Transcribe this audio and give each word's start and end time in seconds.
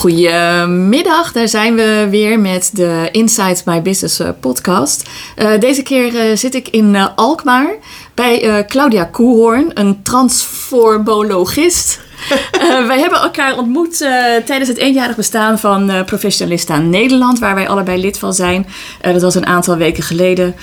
Goedemiddag, 0.00 1.32
daar 1.32 1.48
zijn 1.48 1.74
we 1.74 2.06
weer 2.10 2.40
met 2.40 2.70
de 2.72 3.08
Inside 3.12 3.56
My 3.64 3.82
Business 3.82 4.20
eh, 4.20 4.28
podcast. 4.40 5.08
Uh, 5.36 5.58
deze 5.58 5.82
keer 5.82 6.14
uh, 6.14 6.36
zit 6.36 6.54
ik 6.54 6.68
in 6.68 6.96
Alkmaar 7.14 7.74
bij 8.14 8.64
Claudia 8.68 9.04
Koehoorn, 9.04 9.70
een 9.74 10.02
transformologist. 10.02 12.00
wij 12.90 13.00
hebben 13.00 13.20
elkaar 13.20 13.58
ontmoet 13.58 13.96
tijdens 14.44 14.68
het 14.68 14.76
eenjarig 14.78 15.16
bestaan 15.16 15.58
van 15.58 16.04
Professionalista 16.04 16.78
Nederland, 16.78 17.38
waar 17.38 17.54
wij 17.54 17.68
allebei 17.68 18.00
lid 18.00 18.18
van 18.18 18.34
zijn. 18.34 18.66
dat 19.00 19.22
was 19.22 19.34
een 19.34 19.46
aantal 19.46 19.76
weken 19.76 20.02
geleden. 20.02 20.54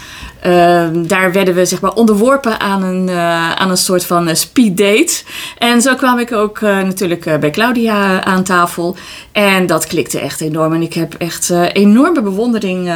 Uh, 0.46 0.88
daar 0.94 1.32
werden 1.32 1.56
we 1.56 1.66
zeg 1.66 1.82
maar 1.82 1.94
onderworpen 1.94 2.60
aan 2.60 2.84
een, 2.84 3.08
uh, 3.08 3.52
aan 3.52 3.70
een 3.70 3.78
soort 3.78 4.06
van 4.06 4.28
uh, 4.28 4.34
speed 4.34 4.78
date. 4.78 5.24
En 5.58 5.82
zo 5.82 5.96
kwam 5.96 6.20
ik 6.20 6.32
ook 6.32 6.62
natuurlijk 6.62 7.40
bij 7.40 7.50
Claudia 7.50 8.24
aan 8.24 8.44
tafel. 8.44 8.96
En 9.32 9.66
dat 9.66 9.88
klikte 9.88 10.20
echt 10.20 10.42
enorm. 10.42 10.74
En 10.74 10.82
ik 10.82 10.94
heb 10.94 11.14
echt 11.14 11.50
enorme 11.74 12.22
bewondering 12.22 12.94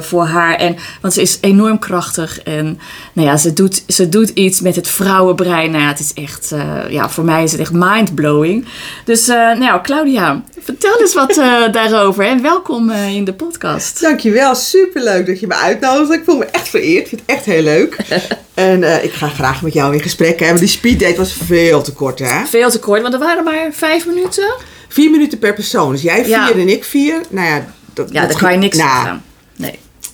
voor 0.00 0.24
haar. 0.24 0.54
En, 0.54 0.76
want 1.00 1.14
ze 1.14 1.20
is 1.20 1.38
enorm 1.40 1.78
krachtig. 1.78 2.42
En 2.42 2.80
nou 3.12 3.28
ja, 3.28 3.36
ze 3.36 3.52
doet, 3.52 3.84
ze 3.86 4.08
doet 4.08 4.28
iets 4.28 4.60
met 4.60 4.76
het 4.76 4.88
vrouwenbrein. 4.88 5.70
Nou 5.70 5.82
ja, 5.82 5.88
het 5.88 6.00
is 6.00 6.12
echt, 6.14 6.54
ja, 6.88 7.08
voor 7.08 7.24
mij 7.24 7.42
is 7.42 7.52
het 7.52 7.60
echt 7.60 7.72
mindblowing. 7.72 8.66
Dus 9.04 9.26
nou, 9.26 9.80
Claudia, 9.82 10.42
vertel 10.60 11.00
eens 11.00 11.14
wat 11.14 11.34
daarover. 11.72 12.24
En 12.24 12.42
welkom 12.42 12.90
in 12.90 13.24
de 13.24 13.34
podcast. 13.34 14.00
Dankjewel, 14.00 14.54
superleuk 14.54 15.26
dat 15.26 15.40
je 15.40 15.46
me 15.46 15.54
uitnodigt. 15.54 16.12
Ik 16.12 16.24
voel 16.24 16.38
me 16.38 16.44
echt 16.44 16.68
vereerd. 16.80 17.02
Ik 17.02 17.08
vind 17.08 17.20
het 17.20 17.30
echt 17.30 17.44
heel 17.44 17.62
leuk. 17.62 17.96
en 18.54 18.82
uh, 18.82 19.04
ik 19.04 19.12
ga 19.12 19.28
graag 19.28 19.62
met 19.62 19.72
jou 19.72 19.94
in 19.94 20.00
gesprek 20.00 20.40
hebben. 20.40 20.58
Die 20.58 20.68
speeddate 20.68 21.16
was 21.16 21.32
veel 21.32 21.82
te 21.82 21.92
kort, 21.92 22.18
hè? 22.18 22.44
Veel 22.46 22.70
te 22.70 22.78
kort, 22.78 23.02
want 23.02 23.14
er 23.14 23.20
waren 23.20 23.44
maar 23.44 23.68
vijf 23.72 24.06
minuten. 24.06 24.54
Vier 24.88 25.10
minuten 25.10 25.38
per 25.38 25.54
persoon. 25.54 25.92
Dus 25.92 26.02
jij 26.02 26.24
vier 26.24 26.30
ja. 26.30 26.52
en 26.52 26.68
ik 26.68 26.84
vier. 26.84 27.20
Nou 27.28 27.46
ja, 27.46 27.66
dat, 27.94 28.08
ja, 28.12 28.26
daar 28.26 28.38
kan 28.38 28.52
je 28.52 28.58
niks 28.58 28.76
nou, 28.76 29.06
aan. 29.06 29.24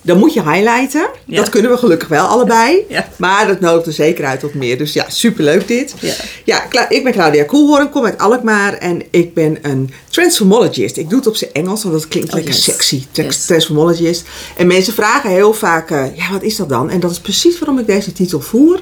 Dan 0.07 0.19
moet 0.19 0.33
je 0.33 0.43
highlighten. 0.43 1.09
Ja. 1.25 1.37
Dat 1.37 1.49
kunnen 1.49 1.71
we 1.71 1.77
gelukkig 1.77 2.09
wel 2.09 2.27
allebei. 2.27 2.75
Ja. 2.89 3.09
Maar 3.17 3.47
dat 3.47 3.61
nodigt 3.61 3.87
er 3.87 3.93
zeker 3.93 4.25
uit 4.25 4.41
tot 4.41 4.55
meer. 4.55 4.79
Dus 4.79 4.93
ja, 4.93 5.05
superleuk 5.09 5.69
dit. 5.69 5.95
Ja, 6.01 6.15
ja 6.45 6.89
ik 6.89 7.05
ben 7.05 7.13
Claudia 7.13 7.45
Koelhoorn, 7.45 7.91
kom 7.91 8.05
uit 8.05 8.19
Alkmaar. 8.19 8.73
En 8.73 9.03
ik 9.11 9.35
ben 9.35 9.59
een 9.63 9.91
transformologist. 10.11 10.97
Ik 10.97 11.09
doe 11.09 11.19
het 11.19 11.29
op 11.29 11.37
zijn 11.37 11.53
Engels, 11.53 11.83
want 11.83 11.95
dat 11.95 12.09
klinkt 12.09 12.29
oh, 12.29 12.35
lekker 12.35 12.55
yes. 12.55 12.65
sexy. 12.65 13.05
Yes. 13.13 13.47
Transformologist. 13.47 14.25
En 14.57 14.67
mensen 14.67 14.93
vragen 14.93 15.31
heel 15.31 15.53
vaak, 15.53 15.91
uh, 15.91 16.17
ja, 16.17 16.33
wat 16.33 16.43
is 16.43 16.57
dat 16.57 16.69
dan? 16.69 16.91
En 16.91 17.01
dat 17.01 17.11
is 17.11 17.20
precies 17.20 17.59
waarom 17.59 17.79
ik 17.79 17.87
deze 17.87 18.13
titel 18.13 18.41
voer. 18.41 18.81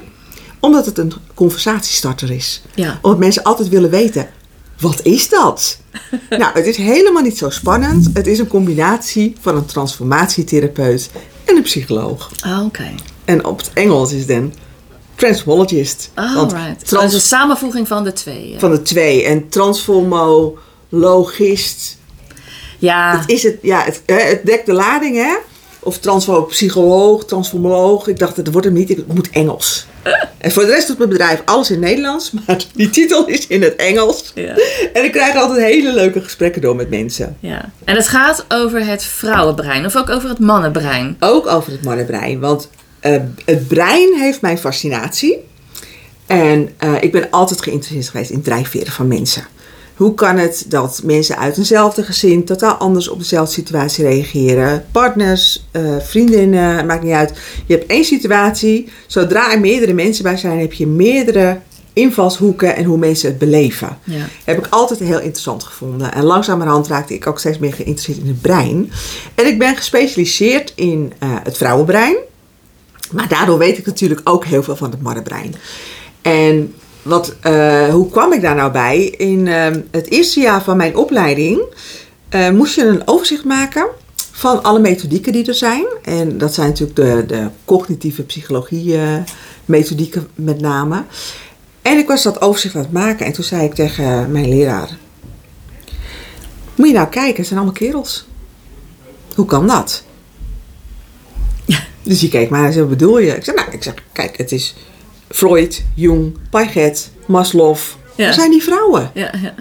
Omdat 0.59 0.85
het 0.85 0.97
een 0.97 1.13
conversatiestarter 1.33 2.31
is. 2.31 2.61
Ja. 2.75 2.99
Omdat 3.01 3.19
mensen 3.19 3.43
altijd 3.43 3.69
willen 3.69 3.89
weten, 3.89 4.29
wat 4.79 5.01
is 5.03 5.29
dat? 5.29 5.77
nou, 6.29 6.51
het 6.53 6.65
is 6.65 6.77
helemaal 6.77 7.21
niet 7.21 7.37
zo 7.37 7.49
spannend. 7.49 8.09
Het 8.13 8.27
is 8.27 8.39
een 8.39 8.47
combinatie 8.47 9.35
van 9.39 9.55
een 9.55 9.65
transformatietherapeut 9.65 11.09
en 11.45 11.55
een 11.55 11.63
psycholoog. 11.63 12.31
Ah, 12.39 12.65
oké. 12.65 12.93
En 13.25 13.45
op 13.45 13.57
het 13.57 13.71
Engels 13.73 14.11
is 14.11 14.25
dan 14.25 14.53
transmologist. 15.15 16.11
Oh, 16.15 16.35
Want 16.35 16.51
right. 16.51 16.87
Trans- 16.87 17.13
een 17.13 17.21
samenvoeging 17.21 17.87
van 17.87 18.03
de 18.03 18.13
twee. 18.13 18.55
Van 18.57 18.71
de 18.71 18.81
twee. 18.81 19.23
En 19.23 19.49
transformologist. 19.49 21.97
Ja. 22.79 23.19
Het, 23.19 23.29
is 23.29 23.43
het, 23.43 23.57
ja, 23.61 23.83
het, 23.83 24.01
het 24.05 24.45
dekt 24.45 24.65
de 24.65 24.73
lading, 24.73 25.15
hè? 25.15 25.35
Of 25.79 25.97
transformopsycholoog, 25.97 27.25
transformoloog. 27.25 28.07
Ik 28.07 28.19
dacht, 28.19 28.35
dat 28.35 28.47
wordt 28.47 28.67
hem 28.67 28.75
niet. 28.75 28.89
Het 28.89 29.13
moet 29.13 29.29
Engels. 29.29 29.85
En 30.37 30.51
voor 30.51 30.65
de 30.65 30.71
rest 30.71 30.87
doet 30.87 30.97
mijn 30.97 31.09
bedrijf 31.09 31.41
alles 31.45 31.71
in 31.71 31.79
Nederlands, 31.79 32.31
maar 32.31 32.65
die 32.73 32.89
titel 32.89 33.27
is 33.27 33.47
in 33.47 33.61
het 33.61 33.75
Engels. 33.75 34.31
Ja. 34.35 34.55
En 34.93 35.03
ik 35.03 35.11
krijg 35.11 35.35
altijd 35.35 35.65
hele 35.65 35.93
leuke 35.93 36.21
gesprekken 36.21 36.61
door 36.61 36.75
met 36.75 36.89
mensen. 36.89 37.37
Ja. 37.39 37.71
En 37.83 37.95
het 37.95 38.07
gaat 38.07 38.45
over 38.49 38.85
het 38.85 39.03
vrouwenbrein 39.03 39.85
of 39.85 39.95
ook 39.95 40.09
over 40.09 40.29
het 40.29 40.39
mannenbrein? 40.39 41.15
Ook 41.19 41.47
over 41.47 41.71
het 41.71 41.83
mannenbrein, 41.83 42.39
want 42.39 42.69
uh, 43.01 43.17
het 43.45 43.67
brein 43.67 44.13
heeft 44.19 44.41
mijn 44.41 44.57
fascinatie. 44.57 45.45
En 46.27 46.69
uh, 46.83 46.93
ik 46.99 47.11
ben 47.11 47.27
altijd 47.29 47.61
geïnteresseerd 47.61 48.09
geweest 48.09 48.29
in 48.29 48.41
drijfveren 48.41 48.91
van 48.91 49.07
mensen. 49.07 49.47
Hoe 49.95 50.13
kan 50.13 50.37
het 50.37 50.65
dat 50.67 51.01
mensen 51.03 51.37
uit 51.37 51.57
eenzelfde 51.57 52.03
gezin 52.03 52.45
totaal 52.45 52.73
anders 52.73 53.07
op 53.07 53.19
dezelfde 53.19 53.53
situatie 53.53 54.03
reageren? 54.03 54.85
Partners, 54.91 55.65
uh, 55.71 55.95
vriendinnen, 55.99 56.85
maakt 56.85 57.03
niet 57.03 57.13
uit. 57.13 57.33
Je 57.65 57.75
hebt 57.75 57.89
één 57.89 58.05
situatie. 58.05 58.89
Zodra 59.07 59.51
er 59.51 59.59
meerdere 59.59 59.93
mensen 59.93 60.23
bij 60.23 60.37
zijn, 60.37 60.59
heb 60.59 60.73
je 60.73 60.87
meerdere 60.87 61.59
invalshoeken 61.93 62.75
en 62.75 62.83
hoe 62.83 62.97
mensen 62.97 63.29
het 63.29 63.37
beleven. 63.37 63.97
Ja. 64.03 64.25
Heb 64.43 64.57
ik 64.57 64.67
altijd 64.69 64.99
heel 64.99 65.19
interessant 65.19 65.63
gevonden. 65.63 66.13
En 66.13 66.23
langzamerhand 66.23 66.87
raakte 66.87 67.13
ik 67.13 67.27
ook 67.27 67.39
steeds 67.39 67.57
meer 67.57 67.73
geïnteresseerd 67.73 68.17
in 68.17 68.27
het 68.27 68.41
brein. 68.41 68.91
En 69.35 69.45
ik 69.45 69.59
ben 69.59 69.75
gespecialiseerd 69.75 70.73
in 70.75 71.13
uh, 71.23 71.35
het 71.43 71.57
vrouwenbrein. 71.57 72.15
Maar 73.11 73.27
daardoor 73.27 73.57
weet 73.57 73.77
ik 73.77 73.85
natuurlijk 73.85 74.21
ook 74.23 74.45
heel 74.45 74.63
veel 74.63 74.75
van 74.75 74.91
het 74.91 75.01
mannenbrein. 75.01 75.55
En 76.21 76.73
uh, 77.05 77.87
hoe 77.87 78.09
kwam 78.09 78.33
ik 78.33 78.41
daar 78.41 78.55
nou 78.55 78.71
bij? 78.71 79.05
In 79.05 79.45
uh, 79.45 79.65
het 79.91 80.09
eerste 80.09 80.39
jaar 80.39 80.63
van 80.63 80.77
mijn 80.77 80.95
opleiding 80.95 81.61
uh, 82.29 82.49
moest 82.49 82.75
je 82.75 82.85
een 82.85 83.07
overzicht 83.07 83.43
maken 83.43 83.87
van 84.31 84.63
alle 84.63 84.79
methodieken 84.79 85.31
die 85.31 85.47
er 85.47 85.53
zijn. 85.53 85.85
En 86.03 86.37
dat 86.37 86.53
zijn 86.53 86.67
natuurlijk 86.67 86.95
de, 86.95 87.23
de 87.27 87.47
cognitieve 87.65 88.23
psychologie 88.23 88.97
methodieken 89.65 90.27
met 90.35 90.61
name. 90.61 91.03
En 91.81 91.97
ik 91.97 92.07
was 92.07 92.23
dat 92.23 92.41
overzicht 92.41 92.75
aan 92.75 92.81
het 92.81 92.91
maken 92.91 93.25
en 93.25 93.33
toen 93.33 93.43
zei 93.43 93.63
ik 93.63 93.73
tegen 93.73 94.31
mijn 94.31 94.49
leraar... 94.49 94.97
Moet 96.75 96.87
je 96.87 96.93
nou 96.93 97.07
kijken, 97.07 97.37
het 97.37 97.47
zijn 97.47 97.59
allemaal 97.59 97.79
kerels. 97.79 98.27
Hoe 99.35 99.45
kan 99.45 99.67
dat? 99.67 100.03
Dus 102.03 102.19
die 102.19 102.29
keek 102.29 102.49
maar 102.49 102.71
en 102.71 102.79
wat 102.79 102.89
bedoel 102.89 103.19
je? 103.19 103.35
Ik 103.35 103.43
zei, 103.43 103.55
nou, 103.57 103.71
ik 103.71 103.83
zeg, 103.83 103.93
kijk, 104.11 104.37
het 104.37 104.51
is 104.51 104.75
Freud, 105.29 105.83
Jung, 105.95 106.37
Piaget, 106.49 107.11
Maslow. 107.25 107.77
Ja. 108.15 108.25
Dat 108.25 108.35
zijn 108.35 108.51
die 108.51 108.63
vrouwen. 108.63 109.11
Ja, 109.13 109.31
ja. 109.41 109.53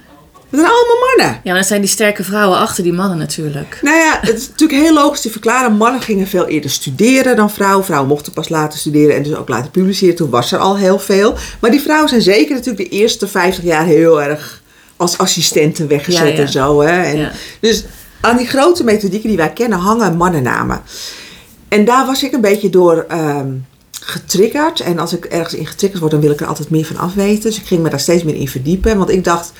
Dat 0.51 0.63
zijn 0.63 0.73
allemaal 0.73 1.09
mannen. 1.17 1.41
Ja, 1.45 1.51
maar 1.51 1.61
dat 1.61 1.67
zijn 1.67 1.81
die 1.81 1.91
sterke 1.91 2.25
vrouwen 2.25 2.59
achter 2.59 2.83
die 2.83 2.93
mannen 2.93 3.19
natuurlijk. 3.19 3.79
Nou 3.83 3.97
ja, 3.97 4.19
het 4.21 4.39
is 4.39 4.49
natuurlijk 4.49 4.83
heel 4.83 4.95
logisch 4.95 5.21
te 5.21 5.31
verklaren. 5.31 5.77
Mannen 5.77 6.01
gingen 6.01 6.27
veel 6.27 6.47
eerder 6.47 6.71
studeren 6.71 7.37
dan 7.37 7.51
vrouwen. 7.51 7.85
Vrouwen 7.85 8.09
mochten 8.09 8.33
pas 8.33 8.49
later 8.49 8.79
studeren 8.79 9.17
en 9.17 9.23
dus 9.23 9.35
ook 9.35 9.49
later 9.49 9.71
publiceren. 9.71 10.15
Toen 10.15 10.31
was 10.31 10.53
er 10.53 10.59
al 10.59 10.77
heel 10.77 10.99
veel. 10.99 11.35
Maar 11.61 11.71
die 11.71 11.81
vrouwen 11.81 12.09
zijn 12.09 12.23
zeker 12.23 12.55
natuurlijk 12.55 12.91
de 12.91 12.97
eerste 12.97 13.29
50 13.29 13.65
jaar 13.65 13.85
heel 13.85 14.23
erg 14.23 14.63
als 14.97 15.19
assistenten 15.19 15.89
weggezet 15.89 16.39
en 16.39 16.49
zo. 16.49 16.83
Hè? 16.83 17.03
En 17.03 17.33
Dus 17.61 17.85
aan 18.21 18.37
die 18.37 18.47
grote 18.47 18.85
methodieken 18.85 19.29
die 19.29 19.39
wij 19.39 19.53
kennen 19.53 19.79
hangen 19.79 20.17
mannennamen. 20.17 20.83
En 21.69 21.85
daar 21.85 22.07
was 22.07 22.23
ik 22.23 22.33
een 22.33 22.41
beetje 22.41 22.71
door... 22.71 23.07
Um, 23.13 23.67
getriggerd. 24.07 24.81
En 24.81 24.99
als 24.99 25.13
ik 25.13 25.25
ergens 25.25 25.55
in 25.55 25.67
getriggerd 25.67 26.01
word, 26.01 26.13
dan 26.13 26.21
wil 26.21 26.31
ik 26.31 26.41
er 26.41 26.47
altijd 26.47 26.71
meer 26.71 26.85
van 26.85 26.97
afweten. 26.97 27.43
Dus 27.43 27.61
ik 27.61 27.67
ging 27.67 27.83
me 27.83 27.91
daar 27.91 28.01
steeds 28.01 28.25
meer 28.25 28.35
in 28.35 28.49
verdiepen. 28.49 28.99
Want 28.99 29.11
ik 29.11 29.25
dacht, 29.25 29.53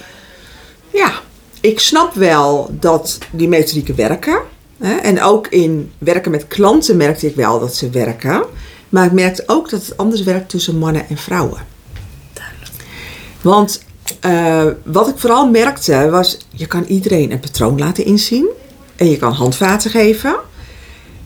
ja, 0.93 1.13
ik 1.61 1.81
snap 1.81 2.15
wel 2.15 2.71
dat 2.81 3.19
die 3.31 3.49
methodieken 3.49 3.97
werken. 3.97 4.41
Hè? 4.79 4.95
En 4.95 5.23
ook 5.23 5.49
in 5.49 5.93
werken 5.99 6.31
met 6.31 6.49
klanten 6.49 6.97
merkte 6.97 7.27
ik 7.27 7.35
wel 7.35 7.61
dat 7.61 7.75
ze 7.75 7.91
werken. 7.91 8.45
Maar 8.89 9.05
ik 9.05 9.13
merkte 9.13 9.43
ook 9.47 9.71
dat 9.71 9.87
het 9.87 9.97
anders 9.97 10.23
werkt 10.23 10.49
tussen 10.49 10.79
mannen 10.79 11.09
en 11.09 11.17
vrouwen. 11.17 11.61
Want 13.41 13.83
uh, 14.27 14.67
wat 14.85 15.09
ik 15.09 15.19
vooral 15.19 15.51
merkte 15.51 16.11
was, 16.11 16.39
je 16.51 16.67
kan 16.67 16.85
iedereen 16.85 17.33
een 17.33 17.41
patroon 17.41 17.79
laten 17.79 18.05
inzien. 18.05 18.49
En 18.97 19.11
je 19.11 19.17
kan 19.17 19.33
handvaten 19.33 19.91
geven. 19.91 20.37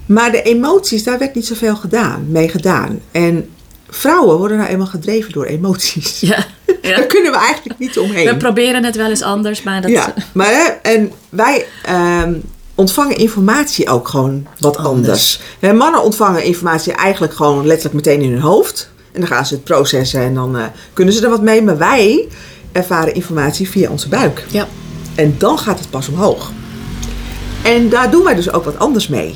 Maar 0.09 0.31
de 0.31 0.43
emoties, 0.43 1.05
daar 1.05 1.19
werd 1.19 1.35
niet 1.35 1.47
zoveel 1.47 1.77
gedaan, 1.77 2.27
mee 2.29 2.49
gedaan. 2.49 3.01
En 3.11 3.49
vrouwen 3.89 4.39
worden 4.39 4.57
nou 4.57 4.69
eenmaal 4.69 4.87
gedreven 4.87 5.33
door 5.33 5.45
emoties. 5.45 6.21
Ja, 6.21 6.47
ja. 6.83 6.91
Daar 6.97 7.07
kunnen 7.07 7.33
we 7.33 7.39
eigenlijk 7.39 7.79
niet 7.79 7.99
omheen. 7.99 8.27
We 8.27 8.37
proberen 8.37 8.85
het 8.85 8.97
wel 8.97 9.09
eens 9.09 9.23
anders, 9.23 9.63
maar 9.63 9.83
dat... 9.83 9.91
Ja, 9.91 10.15
maar 10.33 10.79
en 10.83 11.13
wij 11.29 11.67
um, 12.23 12.43
ontvangen 12.75 13.17
informatie 13.17 13.89
ook 13.89 14.09
gewoon 14.09 14.47
wat 14.59 14.77
anders. 14.77 15.41
anders. 15.61 15.79
mannen 15.79 16.03
ontvangen 16.03 16.45
informatie 16.45 16.93
eigenlijk 16.93 17.35
gewoon 17.35 17.67
letterlijk 17.67 17.95
meteen 17.95 18.23
in 18.23 18.33
hun 18.33 18.41
hoofd. 18.41 18.91
En 19.13 19.21
dan 19.21 19.29
gaan 19.29 19.47
ze 19.47 19.55
het 19.55 19.65
processen 19.65 20.21
en 20.21 20.35
dan 20.35 20.57
uh, 20.57 20.65
kunnen 20.93 21.15
ze 21.15 21.25
er 21.25 21.31
wat 21.31 21.43
mee. 21.43 21.63
Maar 21.63 21.79
wij 21.79 22.29
ervaren 22.73 23.15
informatie 23.15 23.71
via 23.71 23.91
onze 23.91 24.09
buik. 24.09 24.45
Ja. 24.51 24.69
En 25.15 25.35
dan 25.39 25.59
gaat 25.59 25.79
het 25.79 25.91
pas 25.91 26.09
omhoog. 26.09 26.51
En 27.63 27.89
daar 27.89 28.11
doen 28.11 28.25
wij 28.25 28.35
dus 28.35 28.53
ook 28.53 28.65
wat 28.65 28.79
anders 28.79 29.09
mee. 29.09 29.35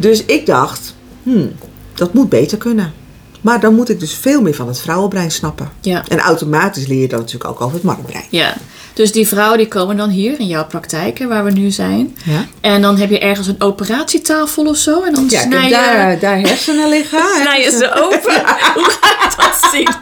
Dus 0.00 0.24
ik 0.24 0.46
dacht, 0.46 0.94
hmm, 1.22 1.52
dat 1.94 2.14
moet 2.14 2.28
beter 2.28 2.58
kunnen. 2.58 2.92
Maar 3.40 3.60
dan 3.60 3.74
moet 3.74 3.88
ik 3.88 4.00
dus 4.00 4.14
veel 4.14 4.42
meer 4.42 4.54
van 4.54 4.68
het 4.68 4.80
vrouwenbrein 4.80 5.30
snappen. 5.30 5.70
Ja. 5.80 6.04
En 6.08 6.18
automatisch 6.18 6.86
leer 6.86 7.00
je 7.00 7.08
dan 7.08 7.18
natuurlijk 7.18 7.50
ook 7.50 7.60
over 7.60 7.74
het 7.74 7.82
mannenbrein. 7.82 8.24
Ja. 8.30 8.56
Dus 8.92 9.12
die 9.12 9.28
vrouwen 9.28 9.58
die 9.58 9.68
komen 9.68 9.96
dan 9.96 10.08
hier 10.08 10.40
in 10.40 10.46
jouw 10.46 10.66
praktijk, 10.66 11.18
hè, 11.18 11.26
waar 11.26 11.44
we 11.44 11.50
nu 11.50 11.70
zijn. 11.70 12.16
Ja. 12.24 12.46
En 12.60 12.82
dan 12.82 12.96
heb 12.96 13.10
je 13.10 13.18
ergens 13.18 13.46
een 13.46 13.60
operatietafel 13.60 14.66
of 14.66 14.76
zo. 14.76 15.02
En 15.02 15.14
dan 15.14 15.26
Ja, 15.28 15.40
ik 15.40 15.46
snij 15.46 15.64
je, 15.64 15.70
daar, 15.70 16.18
daar 16.18 16.38
hersenen 16.38 16.88
liggen. 16.88 17.22
snij 17.42 17.62
je 17.62 17.70
ze 17.70 17.92
open. 18.04 18.42
Hoe 18.74 18.96
ga 19.00 19.08
je 19.08 19.34
dat 19.36 19.68
zien? 19.72 19.88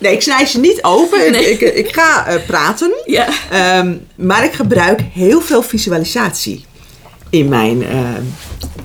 Nee, 0.00 0.12
ik 0.12 0.22
snij 0.22 0.46
ze 0.46 0.60
niet 0.60 0.82
open. 0.82 1.32
Nee. 1.32 1.50
Ik, 1.50 1.60
ik 1.60 1.94
ga 1.94 2.26
eh, 2.26 2.46
praten. 2.46 2.92
Ja. 3.04 3.26
Ehm, 3.50 3.94
maar 4.14 4.44
ik 4.44 4.52
gebruik 4.52 5.00
heel 5.12 5.40
veel 5.40 5.62
visualisatie 5.62 6.64
in 7.30 7.48
mijn 7.48 7.86
ehm, 7.86 8.22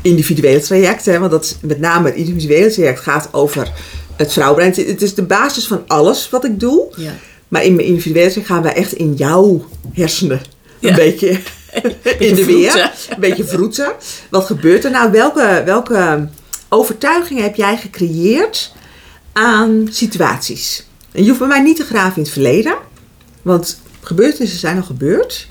individuele 0.06 0.60
traject. 0.62 1.06
Hè, 1.06 1.20
want 1.20 1.32
dat 1.32 1.44
is, 1.44 1.56
met 1.62 1.80
name 1.80 2.08
het 2.08 2.16
individuele 2.18 2.72
traject 2.72 3.00
gaat 3.00 3.30
over 3.32 3.72
het 4.16 4.34
vrouwbrein. 4.34 4.74
Het- 4.76 5.02
is 5.02 5.14
de 5.16 5.24
basis 5.24 5.68
van 5.68 5.84
alles 5.88 6.30
wat 6.30 6.46
ik 6.46 6.60
doe. 6.60 6.88
ja. 6.98 7.14
Maar 7.48 7.64
in 7.64 7.76
mijn 7.76 7.88
individuele 7.88 8.30
traject 8.30 8.50
gaan 8.52 8.62
wij 8.64 8.74
echt 8.74 8.94
in 8.94 9.14
jouw 9.14 9.66
hersenen 9.94 10.42
een 10.82 10.96
beetje 10.96 11.30
in 12.20 12.36
de 12.36 12.46
weer. 12.46 12.92
Een 13.10 13.20
beetje 13.20 13.46
vroeten. 13.46 13.94
Wat 14.30 14.46
gebeurt 14.46 14.86
er 14.86 14.92
nou? 14.92 15.12
Welke, 15.12 15.62
welke 15.66 16.28
overtuigingen 16.70 17.44
heb 17.44 17.56
jij 17.56 17.78
gecreëerd 17.78 18.74
aan 19.34 19.88
situaties? 19.92 20.86
En 21.12 21.22
je 21.22 21.28
hoeft 21.28 21.40
bij 21.40 21.48
mij 21.48 21.62
niet 21.62 21.76
te 21.76 21.84
graven 21.86 22.16
in 22.18 22.22
het 22.24 22.32
verleden. 22.32 22.76
Want 23.42 23.80
gebeurtenissen 24.02 24.60
zijn 24.60 24.78
al 24.78 24.84
gebeurd. 24.84 25.48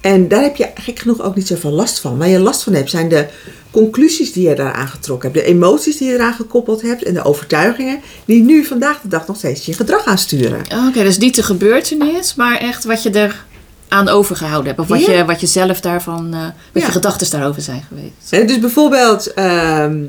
En 0.00 0.28
daar 0.28 0.42
heb 0.42 0.56
je 0.56 0.70
gek 0.74 0.98
genoeg 0.98 1.20
ook 1.22 1.34
niet 1.36 1.46
zoveel 1.46 1.70
last 1.70 1.98
van. 1.98 2.18
Waar 2.18 2.28
je 2.28 2.38
last 2.38 2.62
van 2.62 2.72
hebt 2.72 2.90
zijn 2.90 3.08
de 3.08 3.26
conclusies 3.74 4.32
die 4.32 4.48
je 4.48 4.54
daaraan 4.54 4.88
getrokken 4.88 5.30
hebt. 5.32 5.44
De 5.44 5.50
emoties 5.52 5.96
die 5.96 6.08
je 6.08 6.14
eraan 6.14 6.34
gekoppeld 6.34 6.82
hebt. 6.82 7.02
En 7.02 7.14
de 7.14 7.22
overtuigingen 7.24 8.00
die 8.24 8.42
nu 8.42 8.64
vandaag 8.64 9.00
de 9.00 9.08
dag 9.08 9.26
nog 9.26 9.36
steeds 9.36 9.66
je 9.66 9.72
gedrag 9.72 10.04
aansturen. 10.04 10.60
Oké, 10.88 11.02
dus 11.02 11.18
niet 11.18 11.34
de 11.34 11.42
gebeurtenis, 11.42 12.34
maar 12.34 12.56
echt 12.58 12.84
wat 12.84 13.02
je 13.02 13.10
er 13.10 13.44
aan 13.88 14.08
overgehouden 14.08 14.66
hebt. 14.66 14.78
Of 14.80 14.88
wat, 14.88 15.04
je, 15.04 15.24
wat 15.24 15.40
je 15.40 15.46
zelf 15.46 15.80
daarvan, 15.80 16.34
eh, 16.34 16.40
wat 16.42 16.52
Ja. 16.82 16.86
je 16.86 16.92
gedachten 16.92 17.30
daarover 17.30 17.62
zijn 17.62 17.84
geweest. 17.88 18.30
Hè, 18.30 18.44
Dus 18.44 18.58
bijvoorbeeld, 18.58 19.32
ehm, 19.32 20.02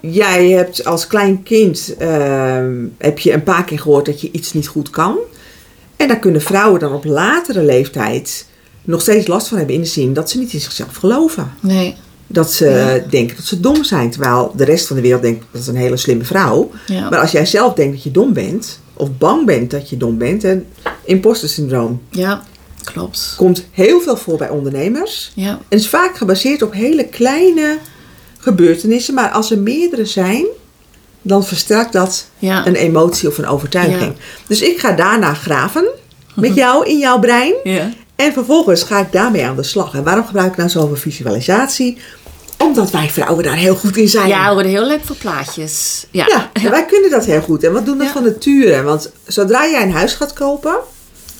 jij 0.00 0.48
hebt 0.50 0.84
als 0.84 1.06
klein 1.06 1.42
kind 1.42 1.94
ehm, 1.98 2.74
heb 2.98 3.18
je 3.18 3.32
een 3.32 3.42
paar 3.42 3.64
keer 3.64 3.80
gehoord 3.80 4.06
dat 4.06 4.20
je 4.20 4.28
iets 4.32 4.52
niet 4.52 4.68
goed 4.68 4.90
kan. 4.90 5.16
En 5.96 6.08
daar 6.08 6.18
kunnen 6.18 6.42
vrouwen 6.42 6.80
dan 6.80 6.92
op 6.92 7.04
latere 7.04 7.62
leeftijd 7.62 8.46
nog 8.84 9.00
steeds 9.00 9.26
last 9.26 9.48
van 9.48 9.56
hebben 9.58 9.74
in 9.74 9.80
de 9.80 9.86
zin 9.86 10.12
dat 10.12 10.30
ze 10.30 10.38
niet 10.38 10.52
in 10.52 10.60
zichzelf 10.60 10.96
geloven. 10.96 11.52
Nee. 11.60 11.96
Dat 12.26 12.52
ze 12.52 12.68
Ja. 12.68 13.10
denken 13.10 13.36
dat 13.36 13.44
ze 13.44 13.60
dom 13.60 13.84
zijn, 13.84 14.10
terwijl 14.10 14.52
de 14.56 14.64
rest 14.64 14.86
van 14.86 14.96
de 14.96 15.02
wereld 15.02 15.22
denkt 15.22 15.44
dat 15.50 15.60
is 15.60 15.66
een 15.66 15.76
hele 15.76 15.96
slimme 15.96 16.24
vrouw. 16.24 16.70
Ja. 16.86 17.08
Maar 17.10 17.20
als 17.20 17.30
jij 17.30 17.46
zelf 17.46 17.74
denkt 17.74 17.94
dat 17.94 18.02
je 18.02 18.10
dom 18.10 18.32
bent, 18.32 18.80
of 18.94 19.08
bang 19.18 19.46
bent 19.46 19.70
dat 19.70 19.90
je 19.90 19.96
dom 19.96 20.18
bent, 20.18 20.44
en 20.44 20.66
imposter 21.04 21.48
syndroom 21.48 22.02
ja, 22.10 22.42
klopt. 22.84 23.34
komt 23.36 23.64
heel 23.70 24.00
veel 24.00 24.16
voor 24.16 24.36
bij 24.38 24.48
ondernemers. 24.48 25.32
Ja. 25.34 25.58
En 25.68 25.78
is 25.78 25.88
vaak 25.88 26.16
gebaseerd 26.16 26.62
op 26.62 26.72
hele 26.72 27.04
kleine 27.04 27.78
gebeurtenissen. 28.38 29.14
Maar 29.14 29.30
als 29.30 29.50
er 29.50 29.58
meerdere 29.58 30.04
zijn, 30.04 30.46
dan 31.22 31.44
versterkt 31.44 31.92
dat 31.92 32.26
Ja. 32.38 32.66
een 32.66 32.74
emotie 32.74 33.28
of 33.28 33.38
een 33.38 33.46
overtuiging. 33.46 34.12
Dus 34.46 34.60
ik 34.62 34.78
ga 34.80 34.92
daarna 34.92 35.34
graven 35.34 35.84
met 36.34 36.54
jou 36.64 36.86
in 36.86 36.98
jouw 36.98 37.18
brein. 37.18 37.54
Ja. 37.64 37.90
En 38.16 38.32
vervolgens 38.32 38.82
ga 38.82 39.00
ik 39.00 39.12
daarmee 39.12 39.44
aan 39.46 39.56
de 39.56 39.62
slag. 39.62 39.94
En 39.94 40.02
waarom 40.04 40.26
gebruik 40.26 40.50
ik 40.50 40.56
nou 40.56 40.68
zoveel 40.68 40.96
visualisatie? 40.96 41.98
Omdat 42.58 42.90
wij 42.90 43.08
vrouwen 43.10 43.44
daar 43.44 43.56
heel 43.56 43.74
goed 43.74 43.96
in 43.96 44.08
zijn. 44.08 44.28
Ja, 44.28 44.48
we 44.48 44.52
worden 44.54 44.72
heel 44.72 44.86
leuk 44.86 45.04
voor 45.04 45.16
plaatjes. 45.16 46.06
Ja. 46.10 46.24
Ja, 46.28 46.50
en 46.64 46.70
wij 46.70 46.84
kunnen 46.86 47.10
dat 47.10 47.24
heel 47.24 47.40
goed. 47.40 47.64
En 47.64 47.72
wat 47.72 47.84
doen 47.86 47.98
dat 47.98 48.06
Ja. 48.06 48.12
van 48.12 48.22
nature? 48.24 48.82
Want 48.82 49.10
zodra 49.26 49.66
jij 49.68 49.82
een 49.82 49.92
huis 49.92 50.14
gaat 50.14 50.32
kopen 50.32 50.74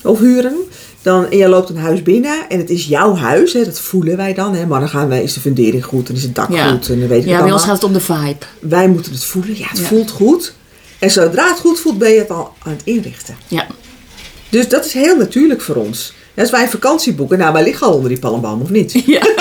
of 0.03 0.19
huren, 0.19 0.55
dan, 1.01 1.29
en 1.31 1.37
je 1.37 1.47
loopt 1.47 1.69
een 1.69 1.77
huis 1.77 2.01
binnen 2.03 2.49
en 2.49 2.57
het 2.57 2.69
is 2.69 2.85
jouw 2.85 3.15
huis, 3.15 3.53
hè, 3.53 3.63
dat 3.65 3.79
voelen 3.79 4.17
wij 4.17 4.33
dan. 4.33 4.55
Hè. 4.55 4.65
Maar 4.65 4.79
dan 4.79 4.89
gaan 4.89 5.07
wij, 5.07 5.23
is 5.23 5.33
de 5.33 5.39
fundering 5.39 5.85
goed 5.85 6.09
en 6.09 6.15
is 6.15 6.23
het 6.23 6.35
dak 6.35 6.51
Ja. 6.51 6.69
goed 6.71 6.89
en 6.89 6.99
dan 6.99 7.07
weet 7.07 7.23
ik 7.23 7.29
Ja, 7.29 7.41
bij 7.43 7.51
ons 7.51 7.63
gaat 7.63 7.73
het 7.75 7.83
om 7.83 7.93
de 7.93 7.99
vibe. 7.99 8.45
Wij 8.59 8.87
moeten 8.87 9.11
het 9.11 9.23
voelen. 9.23 9.57
Ja, 9.57 9.67
het 9.69 9.79
voelt 9.79 10.11
goed. 10.11 10.53
En 10.99 11.11
zodra 11.11 11.47
het 11.49 11.59
goed 11.59 11.79
voelt, 11.79 11.97
ben 11.97 12.11
je 12.11 12.19
het 12.19 12.29
al 12.29 12.53
aan 12.63 12.71
het 12.71 12.81
inrichten. 12.83 13.37
Ja. 13.47 13.67
Dus 14.49 14.69
dat 14.69 14.85
is 14.85 14.93
heel 14.93 15.15
natuurlijk 15.17 15.61
voor 15.61 15.75
ons. 15.75 16.13
Als 16.37 16.49
wij 16.51 16.61
een 16.61 16.69
vakantie 16.69 17.13
boeken, 17.13 17.37
nou, 17.37 17.53
wij 17.53 17.63
liggen 17.63 17.87
al 17.87 17.93
onder 17.93 18.09
die 18.09 18.19
palmboom, 18.19 18.61
of 18.61 18.69
niet? 18.69 18.91
Ja. 19.05 19.21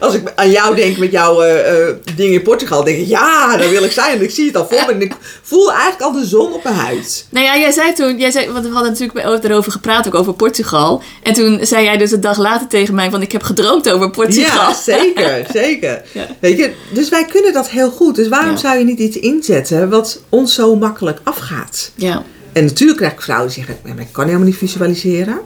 Als 0.00 0.14
ik 0.14 0.32
aan 0.34 0.50
jou 0.50 0.74
denk 0.76 0.96
met 0.96 1.10
jouw 1.10 1.40
eh, 1.42 1.88
eh, 1.88 1.94
ding 2.16 2.32
in 2.34 2.42
Portugal, 2.42 2.84
denk 2.84 2.98
ik, 2.98 3.06
ja, 3.06 3.56
daar 3.56 3.70
wil 3.70 3.82
ik 3.84 3.92
zijn. 3.92 4.16
En 4.18 4.22
ik 4.24 4.30
zie 4.30 4.46
het 4.46 4.56
al 4.56 4.66
voor 4.70 4.82
me. 4.86 4.92
En 4.92 5.00
ik 5.02 5.12
voel 5.42 5.72
eigenlijk 5.72 6.02
al 6.02 6.12
de 6.12 6.26
zon 6.26 6.52
op 6.52 6.62
mijn 6.64 6.74
huid. 6.74 7.26
Nou 7.30 7.44
ja, 7.46 7.58
jij 7.58 7.70
zei 7.70 7.92
toen, 7.92 8.18
jij 8.18 8.30
zei, 8.30 8.50
want 8.52 8.66
we 8.66 8.72
hadden 8.72 8.92
natuurlijk 8.92 9.40
bij- 9.40 9.50
erover 9.50 9.72
gepraat, 9.72 10.06
ook 10.06 10.14
over 10.14 10.32
Portugal. 10.34 11.02
En 11.22 11.32
toen 11.34 11.58
zei 11.62 11.84
jij 11.84 11.96
dus 11.96 12.10
een 12.12 12.20
dag 12.20 12.38
later 12.38 12.66
tegen 12.66 12.94
mij 12.94 13.10
van 13.10 13.22
ik 13.22 13.32
heb 13.32 13.42
gedroomd 13.42 13.90
over 13.90 14.10
Portugal. 14.10 14.68
Ja, 14.68 14.74
zeker, 14.74 15.46
zeker. 15.62 16.02
Ja. 16.12 16.26
Weet 16.40 16.58
je, 16.58 16.72
dus 16.92 17.08
wij 17.08 17.24
kunnen 17.24 17.52
dat 17.52 17.68
heel 17.70 17.90
goed. 17.90 18.16
Dus 18.16 18.28
waarom 18.28 18.50
Ja. 18.50 18.56
zou 18.56 18.78
je 18.78 18.84
niet 18.84 18.98
iets 18.98 19.16
inzetten 19.16 19.88
wat 19.90 20.20
ons 20.28 20.54
zo 20.54 20.76
makkelijk 20.76 21.18
afgaat? 21.24 21.90
Ja. 21.94 22.22
En 22.52 22.64
natuurlijk 22.64 22.98
krijg 22.98 23.12
ik 23.12 23.20
vrouwen 23.22 23.48
die 23.48 23.56
zeggen, 23.56 23.76
"Nee, 23.84 23.94
maar 23.94 24.02
ik 24.02 24.12
kan 24.12 24.24
helemaal 24.26 24.46
niet 24.46 24.56
visualiseren. 24.56 25.40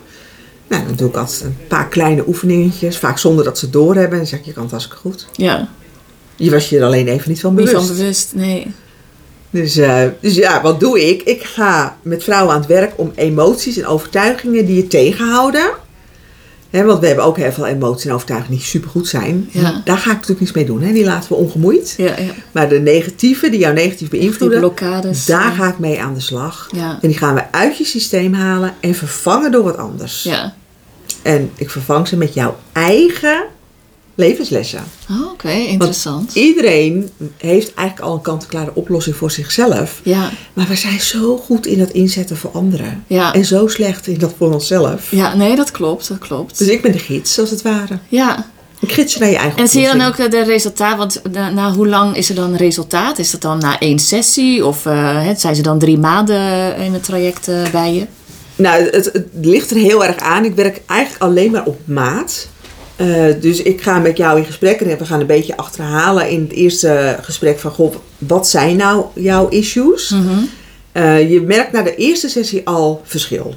Nou, 0.74 0.86
dan 0.86 0.96
doe 0.96 1.08
ik 1.08 1.16
altijd 1.16 1.40
een 1.42 1.56
paar 1.68 1.88
kleine 1.88 2.24
oefeningetjes, 2.28 2.98
vaak 2.98 3.18
zonder 3.18 3.44
dat 3.44 3.58
ze 3.58 3.64
het 3.64 3.72
doorhebben. 3.74 4.10
En 4.12 4.18
dan 4.18 4.26
zeg 4.26 4.38
ik, 4.38 4.44
je 4.44 4.52
kan 4.52 4.62
het 4.62 4.70
hartstikke 4.70 5.00
goed. 5.00 5.26
Ja. 5.32 5.68
Je 6.36 6.50
was 6.50 6.68
je 6.68 6.78
er 6.78 6.84
alleen 6.84 7.08
even 7.08 7.30
niet 7.30 7.40
van 7.40 7.54
Niet 7.54 7.64
bewust. 7.64 7.86
van 7.86 7.96
bewust, 7.96 8.32
nee. 8.34 8.66
Dus, 9.50 9.76
eh, 9.76 10.02
dus 10.20 10.34
ja, 10.34 10.62
wat 10.62 10.80
doe 10.80 11.08
ik? 11.08 11.22
Ik 11.22 11.42
ga 11.44 11.96
met 12.02 12.24
vrouwen 12.24 12.54
aan 12.54 12.60
het 12.60 12.68
werk 12.68 12.92
om 12.96 13.12
emoties 13.14 13.76
en 13.76 13.86
overtuigingen 13.86 14.66
die 14.66 14.76
je 14.76 14.86
tegenhouden. 14.86 15.70
Hè, 16.70 16.84
want 16.84 17.00
we 17.00 17.06
hebben 17.06 17.24
ook 17.24 17.36
heel 17.36 17.52
veel 17.52 17.66
emoties 17.66 18.04
en 18.04 18.12
overtuigingen 18.12 18.56
die 18.58 18.66
supergoed 18.66 19.08
zijn. 19.08 19.48
Ja. 19.50 19.80
Daar 19.84 19.96
ga 19.98 20.08
ik 20.10 20.12
natuurlijk 20.14 20.40
niets 20.40 20.52
mee 20.52 20.64
doen. 20.64 20.82
Hè? 20.82 20.92
Die 20.92 21.04
laten 21.04 21.28
we 21.28 21.34
ongemoeid. 21.34 21.94
Ja, 21.96 22.04
ja. 22.18 22.32
Maar 22.52 22.68
de 22.68 22.80
negatieve, 22.80 23.50
die 23.50 23.58
jou 23.58 23.74
negatief 23.74 24.08
Die 24.08 24.20
beïnvloeden, 24.20 24.58
blokkades. 24.58 25.24
daar 25.26 25.52
ga 25.52 25.68
ik 25.68 25.78
mee 25.78 26.02
aan 26.02 26.14
de 26.14 26.20
slag. 26.20 26.68
Ja. 26.74 26.98
En 27.02 27.08
die 27.08 27.18
gaan 27.18 27.34
we 27.34 27.42
uit 27.50 27.78
je 27.78 27.84
systeem 27.84 28.32
halen 28.32 28.74
en 28.80 28.94
vervangen 28.94 29.52
door 29.52 29.62
wat 29.64 29.76
anders. 29.76 30.22
Ja. 30.22 30.54
En 31.24 31.50
ik 31.54 31.70
vervang 31.70 32.08
ze 32.08 32.16
met 32.16 32.34
jouw 32.34 32.56
eigen 32.72 33.44
levenslessen. 34.14 34.84
Oh, 35.10 35.32
Oké, 35.32 35.50
interessant. 35.50 36.34
Iedereen 36.34 37.10
heeft 37.36 37.74
eigenlijk 37.74 38.08
al 38.08 38.14
een 38.14 38.22
kant-en-klare 38.22 38.70
oplossing 38.74 39.16
voor 39.16 39.30
zichzelf. 39.30 40.00
Ja. 40.02 40.30
Maar 40.52 40.66
we 40.68 40.74
zijn 40.74 41.00
zo 41.00 41.36
goed 41.36 41.66
in 41.66 41.78
dat 41.78 41.90
inzetten 41.90 42.36
voor 42.36 42.50
anderen. 42.50 43.04
Ja. 43.06 43.34
En 43.34 43.44
zo 43.44 43.68
slecht 43.68 44.06
in 44.06 44.18
dat 44.18 44.34
voor 44.38 44.52
onszelf. 44.52 45.10
Ja, 45.10 45.34
nee, 45.34 45.56
dat 45.56 45.70
klopt, 45.70 46.08
dat 46.08 46.18
klopt. 46.18 46.58
Dus 46.58 46.68
ik 46.68 46.82
ben 46.82 46.92
de 46.92 46.98
gids, 46.98 47.38
als 47.38 47.50
het 47.50 47.62
ware. 47.62 47.98
Ja. 48.08 48.52
Ik 48.80 48.92
gids 48.92 49.18
naar 49.18 49.30
je 49.30 49.36
eigen 49.36 49.58
En 49.58 49.68
zie 49.68 49.80
je 49.80 49.86
dan 49.86 50.00
ook 50.00 50.16
eh, 50.16 50.30
de 50.30 50.42
resultaat? 50.42 50.96
Want 50.96 51.22
na, 51.32 51.50
na 51.50 51.72
hoe 51.72 51.88
lang 51.88 52.16
is 52.16 52.28
er 52.28 52.34
dan 52.34 52.54
resultaat? 52.54 53.18
Is 53.18 53.30
dat 53.30 53.40
dan 53.40 53.58
na 53.58 53.78
één 53.78 53.98
sessie? 53.98 54.66
Of 54.66 54.86
eh, 54.86 55.28
zijn 55.36 55.54
ze 55.54 55.62
dan 55.62 55.78
drie 55.78 55.98
maanden 55.98 56.76
in 56.76 56.92
het 56.92 57.04
traject 57.04 57.48
eh, 57.48 57.70
bij 57.72 57.94
je? 57.94 58.06
Nou, 58.56 58.82
het, 58.82 59.04
het 59.12 59.26
ligt 59.40 59.70
er 59.70 59.76
heel 59.76 60.04
erg 60.04 60.16
aan. 60.16 60.44
Ik 60.44 60.54
werk 60.54 60.80
eigenlijk 60.86 61.22
alleen 61.22 61.50
maar 61.50 61.64
op 61.64 61.78
maat. 61.84 62.48
Eh, 62.96 63.24
dus 63.40 63.62
ik 63.62 63.82
ga 63.82 63.98
met 63.98 64.16
jou 64.16 64.38
in 64.38 64.44
gesprek 64.44 64.80
en 64.80 64.98
we 64.98 65.06
gaan 65.06 65.20
een 65.20 65.26
beetje 65.26 65.56
achterhalen 65.56 66.30
in 66.30 66.40
het 66.40 66.52
eerste 66.52 67.18
gesprek 67.22 67.58
van... 67.58 67.70
Goh, 67.70 67.94
wat 68.18 68.48
zijn 68.48 68.76
nou 68.76 69.04
jouw 69.14 69.48
issues? 69.48 70.10
Mhm. 70.10 70.38
Eh, 70.92 71.30
je 71.30 71.40
merkt 71.40 71.72
na 71.72 71.82
de 71.82 71.94
eerste 71.94 72.28
sessie 72.28 72.66
al 72.66 73.02
verschil. 73.04 73.54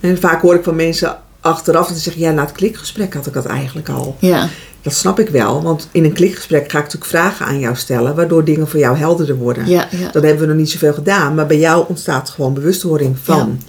En 0.00 0.18
vaak 0.20 0.42
hoor 0.42 0.54
ik 0.54 0.64
van 0.64 0.76
mensen 0.76 1.16
achteraf 1.40 1.86
dat 1.86 1.96
ze 1.96 2.02
zeggen... 2.02 2.22
Ja, 2.22 2.30
na 2.30 2.42
het 2.42 2.52
klikgesprek 2.52 3.14
had 3.14 3.26
ik 3.26 3.32
dat 3.32 3.46
eigenlijk 3.46 3.88
al. 3.88 4.16
Ja. 4.18 4.48
Dat 4.82 4.94
snap 4.94 5.20
ik 5.20 5.28
wel, 5.28 5.62
want 5.62 5.88
in 5.92 6.04
een 6.04 6.12
klikgesprek 6.12 6.70
ga 6.70 6.78
ik 6.78 6.84
natuurlijk 6.84 7.10
vragen 7.10 7.46
aan 7.46 7.58
jou 7.58 7.76
stellen... 7.76 8.14
waardoor 8.14 8.44
dingen 8.44 8.68
voor 8.68 8.80
jou 8.80 8.96
helderder 8.96 9.36
worden. 9.36 9.66
Ja, 9.66 9.88
ja. 9.90 10.10
Dat 10.10 10.22
hebben 10.22 10.40
we 10.40 10.46
nog 10.46 10.56
niet 10.56 10.70
zoveel 10.70 10.92
gedaan, 10.92 11.34
maar 11.34 11.46
bij 11.46 11.58
jou 11.58 11.84
ontstaat 11.88 12.30
gewoon 12.30 12.54
bewustwording 12.54 13.16
van. 13.22 13.60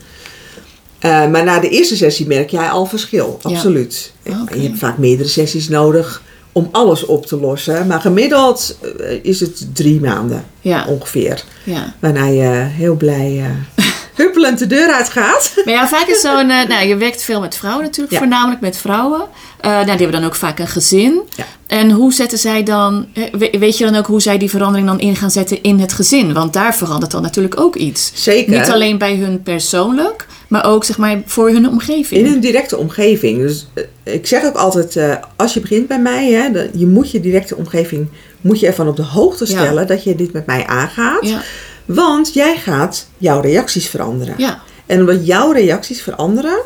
Eh, 1.05 1.27
maar 1.31 1.43
na 1.43 1.59
de 1.59 1.69
eerste 1.69 1.95
sessie 1.95 2.27
merk 2.27 2.50
jij 2.50 2.69
al 2.69 2.85
verschil, 2.85 3.39
Ja. 3.43 3.50
absoluut. 3.50 4.12
Ah. 4.29 4.35
Je 4.53 4.62
hebt 4.62 4.79
vaak 4.79 4.97
meerdere 4.97 5.29
sessies 5.29 5.69
nodig 5.69 6.21
om 6.51 6.69
alles 6.71 7.05
op 7.05 7.25
te 7.25 7.39
lossen. 7.39 7.88
Maar 7.88 8.01
gemiddeld 8.01 8.77
eh, 9.00 9.19
is 9.21 9.39
het 9.39 9.67
drie 9.75 10.00
maanden 10.01 10.45
Ja. 10.62 10.85
ongeveer. 10.88 11.43
ja. 11.63 11.93
Waarna 12.00 12.25
je 12.25 12.50
heel 12.71 12.95
blij 12.95 13.43
eh, 13.75 13.85
huppelend 14.24 14.59
de 14.59 14.67
deur 14.67 14.91
uitgaat. 14.93 15.51
Maar 15.65 15.74
ja, 15.74 15.88
vaak 15.88 16.07
is 16.07 16.21
zo'n... 16.21 16.47
nou, 16.47 16.85
je 16.88 16.95
werkt 16.97 17.24
veel 17.24 17.39
met 17.39 17.55
vrouwen 17.55 17.83
natuurlijk, 17.83 18.13
Ja. 18.13 18.19
voornamelijk 18.19 18.62
met 18.62 18.77
vrouwen. 18.77 19.21
Nou, 19.62 19.81
die 19.83 19.91
hebben 19.95 20.12
dan 20.12 20.24
ook 20.25 20.35
vaak 20.35 20.59
een 20.59 20.67
gezin. 20.67 21.21
En 21.67 21.91
hoe 21.91 22.13
zetten 22.13 22.38
zij 22.38 22.63
dan... 22.63 23.07
we- 23.31 23.55
Weet 23.59 23.77
je 23.77 23.83
dan 23.85 23.95
ook 23.95 24.05
hoe 24.07 24.21
zij 24.21 24.38
die 24.38 24.50
verandering 24.50 24.88
dan 24.88 25.00
in 25.00 25.15
gaan 25.15 25.31
zetten 25.31 25.62
in 25.63 25.79
het 25.79 25.93
gezin? 25.93 26.33
Want 26.33 26.53
daar 26.53 26.75
verandert 26.75 27.12
dan 27.12 27.21
natuurlijk 27.21 27.59
ook 27.59 27.75
iets. 27.75 28.12
Zeker. 28.13 28.59
Niet 28.59 28.69
alleen 28.71 28.97
bij 28.97 29.15
hun 29.15 29.43
persoonlijk, 29.43 30.27
maar 30.47 30.65
ook 30.65 30.83
zeg 30.83 30.97
maar 30.97 31.21
voor 31.25 31.49
hun 31.49 31.67
omgeving. 31.69 32.21
In 32.25 32.31
hun 32.31 32.39
directe 32.39 32.77
omgeving. 32.77 33.37
Dus 33.39 33.67
eh, 33.73 34.13
ik 34.13 34.27
zeg 34.27 34.43
ook 34.45 34.55
altijd, 34.55 34.95
eh, 34.95 35.15
als 35.35 35.53
je 35.53 35.59
begint 35.59 35.87
bij 35.87 35.99
mij, 35.99 36.31
hè, 36.31 36.51
dan- 36.51 36.67
je 36.73 36.87
moet 36.87 37.11
je 37.11 37.19
directe 37.19 37.55
omgeving 37.55 38.07
moet 38.41 38.59
je 38.59 38.67
ervan 38.67 38.87
op 38.87 38.95
de 38.95 39.03
hoogte 39.03 39.45
Ja. 39.47 39.49
stellen 39.51 39.87
dat 39.87 40.03
je 40.03 40.15
dit 40.15 40.33
met 40.33 40.45
mij 40.45 40.65
aangaat. 40.65 41.25
Ja, 41.27 41.41
Want 41.85 42.33
jij 42.33 42.57
gaat 42.57 43.07
jouw 43.17 43.39
reacties 43.41 43.87
veranderen. 43.87 44.33
ja, 44.37 44.61
En 44.85 44.99
omdat 44.99 45.25
jouw 45.25 45.51
reacties 45.51 46.01
veranderen, 46.01 46.57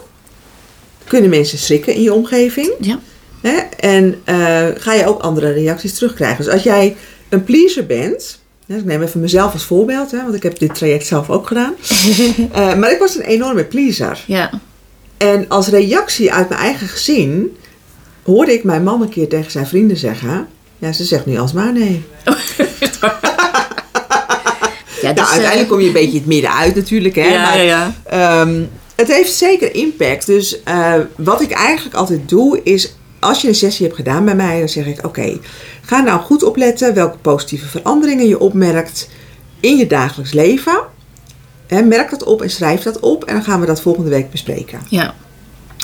kunnen 1.07 1.29
mensen 1.29 1.57
schrikken 1.57 1.93
in 1.93 2.01
je 2.01 2.13
omgeving. 2.13 2.71
Ja. 2.79 2.99
Hè? 3.41 3.57
En 3.79 4.15
eh, 4.23 4.65
ga 4.77 4.93
je 4.93 5.05
ook 5.07 5.21
andere 5.21 5.51
reacties 5.51 5.93
terugkrijgen. 5.93 6.43
Dus 6.43 6.53
als 6.53 6.63
jij 6.63 6.95
een 7.29 7.43
pleaser 7.43 7.85
bent. 7.85 8.38
Hè, 8.69 8.77
ik 8.77 8.85
neem 8.85 9.01
even 9.01 9.19
mezelf 9.19 9.53
als 9.53 9.63
voorbeeld, 9.63 10.11
hè, 10.11 10.23
want 10.23 10.33
ik 10.35 10.43
heb 10.43 10.59
dit 10.59 10.75
traject 10.75 11.07
zelf 11.07 11.29
ook 11.29 11.47
gedaan. 11.47 11.73
Eh, 12.51 12.75
maar 12.75 12.91
ik 12.91 12.99
was 12.99 13.15
een 13.15 13.21
enorme 13.21 13.63
pleaser. 13.63 14.23
Ja. 14.27 14.49
En 15.17 15.45
als 15.47 15.67
reactie 15.67 16.33
uit 16.33 16.49
mijn 16.49 16.61
eigen 16.61 16.87
gezin 16.87 17.57
hoorde 18.23 18.53
ik 18.53 18.63
mijn 18.63 18.83
man 18.83 19.01
een 19.01 19.09
keer 19.09 19.27
tegen 19.27 19.51
zijn 19.51 19.67
vrienden 19.67 19.97
zeggen. 19.97 20.47
Ja, 20.77 20.91
ze 20.91 21.03
zegt 21.03 21.25
nu 21.25 21.37
alsmaar 21.37 21.73
nee. 21.73 22.03
Ja, 25.01 25.13
Nou, 25.13 25.15
dus, 25.15 25.23
eh, 25.23 25.31
uiteindelijk 25.31 25.69
kom 25.69 25.79
je 25.79 25.87
een 25.87 25.93
beetje 25.93 26.17
het 26.17 26.27
midden 26.27 26.53
uit 26.53 26.75
natuurlijk. 26.75 27.15
Hè? 27.15 27.27
ja, 27.27 27.41
maar, 27.41 27.57
ja, 27.57 27.63
ja. 27.63 27.93
Ehm, 28.41 28.63
het 28.95 29.07
heeft 29.07 29.33
zeker 29.33 29.75
impact. 29.75 30.25
Dus 30.25 30.63
eh, 30.63 30.93
wat 31.17 31.41
ik 31.41 31.51
eigenlijk 31.51 31.95
altijd 31.95 32.29
doe 32.29 32.63
is, 32.63 32.93
als 33.19 33.41
je 33.41 33.47
een 33.47 33.55
sessie 33.55 33.85
hebt 33.85 33.97
gedaan 33.97 34.25
bij 34.25 34.35
mij, 34.35 34.59
dan 34.59 34.69
zeg 34.69 34.85
ik: 34.85 35.05
Oké, 35.05 35.37
ga 35.89 36.01
nou 36.01 36.19
goed 36.19 36.43
opletten 36.43 36.93
welke 36.93 37.17
positieve 37.17 37.67
veranderingen 37.67 38.27
je 38.27 38.39
opmerkt 38.39 39.09
in 39.59 39.77
je 39.77 39.87
dagelijks 39.87 40.31
leven. 40.31 40.79
Merk 41.67 42.09
dat 42.09 42.23
op 42.23 42.41
en 42.41 42.49
schrijf 42.49 42.83
dat 42.83 42.99
op 42.99 43.23
en 43.23 43.33
dan 43.33 43.43
gaan 43.43 43.59
we 43.59 43.65
dat 43.65 43.81
volgende 43.81 44.09
week 44.09 44.31
bespreken. 44.31 44.79
Ja. 44.89 45.13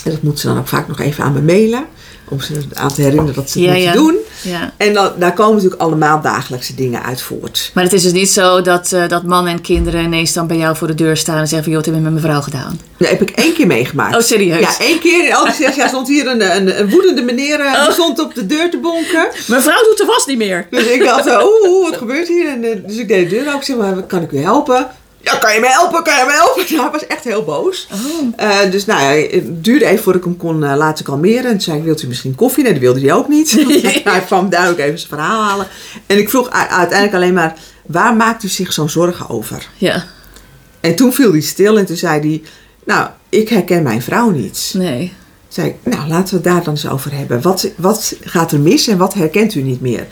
En 0.05 0.11
dat 0.11 0.21
moet 0.21 0.39
ze 0.39 0.47
dan 0.47 0.57
ook 0.57 0.67
vaak 0.67 0.87
nog 0.87 0.99
even 0.99 1.23
aan 1.23 1.33
me 1.33 1.41
mailen, 1.41 1.85
om 2.29 2.39
ze 2.41 2.53
aan 2.73 2.93
te 2.93 3.01
herinneren 3.01 3.33
dat 3.35 3.49
ze 3.49 3.59
het 3.59 3.67
Ja, 3.67 3.73
moeten 3.73 3.91
ja. 3.91 3.93
doen. 3.93 4.15
ja. 4.41 4.73
En 4.77 4.93
dan, 4.93 5.11
daar 5.19 5.33
komen 5.33 5.55
natuurlijk 5.55 5.81
allemaal 5.81 6.21
dagelijkse 6.21 6.75
dingen 6.75 7.03
uit 7.03 7.21
voort. 7.21 7.71
Maar 7.73 7.83
het 7.83 7.93
is 7.93 8.03
dus 8.03 8.11
niet 8.11 8.29
zo 8.29 8.61
dat, 8.61 8.91
eh, 8.91 9.07
dat 9.07 9.23
man 9.23 9.47
en 9.47 9.61
kinderen 9.61 10.03
ineens 10.03 10.33
dan 10.33 10.47
bij 10.47 10.57
jou 10.57 10.75
voor 10.75 10.87
de 10.87 10.95
deur 10.95 11.17
staan 11.17 11.37
en 11.37 11.47
zeggen 11.47 11.63
van 11.63 11.71
joh, 11.71 11.75
wat 11.75 11.85
heb 11.85 11.95
je 11.95 12.01
met 12.01 12.11
mijn 12.11 12.23
vrouw 12.25 12.41
gedaan? 12.41 12.79
Dat 12.97 13.09
heb 13.09 13.21
ik 13.21 13.29
één 13.29 13.53
keer 13.53 13.67
meegemaakt. 13.67 14.15
Oh, 14.15 14.21
serieus? 14.21 14.59
Ja, 14.59 14.79
één 14.85 14.99
keer. 14.99 15.25
In 15.25 15.33
al 15.35 15.51
zes 15.51 15.75
jaar 15.75 15.87
stond 15.87 16.07
hier 16.07 16.27
een, 16.27 16.55
een, 16.55 16.79
een 16.79 16.89
woedende 16.89 17.21
meneer 17.21 17.57
die 17.57 17.91
stond 17.93 18.19
op 18.19 18.35
de 18.35 18.45
deur 18.45 18.69
te 18.69 18.77
bonken. 18.77 19.27
Mijn 19.47 19.61
vrouw 19.61 19.83
doet 19.83 19.97
de 19.97 20.05
was 20.05 20.25
niet 20.25 20.37
meer. 20.37 20.67
Dus 20.69 20.83
ik 20.85 21.03
dacht, 21.03 21.25
oeh, 21.27 21.89
wat 21.89 21.97
gebeurt 21.97 22.27
hier? 22.27 22.47
En, 22.49 22.63
eh, 22.63 22.69
dus 22.87 22.97
ik 22.97 23.07
deed 23.07 23.29
de 23.29 23.35
deur 23.35 23.45
open. 23.45 23.55
Ik 23.59 23.63
zeg, 23.63 23.75
maar, 23.77 24.03
kan 24.03 24.21
ik 24.21 24.31
u 24.31 24.37
helpen? 24.37 24.87
Ja, 25.25 25.35
kan 25.37 25.53
je 25.53 25.59
me 25.59 25.67
helpen? 25.67 26.03
Kan 26.03 26.17
je 26.17 26.23
me 26.25 26.31
helpen? 26.31 26.63
Nou, 26.75 26.81
hij 26.81 26.91
was 26.91 27.07
echt 27.07 27.23
heel 27.23 27.43
boos. 27.43 27.87
Oh. 27.93 28.33
Eh, 28.35 28.71
dus 28.71 28.85
nou 28.85 29.01
ja, 29.01 29.27
het 29.35 29.63
duurde 29.63 29.85
even 29.85 30.03
voordat 30.03 30.21
ik 30.21 30.27
hem 30.27 30.37
kon 30.37 30.63
eh, 30.63 30.75
laten 30.77 31.05
kalmeren. 31.05 31.43
En 31.45 31.51
toen 31.51 31.61
zei 31.61 31.77
ik, 31.77 31.83
wilt 31.83 32.01
u 32.03 32.07
misschien 32.07 32.35
koffie? 32.35 32.63
Nee, 32.63 32.71
dat 32.71 32.81
wilde 32.81 32.99
hij 32.99 33.13
ook 33.13 33.27
niet. 33.27 33.51
hij 34.03 34.21
kwam 34.25 34.49
duidelijk 34.49 34.81
even 34.81 34.97
zijn 34.97 35.09
verhaal 35.09 35.43
halen. 35.43 35.67
En 36.07 36.17
ik 36.17 36.29
vroeg 36.29 36.49
uiteindelijk 36.49 37.13
alleen 37.13 37.33
maar, 37.33 37.53
waar 37.85 38.15
maakt 38.15 38.43
u 38.43 38.47
zich 38.47 38.73
zo'n 38.73 38.89
zorgen 38.89 39.29
over? 39.29 39.67
Ja, 39.77 40.05
En 40.79 40.95
toen 40.95 41.13
viel 41.13 41.31
hij 41.31 41.41
stil 41.41 41.77
en 41.77 41.85
toen 41.85 41.95
zei 41.97 42.19
hij, 42.19 42.41
nou, 42.85 43.09
ik 43.29 43.49
herken 43.49 43.83
mijn 43.83 44.01
vrouw 44.01 44.29
niet. 44.29 44.71
nee. 44.73 45.13
Zei 45.47 45.67
ik, 45.67 45.75
nou 45.95 46.07
laten 46.07 46.29
we 46.29 46.35
het 46.35 46.43
daar 46.43 46.63
dan 46.63 46.73
eens 46.73 46.87
over 46.89 47.13
hebben. 47.13 47.41
Wat, 47.41 47.69
wat 47.77 48.15
gaat 48.21 48.51
er 48.51 48.59
mis 48.59 48.87
en 48.87 48.97
wat 48.97 49.13
herkent 49.13 49.55
u 49.55 49.61
niet 49.61 49.81
meer? 49.81 50.07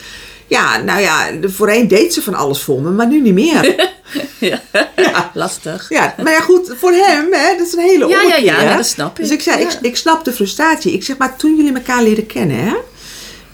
Ja, 0.53 0.77
nou 0.81 1.01
ja, 1.01 1.29
voorheen 1.43 1.88
deed 1.88 2.13
ze 2.13 2.22
van 2.22 2.33
alles 2.36 2.62
voor 2.62 2.81
me, 2.81 2.89
maar 2.89 3.07
nu 3.07 3.22
niet 3.22 3.33
meer. 3.33 3.62
Ja. 4.39 4.62
ja. 4.95 5.31
Lastig. 5.33 5.89
ja, 5.89 6.15
maar 6.24 6.31
ja 6.31 6.39
goed, 6.39 6.74
voor 6.79 6.91
hem, 6.91 7.33
hè, 7.33 7.57
dat 7.57 7.67
is 7.67 7.74
een 7.74 7.79
hele 7.79 8.07
Ja, 8.07 8.22
ja, 8.22 8.36
ja, 8.36 8.63
nou, 8.63 8.77
dat 8.77 8.86
snap 8.86 9.17
ik. 9.17 9.24
Dus 9.24 9.31
ik 9.33 9.41
zei, 9.41 9.60
Ja. 9.60 9.69
ik, 9.69 9.77
ik 9.81 9.98
snap 9.98 10.24
de 10.25 10.31
frustratie. 10.31 10.93
Ik 10.93 11.03
zeg, 11.03 11.17
maar 11.17 11.36
toen 11.36 11.55
jullie 11.55 11.74
elkaar 11.74 12.03
leren 12.03 12.25
kennen, 12.25 12.57
hè, 12.57 12.75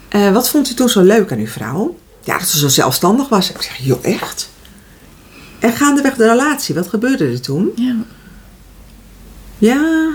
eh, 0.10 0.34
wat 0.34 0.50
vond 0.50 0.70
u 0.70 0.74
toen 0.74 0.90
zo 0.90 1.02
leuk 1.02 1.32
aan 1.32 1.38
uw 1.38 1.48
vrouw? 1.48 1.98
Ja, 2.24 2.38
dat 2.38 2.48
ze 2.48 2.58
zo 2.60 2.68
zelfstandig 2.68 3.30
was. 3.30 3.50
Ik 3.50 3.62
zeg, 3.62 3.78
joh, 3.78 4.00
echt? 4.06 4.50
En 5.60 5.72
gaandeweg 5.74 6.16
de 6.16 6.28
relatie, 6.28 6.76
wat 6.76 6.88
gebeurde 6.88 7.26
er 7.28 7.42
toen? 7.42 7.72
Ja. 7.76 7.96
Ja, 9.58 10.10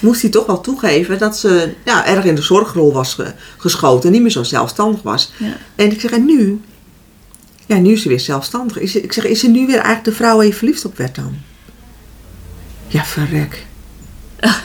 moest 0.00 0.20
hij 0.22 0.30
toch 0.30 0.46
wel 0.46 0.60
toegeven 0.60 1.18
dat 1.18 1.38
ze 1.38 1.72
ja, 1.84 2.06
erg 2.06 2.24
in 2.24 2.34
de 2.34 2.42
zorgrol 2.42 2.92
was 2.92 3.14
ge- 3.14 3.32
geschoten 3.58 4.06
en 4.06 4.12
niet 4.12 4.22
meer 4.22 4.30
zo 4.30 4.42
zelfstandig 4.42 5.02
was. 5.02 5.32
Ja. 5.36 5.56
En 5.76 5.90
ik 5.90 6.00
zeg, 6.00 6.10
en 6.10 6.24
nu? 6.24 6.60
Ja, 7.66 7.76
nu 7.76 7.92
is 7.92 8.02
ze 8.02 8.08
weer 8.08 8.20
zelfstandig. 8.20 8.78
Is 8.78 8.96
ik 8.96 9.12
zeg, 9.12 9.24
is 9.24 9.40
ze 9.40 9.48
nu 9.48 9.66
weer 9.66 9.74
eigenlijk 9.76 10.04
de 10.04 10.12
vrouw 10.12 10.36
waar 10.36 10.46
je 10.46 10.54
verliefd 10.54 10.84
op 10.84 10.96
werd 10.96 11.14
dan? 11.14 11.36
Ja, 12.86 13.04
verrek. 13.04 13.64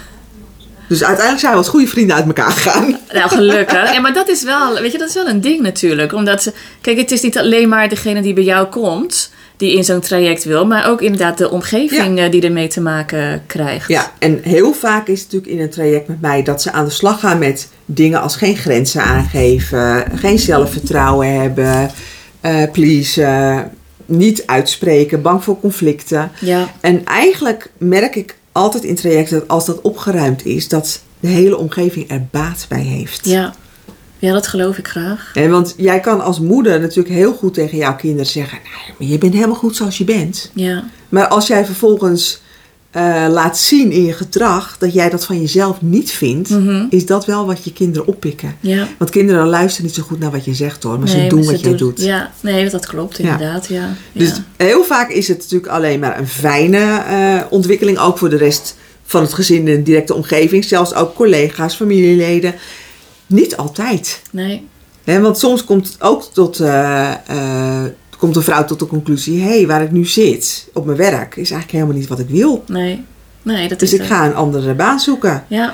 Dus 0.87 1.03
uiteindelijk 1.03 1.39
zijn 1.39 1.51
we 1.51 1.57
als 1.57 1.67
goede 1.69 1.87
vrienden 1.87 2.15
uit 2.15 2.25
elkaar 2.25 2.51
gegaan. 2.51 2.97
Nou, 3.13 3.29
gelukkig. 3.29 3.91
Ja, 3.93 3.99
maar 3.99 4.13
dat 4.13 4.27
is 4.29 4.43
wel, 4.43 4.73
weet 4.79 4.91
je, 4.91 4.97
dat 4.97 5.07
is 5.09 5.13
wel 5.13 5.27
een 5.27 5.41
ding 5.41 5.61
natuurlijk. 5.61 6.13
Omdat, 6.13 6.43
ze- 6.43 6.53
kijk, 6.81 6.97
het 6.97 7.11
is 7.11 7.21
niet 7.21 7.37
alleen 7.37 7.69
maar 7.69 7.89
degene 7.89 8.21
die 8.21 8.33
bij 8.33 8.43
jou 8.43 8.67
komt, 8.67 9.31
die 9.59 9.75
in 9.75 9.83
zo'n 9.83 9.99
traject 9.99 10.43
wil, 10.43 10.65
maar 10.65 10.89
ook 10.89 11.01
inderdaad 11.01 11.37
de 11.37 11.49
omgeving 11.49 12.19
eh, 12.19 12.31
die 12.31 12.41
ermee 12.41 12.67
te 12.67 12.81
maken 12.81 13.43
krijgt. 13.47 13.87
Ja, 13.87 14.11
en 14.19 14.39
heel 14.43 14.73
vaak 14.73 15.07
is 15.07 15.21
het 15.21 15.31
natuurlijk 15.31 15.51
in 15.59 15.61
een 15.61 15.69
traject 15.69 16.07
met 16.07 16.21
mij 16.21 16.43
dat 16.43 16.61
ze 16.61 16.71
aan 16.71 16.85
de 16.85 16.91
slag 16.91 17.19
gaan 17.19 17.39
met 17.39 17.69
dingen 17.85 18.21
als 18.21 18.35
geen 18.35 18.55
grenzen 18.55 19.01
aangeven, 19.01 20.05
geen 20.15 20.39
zelfvertrouwen 20.39 21.41
hebben, 21.41 21.91
eh 22.41 22.71
please, 22.71 23.63
niet 24.05 24.43
uitspreken, 24.45 25.21
bang 25.21 25.43
voor 25.43 25.59
conflicten. 25.59 26.31
Ja, 26.39 26.73
En 26.81 27.05
eigenlijk 27.05 27.71
merk 27.77 28.15
ik 28.15 28.35
altijd 28.51 28.83
in 28.83 28.95
trajecten 28.95 29.39
dat 29.39 29.47
als 29.47 29.65
dat 29.65 29.81
opgeruimd 29.81 30.45
is, 30.45 30.67
dat 30.67 31.01
de 31.19 31.27
hele 31.27 31.57
omgeving 31.57 32.11
er 32.11 32.27
baat 32.31 32.65
bij 32.69 32.81
heeft. 32.81 33.25
ja. 33.25 33.53
Ja 34.19 34.33
dat 34.33 34.47
geloof 34.47 34.77
ik 34.77 34.87
graag. 34.87 35.31
En 35.33 35.49
want 35.51 35.73
jij 35.77 35.99
kan 35.99 36.21
als 36.21 36.39
moeder 36.39 36.79
natuurlijk 36.79 37.15
heel 37.15 37.33
goed 37.33 37.53
tegen 37.53 37.77
jouw 37.77 37.95
kinderen 37.95 38.25
zeggen: 38.25 38.57
nou, 38.97 39.11
je 39.11 39.17
bent 39.17 39.33
helemaal 39.33 39.55
goed 39.55 39.75
zoals 39.75 39.97
je 39.97 40.03
bent. 40.03 40.51
Ja, 40.53 40.83
Maar 41.09 41.27
als 41.27 41.47
jij 41.47 41.65
vervolgens 41.65 42.41
eh, 42.91 43.25
laat 43.29 43.57
zien 43.57 43.91
in 43.91 44.05
je 44.05 44.13
gedrag 44.13 44.75
dat 44.79 44.93
jij 44.93 45.09
dat 45.09 45.25
van 45.25 45.41
jezelf 45.41 45.81
niet 45.81 46.11
vindt, 46.11 46.49
Mhm. 46.49 46.85
is 46.89 47.05
dat 47.05 47.25
wel 47.25 47.45
wat 47.45 47.63
je 47.63 47.73
kinderen 47.73 48.07
oppikken. 48.07 48.55
ja. 48.59 48.87
Want 48.97 49.11
kinderen 49.11 49.47
luisteren 49.47 49.85
niet 49.85 49.95
zo 49.95 50.03
goed 50.03 50.19
naar 50.19 50.31
wat 50.31 50.45
je 50.45 50.53
zegt 50.53 50.83
hoor, 50.83 50.99
maar 50.99 51.07
ze 51.07 51.27
doen 51.27 51.43
maar 51.43 51.51
wat 51.53 51.61
jij 51.63 51.75
doet. 51.75 52.01
Ja, 52.01 52.31
nee, 52.41 52.69
dat 52.69 52.85
klopt 52.85 53.19
inderdaad. 53.19 53.67
Ja. 53.67 53.93
Dus 54.13 54.31
heel 54.57 54.83
vaak 54.83 55.09
is 55.09 55.27
het 55.27 55.37
natuurlijk 55.37 55.71
alleen 55.71 55.99
maar 55.99 56.19
een 56.19 56.27
fijne 56.27 56.77
eh, 57.07 57.41
ontwikkeling, 57.49 57.99
ook 57.99 58.17
voor 58.17 58.29
de 58.29 58.37
rest 58.37 58.75
van 59.03 59.21
het 59.21 59.33
gezin 59.33 59.57
en 59.67 59.75
de 59.75 59.83
directe 59.83 60.13
omgeving, 60.13 60.63
zelfs 60.63 60.93
ook 60.93 61.15
collega's, 61.15 61.75
familieleden. 61.75 62.55
Niet 63.29 63.57
altijd. 63.57 64.21
Nee, 65.03 65.19
want 65.19 65.37
soms 65.37 65.63
komt 65.65 65.87
het 65.87 66.01
ook 66.01 66.23
tot, 66.33 66.59
eh, 66.59 67.11
eh, 67.11 67.85
komt 68.17 68.35
een 68.35 68.41
vrouw 68.41 68.65
tot 68.65 68.79
de 68.79 68.87
conclusie: 68.87 69.41
hé, 69.41 69.47
hey, 69.49 69.67
waar 69.67 69.81
ik 69.83 69.91
nu 69.91 70.05
zit 70.05 70.69
op 70.73 70.85
mijn 70.85 70.97
werk 70.97 71.35
is 71.35 71.51
eigenlijk 71.51 71.71
helemaal 71.71 71.95
niet 71.95 72.07
wat 72.07 72.19
ik 72.19 72.29
wil. 72.29 72.63
nee. 72.67 73.03
Nee, 73.41 73.67
dat 73.67 73.79
Dus 73.79 73.93
is 73.93 73.99
ik 73.99 74.05
ga 74.05 74.25
een 74.25 74.35
andere 74.35 74.73
baan 74.73 74.99
zoeken. 74.99 75.43
Ja, 75.47 75.73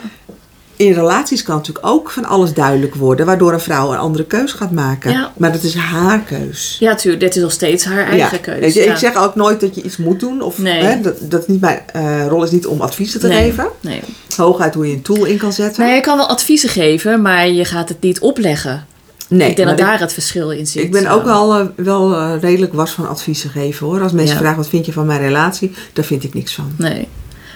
In 0.77 0.93
relaties 0.93 1.43
kan 1.43 1.55
natuurlijk 1.55 1.85
ook 1.85 2.11
van 2.11 2.25
alles 2.25 2.53
duidelijk 2.53 2.95
worden, 2.95 3.25
waardoor 3.25 3.53
een 3.53 3.59
vrouw 3.59 3.91
een 3.91 3.97
andere 3.97 4.25
keus 4.25 4.51
gaat 4.51 4.71
maken. 4.71 5.11
Ja. 5.11 5.31
Maar 5.37 5.51
dat 5.51 5.63
is 5.63 5.75
haar 5.75 6.19
keus. 6.19 6.77
ja 6.79 6.95
tuurlijk. 6.95 7.21
Dit 7.21 7.35
is 7.35 7.41
nog 7.41 7.51
steeds 7.51 7.85
haar 7.85 8.07
eigen 8.07 8.39
Ja. 8.45 8.67
je, 8.67 8.83
ja. 8.83 8.91
Ik 8.91 8.97
zeg 8.97 9.15
ook 9.15 9.35
nooit 9.35 9.59
dat 9.59 9.75
je 9.75 9.81
iets 9.81 9.97
moet 9.97 10.19
doen. 10.19 10.41
Of, 10.41 10.57
Nee. 10.57 10.83
hè, 10.83 11.01
dat, 11.01 11.17
dat 11.21 11.47
niet 11.47 11.61
mijn 11.61 11.79
eh, 11.93 12.27
rol 12.27 12.43
is 12.43 12.51
niet 12.51 12.65
om 12.65 12.81
adviezen 12.81 13.19
te 13.19 13.27
nee, 13.27 13.43
geven. 13.43 13.67
Nee. 13.81 14.01
Hooguit 14.35 14.73
hoe 14.73 14.87
je 14.87 14.93
een 14.93 15.01
tool 15.01 15.25
in 15.25 15.37
kan 15.37 15.53
zetten. 15.53 15.83
nee, 15.85 15.95
je 15.95 16.01
kan 16.01 16.17
wel 16.17 16.27
adviezen 16.27 16.69
geven, 16.69 17.21
maar 17.21 17.47
je 17.49 17.65
gaat 17.65 17.89
het 17.89 18.01
niet 18.01 18.19
opleggen. 18.19 18.85
Nee, 19.27 19.49
ik 19.49 19.55
denk 19.55 19.67
dat 19.67 19.77
daar 19.77 19.99
het 19.99 20.13
verschil 20.13 20.51
in 20.51 20.67
zit. 20.67 20.83
ik 20.83 20.91
ben 20.91 21.07
ook 21.07 21.23
wel, 21.23 21.53
eh, 21.59 21.65
wel 21.75 22.15
eh, 22.15 22.33
redelijk 22.41 22.73
was 22.73 22.91
van 22.91 23.09
adviezen 23.09 23.49
geven 23.49 23.85
hoor. 23.87 24.01
Als 24.01 24.11
mensen 24.11 24.37
vragen 24.37 24.57
wat 24.57 24.67
vind 24.67 24.85
je 24.85 24.93
van 24.93 25.05
mijn 25.05 25.21
relatie, 25.21 25.71
daar 25.93 26.05
vind 26.05 26.23
ik 26.23 26.33
niks 26.33 26.53
van. 26.53 26.73
Nee. 26.77 27.07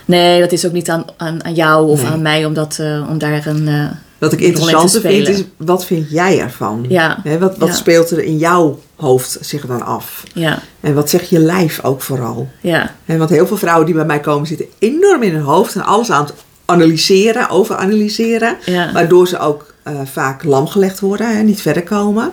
Nee, 0.09 0.39
dat 0.39 0.51
is 0.51 0.65
ook 0.65 0.71
niet 0.71 0.89
aan, 0.89 1.05
aan, 1.17 1.43
aan 1.43 1.53
jou 1.53 1.89
of 1.89 2.01
Nee. 2.01 2.11
aan 2.11 2.21
mij 2.21 2.45
om, 2.45 2.53
dat, 2.53 2.77
eh, 2.79 3.07
om 3.09 3.17
daar 3.17 3.45
een... 3.47 3.67
eh, 3.67 3.85
Wat 4.17 4.33
ik 4.33 4.39
interessanter 4.39 5.01
vind 5.01 5.27
is, 5.27 5.43
wat 5.57 5.85
vind 5.85 6.09
jij 6.11 6.39
ervan? 6.39 6.85
Ja. 6.89 7.21
Wat 7.39 7.57
wat 7.57 7.67
Ja. 7.67 7.73
speelt 7.75 8.11
er 8.11 8.23
in 8.23 8.37
jouw 8.37 8.79
hoofd 8.95 9.37
zich 9.41 9.65
dan 9.65 9.85
af? 9.85 10.23
ja, 10.33 10.61
En 10.79 10.93
wat 10.93 11.09
zegt 11.09 11.29
je 11.29 11.39
lijf 11.39 11.83
ook 11.83 12.01
vooral? 12.01 12.47
ja, 12.61 12.95
En 13.05 13.17
want 13.17 13.29
heel 13.29 13.47
veel 13.47 13.57
vrouwen 13.57 13.85
die 13.85 13.95
bij 13.95 14.05
mij 14.05 14.19
komen 14.19 14.47
zitten 14.47 14.65
enorm 14.79 15.23
in 15.23 15.33
hun 15.33 15.43
hoofd 15.43 15.75
en 15.75 15.83
alles 15.85 16.11
aan 16.11 16.25
het 16.25 16.33
analyseren, 16.65 17.49
overanalyseren. 17.49 18.57
ja. 18.65 18.91
Waardoor 18.91 19.27
ze 19.27 19.39
ook 19.39 19.73
eh, 19.83 19.93
vaak 20.11 20.43
lam 20.43 20.67
gelegd 20.67 20.99
worden 20.99 21.27
en 21.37 21.45
niet 21.45 21.61
verder 21.61 21.83
komen. 21.83 22.31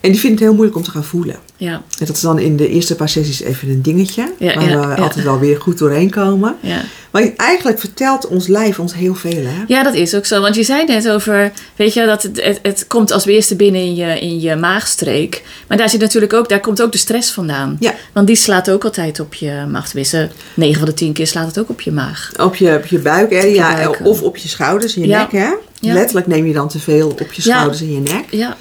En 0.00 0.10
die 0.10 0.20
vinden 0.20 0.38
het 0.38 0.46
heel 0.48 0.54
moeilijk 0.54 0.76
om 0.76 0.82
te 0.84 0.90
gaan 0.90 1.04
voelen. 1.04 1.36
ja, 1.56 1.72
En 1.72 2.06
dat 2.06 2.16
is 2.16 2.20
dan 2.22 2.38
in 2.38 2.56
de 2.56 2.68
eerste 2.68 2.94
paar 2.96 3.08
sessies 3.08 3.40
even 3.40 3.68
een 3.68 3.82
dingetje. 3.82 4.32
Ja, 4.38 4.54
waar 4.54 4.68
ja, 4.68 4.80
we 4.80 4.86
ja. 4.96 5.02
altijd 5.02 5.24
wel 5.24 5.38
weer 5.38 5.60
goed 5.60 5.78
doorheen 5.78 6.10
komen. 6.10 6.56
ja. 6.60 6.80
Maar 7.10 7.30
eigenlijk 7.36 7.78
vertelt 7.80 8.26
ons 8.26 8.46
lijf 8.46 8.78
ons 8.78 8.94
heel 8.94 9.14
veel. 9.14 9.44
Hè? 9.46 9.64
Ja, 9.66 9.82
dat 9.82 9.94
is 9.94 10.14
ook 10.14 10.26
zo. 10.26 10.40
Want 10.40 10.54
je 10.54 10.62
zei 10.62 10.84
net 10.84 11.08
over, 11.10 11.52
weet 11.76 11.94
je, 11.94 12.06
dat 12.06 12.22
het, 12.22 12.42
het, 12.44 12.58
het 12.62 12.84
komt 12.86 13.10
als 13.10 13.26
eerste 13.26 13.56
binnen 13.56 13.80
in 13.80 13.94
je, 13.94 14.20
in 14.20 14.40
je 14.40 14.56
maagstreek. 14.56 15.42
Maar 15.68 15.76
daar 15.78 15.88
zit 15.90 16.00
natuurlijk 16.00 16.32
ook, 16.32 16.48
daar 16.48 16.60
komt 16.60 16.82
ook 16.82 16.92
de 16.92 16.98
stress 16.98 17.30
vandaan. 17.30 17.76
Ja. 17.80 17.94
Want 18.12 18.26
die 18.26 18.36
slaat 18.36 18.70
ook 18.70 18.84
altijd 18.84 19.20
op 19.20 19.34
je 19.34 19.64
maag. 19.70 19.86
Tenminste, 19.88 20.28
9 20.54 20.78
van 20.78 20.88
de 20.88 20.94
10 20.94 21.12
keer 21.12 21.26
slaat 21.26 21.46
het 21.46 21.58
ook 21.58 21.68
op 21.68 21.80
je 21.80 21.92
maag. 21.92 22.30
Op 22.36 22.54
je, 22.54 22.74
op 22.76 22.86
je 22.86 22.98
buik, 22.98 23.30
hè? 23.30 23.42
Ja, 23.42 23.74
buik. 23.74 24.00
of 24.04 24.22
op 24.22 24.36
je 24.36 24.48
schouders 24.48 24.94
en 24.96 25.00
je 25.02 25.08
Ja. 25.08 25.20
nek. 25.22 25.32
Hè? 25.32 25.50
Ja. 25.80 25.92
Letterlijk 25.94 26.26
neem 26.26 26.46
je 26.46 26.52
dan 26.52 26.68
te 26.68 26.78
veel 26.78 27.08
op 27.20 27.32
je 27.32 27.42
schouders 27.42 27.80
en 27.80 27.92
je 27.92 28.00
nek. 28.00 28.24
Ja, 28.30 28.56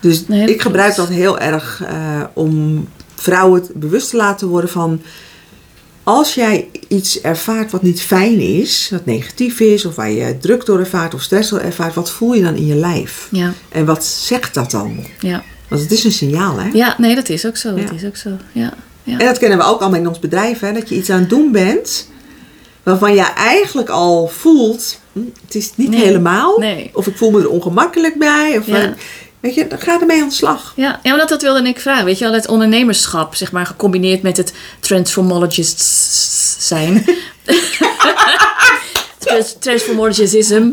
Dus 0.00 0.26
Nee, 0.28 0.48
ik 0.48 0.62
gebruik 0.62 0.94
klopt. 0.94 1.08
dat 1.08 1.18
heel 1.18 1.38
erg 1.38 1.82
eh, 1.86 2.22
om 2.32 2.88
vrouwen 3.14 3.66
bewust 3.74 4.10
te 4.10 4.16
laten 4.16 4.48
worden 4.48 4.70
van... 4.70 5.02
als 6.08 6.34
jij 6.34 6.68
iets 6.88 7.20
ervaart 7.20 7.70
wat 7.70 7.82
niet 7.82 8.00
fijn 8.02 8.38
is, 8.40 8.88
wat 8.90 9.06
negatief 9.06 9.60
is, 9.60 9.84
of 9.84 9.94
waar 9.94 10.10
je 10.10 10.38
druk 10.38 10.66
door 10.66 10.78
ervaart 10.78 11.14
of 11.14 11.22
stress 11.22 11.50
door 11.50 11.58
ervaart, 11.60 11.94
wat 11.94 12.10
voel 12.10 12.32
je 12.34 12.42
dan 12.42 12.54
in 12.54 12.66
je 12.66 12.74
lijf? 12.74 13.28
Ja, 13.30 13.52
En 13.68 13.84
wat 13.84 14.04
zegt 14.04 14.54
dat 14.54 14.70
dan? 14.70 15.04
ja. 15.20 15.42
Want 15.68 15.82
het 15.82 15.90
is 15.90 16.04
een 16.04 16.12
signaal, 16.12 16.58
hè? 16.58 16.68
ja, 16.72 16.94
nee, 16.98 17.14
dat 17.14 17.28
is 17.28 17.46
ook 17.46 17.56
zo. 17.56 17.74
Dat 17.74 17.92
is 17.92 18.04
ook 18.04 18.16
zo. 18.16 18.30
Ja, 18.52 18.72
ja. 19.02 19.18
En 19.18 19.26
dat 19.26 19.38
kennen 19.38 19.58
we 19.58 19.64
ook 19.64 19.80
allemaal 19.80 20.00
in 20.00 20.08
ons 20.08 20.18
bedrijf, 20.18 20.60
hè? 20.60 20.72
dat 20.72 20.88
je 20.88 20.94
iets 20.94 21.10
aan 21.10 21.20
het 21.20 21.28
doen 21.30 21.52
bent 21.52 22.08
waarvan 22.82 23.14
je 23.14 23.22
eigenlijk 23.36 23.88
al 23.88 24.28
voelt, 24.28 25.00
hm, 25.12 25.20
het 25.44 25.54
is 25.54 25.72
niet 25.74 25.90
Nee. 25.90 26.00
helemaal, 26.04 26.58
Nee. 26.58 26.90
of 26.92 27.06
ik 27.06 27.16
voel 27.16 27.30
me 27.30 27.40
er 27.40 27.48
ongemakkelijk 27.50 28.18
bij, 28.18 28.56
of 28.58 28.66
Ja. 28.66 28.94
Weet 29.46 29.54
je, 29.54 29.66
dan 29.66 29.78
ga 29.78 30.00
ermee 30.00 30.22
aan 30.22 30.28
de 30.28 30.34
slag. 30.34 30.72
Ja, 30.76 31.00
ja, 31.02 31.16
dat, 31.16 31.28
dat 31.28 31.42
wilde 31.42 31.68
ik 31.68 31.80
vragen. 31.80 32.04
Weet 32.04 32.18
je 32.18 32.24
wel, 32.24 32.34
het 32.34 32.48
ondernemerschap, 32.48 33.34
zeg 33.34 33.52
maar, 33.52 33.66
gecombineerd 33.66 34.22
met 34.22 34.36
het 34.36 34.52
transformologist 34.80 35.80
zijn. 36.58 37.04
Trans- 39.18 39.56
Transformologism. 39.58 40.70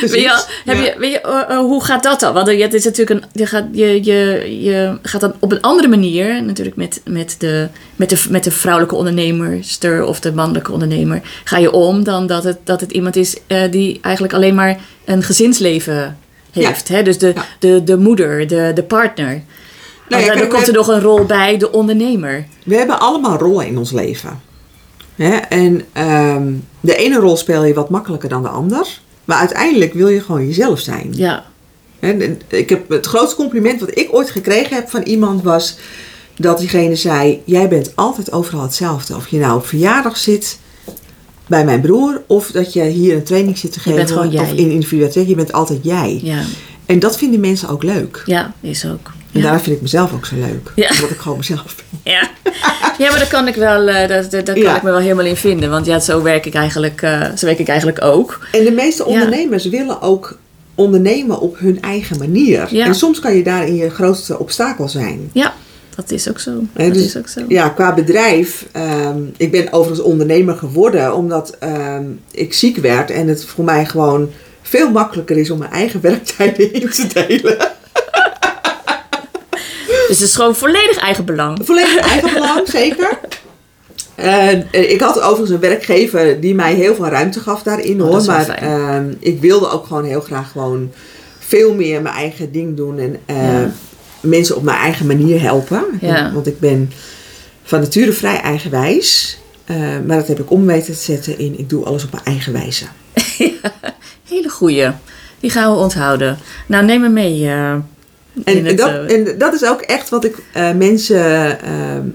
Weet 0.00 0.14
je, 0.14 0.22
wel, 0.22 0.44
heb 0.64 0.76
Ja. 0.76 0.82
je, 0.84 0.94
weet 0.98 1.12
je, 1.12 1.20
eh, 1.20 1.40
eh, 1.48 1.58
hoe 1.58 1.84
gaat 1.84 2.02
dat 2.02 2.20
dan? 2.20 2.34
Want 2.34 2.48
eh, 2.48 2.60
het 2.62 2.74
is 2.74 2.84
natuurlijk 2.84 3.22
een, 3.22 3.30
je, 3.32 3.46
gaat, 3.46 3.64
je, 3.72 4.04
je, 4.04 4.46
je 4.62 4.98
gaat 5.02 5.20
dan 5.20 5.34
op 5.38 5.52
een 5.52 5.60
andere 5.60 5.88
manier, 5.88 6.42
natuurlijk 6.42 6.76
met, 6.76 7.00
met, 7.04 7.34
de, 7.38 7.68
met, 7.96 8.08
de, 8.08 8.24
met 8.30 8.44
de 8.44 8.50
vrouwelijke 8.50 8.94
ondernemerster 8.94 10.04
of 10.04 10.20
de 10.20 10.32
mannelijke 10.32 10.72
ondernemer, 10.72 11.20
ga 11.44 11.58
je 11.58 11.72
om 11.72 12.04
dan 12.04 12.26
dat 12.26 12.44
het, 12.44 12.58
dat 12.64 12.80
het 12.80 12.92
iemand 12.92 13.16
is 13.16 13.36
eh, 13.46 13.70
die 13.70 13.98
eigenlijk 14.02 14.34
alleen 14.34 14.54
maar 14.54 14.80
een 15.04 15.22
gezinsleven 15.22 16.18
heeft. 16.52 16.88
Hè? 16.88 17.02
Dus 17.02 17.18
de, 17.18 17.34
de, 17.58 17.84
de 17.84 17.96
moeder, 17.96 18.46
de, 18.46 18.70
de 18.74 18.82
partner. 18.82 19.42
Nou 20.08 20.38
dan 20.38 20.48
komt 20.48 20.66
er 20.66 20.72
nog 20.72 20.88
een 20.88 21.00
rol 21.00 21.24
bij 21.24 21.56
de 21.56 21.72
ondernemer. 21.72 22.46
We 22.64 22.74
hebben 22.74 23.00
allemaal 23.00 23.36
rollen 23.36 23.66
in 23.66 23.78
ons 23.78 23.92
leven. 23.92 24.40
Hè? 25.16 25.36
En 25.36 25.82
ehm, 25.92 26.52
de 26.80 26.96
ene 26.96 27.18
rol 27.18 27.36
speel 27.36 27.64
je 27.64 27.74
wat 27.74 27.90
makkelijker 27.90 28.28
dan 28.28 28.42
de 28.42 28.48
ander. 28.48 29.00
Maar 29.24 29.38
uiteindelijk 29.38 29.94
wil 29.94 30.08
je 30.08 30.20
gewoon 30.20 30.46
jezelf 30.46 30.80
zijn. 30.80 31.08
Ja, 31.12 31.44
en 32.02 32.40
Ik 32.48 32.68
heb 32.68 32.88
het 32.88 33.06
grootste 33.06 33.36
compliment 33.36 33.80
wat 33.80 33.98
ik 33.98 34.08
ooit 34.10 34.30
gekregen 34.30 34.76
heb 34.76 34.88
van 34.88 35.02
iemand 35.02 35.42
was 35.42 35.76
dat 36.36 36.58
diegene 36.58 36.96
zei: 36.96 37.42
Jij 37.44 37.68
bent 37.68 37.92
altijd 37.94 38.32
overal 38.32 38.62
hetzelfde. 38.62 39.16
Of 39.16 39.28
je 39.28 39.38
nou 39.38 39.56
op 39.56 39.66
verjaardag 39.66 40.16
zit 40.16 40.58
bij 41.46 41.64
mijn 41.64 41.80
broer, 41.80 42.22
of 42.26 42.50
dat 42.50 42.72
je 42.72 42.82
hier 42.84 43.14
een 43.14 43.22
training 43.24 43.58
zit 43.58 43.72
te 43.72 43.80
Je 43.90 43.96
geven, 44.06 44.18
of 44.40 44.52
in 44.52 44.70
individualiteit. 44.70 45.28
Je 45.28 45.34
bent 45.34 45.52
altijd 45.52 45.78
jij. 45.82 46.20
ja, 46.22 46.42
En 46.86 46.98
dat 46.98 47.18
vinden 47.18 47.40
mensen 47.40 47.68
ook 47.68 47.82
leuk. 47.82 48.22
ja, 48.26 48.52
is 48.60 48.84
ook. 48.86 49.10
En 49.32 49.38
Ja. 49.38 49.44
daarom 49.46 49.62
vind 49.62 49.76
ik 49.76 49.82
mezelf 49.82 50.12
ook 50.12 50.26
zo 50.26 50.34
leuk. 50.36 50.72
Ja. 50.76 50.90
Omdat 50.94 51.10
ik 51.10 51.18
gewoon 51.18 51.38
mezelf 51.38 51.74
ben. 51.76 52.12
Ja. 52.12 52.30
ja, 52.98 53.10
maar 53.10 53.18
daar 53.18 53.28
kan 53.28 53.48
ik 53.48 53.54
wel, 53.54 53.88
eh, 53.88 54.08
dat, 54.08 54.30
dat, 54.30 54.46
daar 54.46 54.54
kan 54.54 54.64
Ja. 54.64 54.76
ik 54.76 54.82
me 54.82 54.90
wel 54.90 54.98
helemaal 55.00 55.24
in 55.24 55.36
vinden. 55.36 55.70
Want 55.70 55.86
ja, 55.86 56.00
zo 56.00 56.22
werk 56.22 56.46
ik 56.46 56.54
eigenlijk, 56.54 57.02
eh, 57.02 57.20
zo 57.36 57.46
werk 57.46 57.58
ik 57.58 57.68
eigenlijk 57.68 58.04
ook. 58.04 58.46
En 58.52 58.64
de 58.64 58.70
meeste 58.70 59.04
ondernemers 59.04 59.64
willen 59.68 60.02
ook 60.02 60.38
ondernemen 60.74 61.40
op 61.40 61.58
hun 61.58 61.82
eigen 61.82 62.18
manier. 62.18 62.76
En 62.80 62.94
soms 62.94 63.20
kan 63.20 63.34
je 63.36 63.42
daarin 63.42 63.74
je 63.74 63.90
grootste 63.90 64.38
obstakel 64.38 64.88
zijn. 64.88 65.30
Ja, 65.32 65.54
dat 65.96 66.10
is 66.10 66.28
ook 66.28 66.38
zo. 66.38 66.50
Dat 66.72 66.94
dus- 66.94 67.04
is 67.04 67.16
ook 67.16 67.28
zo. 67.28 67.40
Ja, 67.48 67.68
qua 67.68 67.94
bedrijf. 67.94 68.66
ehm, 68.72 69.18
ik 69.36 69.50
ben 69.50 69.72
overigens 69.72 70.06
ondernemer 70.06 70.54
geworden 70.56 71.14
omdat 71.14 71.56
ehm, 71.58 72.04
ik 72.30 72.52
ziek 72.54 72.76
werd. 72.76 73.10
En 73.10 73.28
het 73.28 73.44
voor 73.44 73.64
mij 73.64 73.84
gewoon 73.86 74.30
veel 74.62 74.90
makkelijker 74.90 75.36
is 75.38 75.50
om 75.50 75.58
mijn 75.58 75.70
eigen 75.70 76.00
werktijden 76.10 76.72
in 76.72 76.88
te 76.90 77.06
delen. 77.12 77.56
Dus 80.08 80.20
het 80.20 80.28
is 80.28 80.34
gewoon 80.34 80.56
volledig 80.56 80.96
eigen 80.96 81.24
belang. 81.24 81.58
Volledig 81.62 81.96
eigen 81.96 82.32
belang, 82.40 82.68
zeker. 82.68 83.18
Eh, 84.14 84.52
ik 84.72 85.00
had 85.00 85.20
overigens 85.20 85.50
een 85.50 85.60
werkgever 85.60 86.40
die 86.40 86.54
mij 86.54 86.74
heel 86.74 86.94
veel 86.94 87.06
ruimte 87.06 87.40
gaf 87.40 87.62
daarin 87.62 88.02
Oh, 88.02 88.08
hoor. 88.08 88.24
maar 88.24 88.48
ehm, 88.48 89.12
ik 89.18 89.40
wilde 89.40 89.68
ook 89.70 89.86
gewoon 89.86 90.04
heel 90.04 90.20
graag 90.20 90.50
gewoon 90.50 90.92
veel 91.38 91.74
meer 91.74 92.02
mijn 92.02 92.14
eigen 92.14 92.52
ding 92.52 92.76
doen. 92.76 92.98
En 92.98 93.16
eh, 93.26 93.36
Ja. 93.62 93.70
Mensen 94.22 94.56
op 94.56 94.62
mijn 94.62 94.78
eigen 94.78 95.06
manier 95.06 95.40
helpen. 95.40 95.84
Ja. 96.00 96.32
Want 96.32 96.46
ik 96.46 96.60
ben 96.60 96.92
van 97.62 97.80
nature 97.80 98.12
vrij 98.12 98.40
eigenwijs. 98.40 99.38
Eh, 99.64 99.76
maar 100.06 100.16
dat 100.16 100.28
heb 100.28 100.38
ik 100.40 100.50
om 100.50 100.66
weten 100.66 100.94
te 100.94 101.00
zetten 101.00 101.38
in 101.38 101.58
ik 101.58 101.68
doe 101.68 101.84
alles 101.84 102.04
op 102.04 102.10
mijn 102.12 102.24
eigen 102.24 102.52
wijze. 102.52 102.84
Hele 104.28 104.48
goeie. 104.48 104.90
Die 105.40 105.50
gaan 105.50 105.72
we 105.72 105.78
onthouden. 105.78 106.38
Nou, 106.66 106.84
neem 106.84 107.00
me 107.00 107.08
mee. 107.08 107.46
eh, 107.48 107.72
En, 108.44 108.64
het, 108.64 108.78
dat, 108.78 108.88
eh, 108.88 109.16
en 109.16 109.38
dat 109.38 109.54
is 109.54 109.64
ook 109.64 109.80
echt 109.80 110.08
wat 110.08 110.24
ik 110.24 110.36
mensen 110.76 111.60
ehm, 111.62 112.06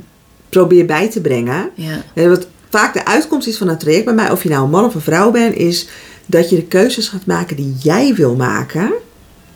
probeer 0.50 0.86
bij 0.86 1.10
te 1.10 1.22
brengen. 1.22 1.70
ja. 1.76 2.28
Wat 2.30 2.48
vaak 2.70 2.94
de 2.94 3.06
uitkomst 3.06 3.48
is 3.48 3.58
van 3.58 3.68
een 3.68 3.78
traject 3.78 4.06
bij 4.06 4.14
mij, 4.14 4.32
of 4.32 4.44
je 4.44 4.50
nou 4.50 4.64
een 4.64 4.70
man 4.70 4.86
of 4.86 4.96
een 4.96 5.02
vrouw 5.02 5.32
bent, 5.32 5.56
is 5.56 5.88
dat 6.26 6.50
je 6.50 6.56
de 6.56 6.64
keuzes 6.64 7.08
gaat 7.08 7.26
maken 7.26 7.56
die 7.56 7.76
jij 7.80 8.14
wil 8.16 8.36
maken 8.36 8.94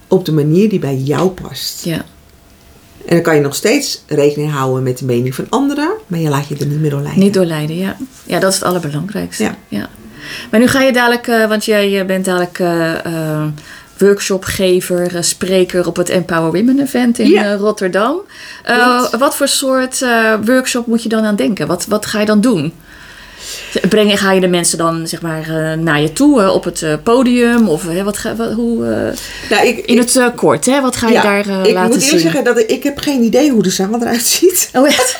op 0.08 0.26
de 0.26 0.32
manier 0.32 0.70
die 0.70 0.80
bij 0.80 0.96
jou 0.96 1.30
past. 1.30 1.86
ja. 1.86 2.06
En 3.06 3.16
dan 3.16 3.22
kan 3.22 3.36
je 3.36 3.42
nog 3.42 3.56
steeds 3.56 4.04
rekening 4.08 4.52
houden 4.52 4.84
met 4.84 4.98
de 4.98 5.06
mening 5.06 5.36
van 5.36 5.46
anderen, 5.50 5.92
maar 6.08 6.20
je 6.20 6.30
laat 6.30 6.48
je 6.48 6.56
er 6.58 6.66
niet 6.66 6.80
meer 6.80 6.90
door 6.90 7.02
leiden. 7.02 7.24
Niet 7.24 7.34
doorleiden, 7.34 7.78
ja. 7.78 7.98
Ja, 8.26 8.40
dat 8.40 8.50
is 8.50 8.56
het 8.56 8.68
allerbelangrijkste. 8.68 9.44
Ja. 9.44 9.56
Ja. 9.68 9.90
Maar 10.52 10.60
nu 10.60 10.68
ga 10.68 10.82
je 10.82 10.94
dadelijk, 10.94 11.28
eh, 11.28 11.48
want 11.48 11.66
jij 11.66 12.00
eh, 12.00 12.06
bent 12.06 12.26
dadelijk 12.26 12.60
eh, 12.60 13.46
workshopgever, 13.98 15.24
spreker 15.24 15.88
op 15.88 15.96
het 15.96 16.10
Empower 16.10 16.52
Women 16.52 16.80
Event 16.80 17.20
in 17.20 17.30
Ja. 17.30 17.56
Rotterdam. 17.56 18.22
Wat 19.20 19.36
voor 19.36 19.48
soort 19.48 20.06
workshop 20.46 20.88
moet 20.88 21.04
je 21.04 21.10
dan 21.10 21.24
aan 21.24 21.36
denken? 21.36 21.68
Wat, 21.68 21.86
wat 21.86 22.06
ga 22.06 22.20
je 22.20 22.26
dan 22.26 22.42
doen? 22.42 22.74
Breng, 23.90 24.20
ga 24.20 24.32
je 24.32 24.40
de 24.42 24.48
mensen 24.48 24.78
dan 24.78 25.08
zeg 25.08 25.22
maar 25.22 25.42
eh, 25.42 25.78
naar 25.78 26.02
je 26.02 26.14
toe 26.14 26.52
op 26.52 26.64
het 26.64 26.82
eh, 26.82 26.94
podium? 27.04 27.70
Of 27.70 27.84
hè, 27.84 28.04
wat 28.04 28.18
ga, 28.18 28.36
wat, 28.36 28.52
hoe, 28.52 28.86
eh, 28.86 29.18
Nou, 29.50 29.68
ik, 29.68 29.86
in 29.86 29.98
het 29.98 30.22
kort, 30.36 30.66
hè? 30.66 30.82
Wat 30.82 30.96
ga 30.96 31.08
je 31.08 31.14
ja, 31.14 31.22
daar 31.22 31.48
eh, 31.48 31.64
ik 31.64 31.74
laten 31.74 31.90
moet 31.92 32.02
zien? 32.02 32.04
eerlijk 32.04 32.22
zeggen 32.22 32.44
dat 32.44 32.60
ik, 32.60 32.70
ik 32.70 32.84
heb 32.84 32.98
geen 32.98 33.24
idee 33.24 33.52
hoe 33.52 33.64
de 33.64 33.70
zaal 33.70 33.96
eruit 34.02 34.26
ziet. 34.26 34.70
Oh, 34.74 34.88
echt? 34.88 35.20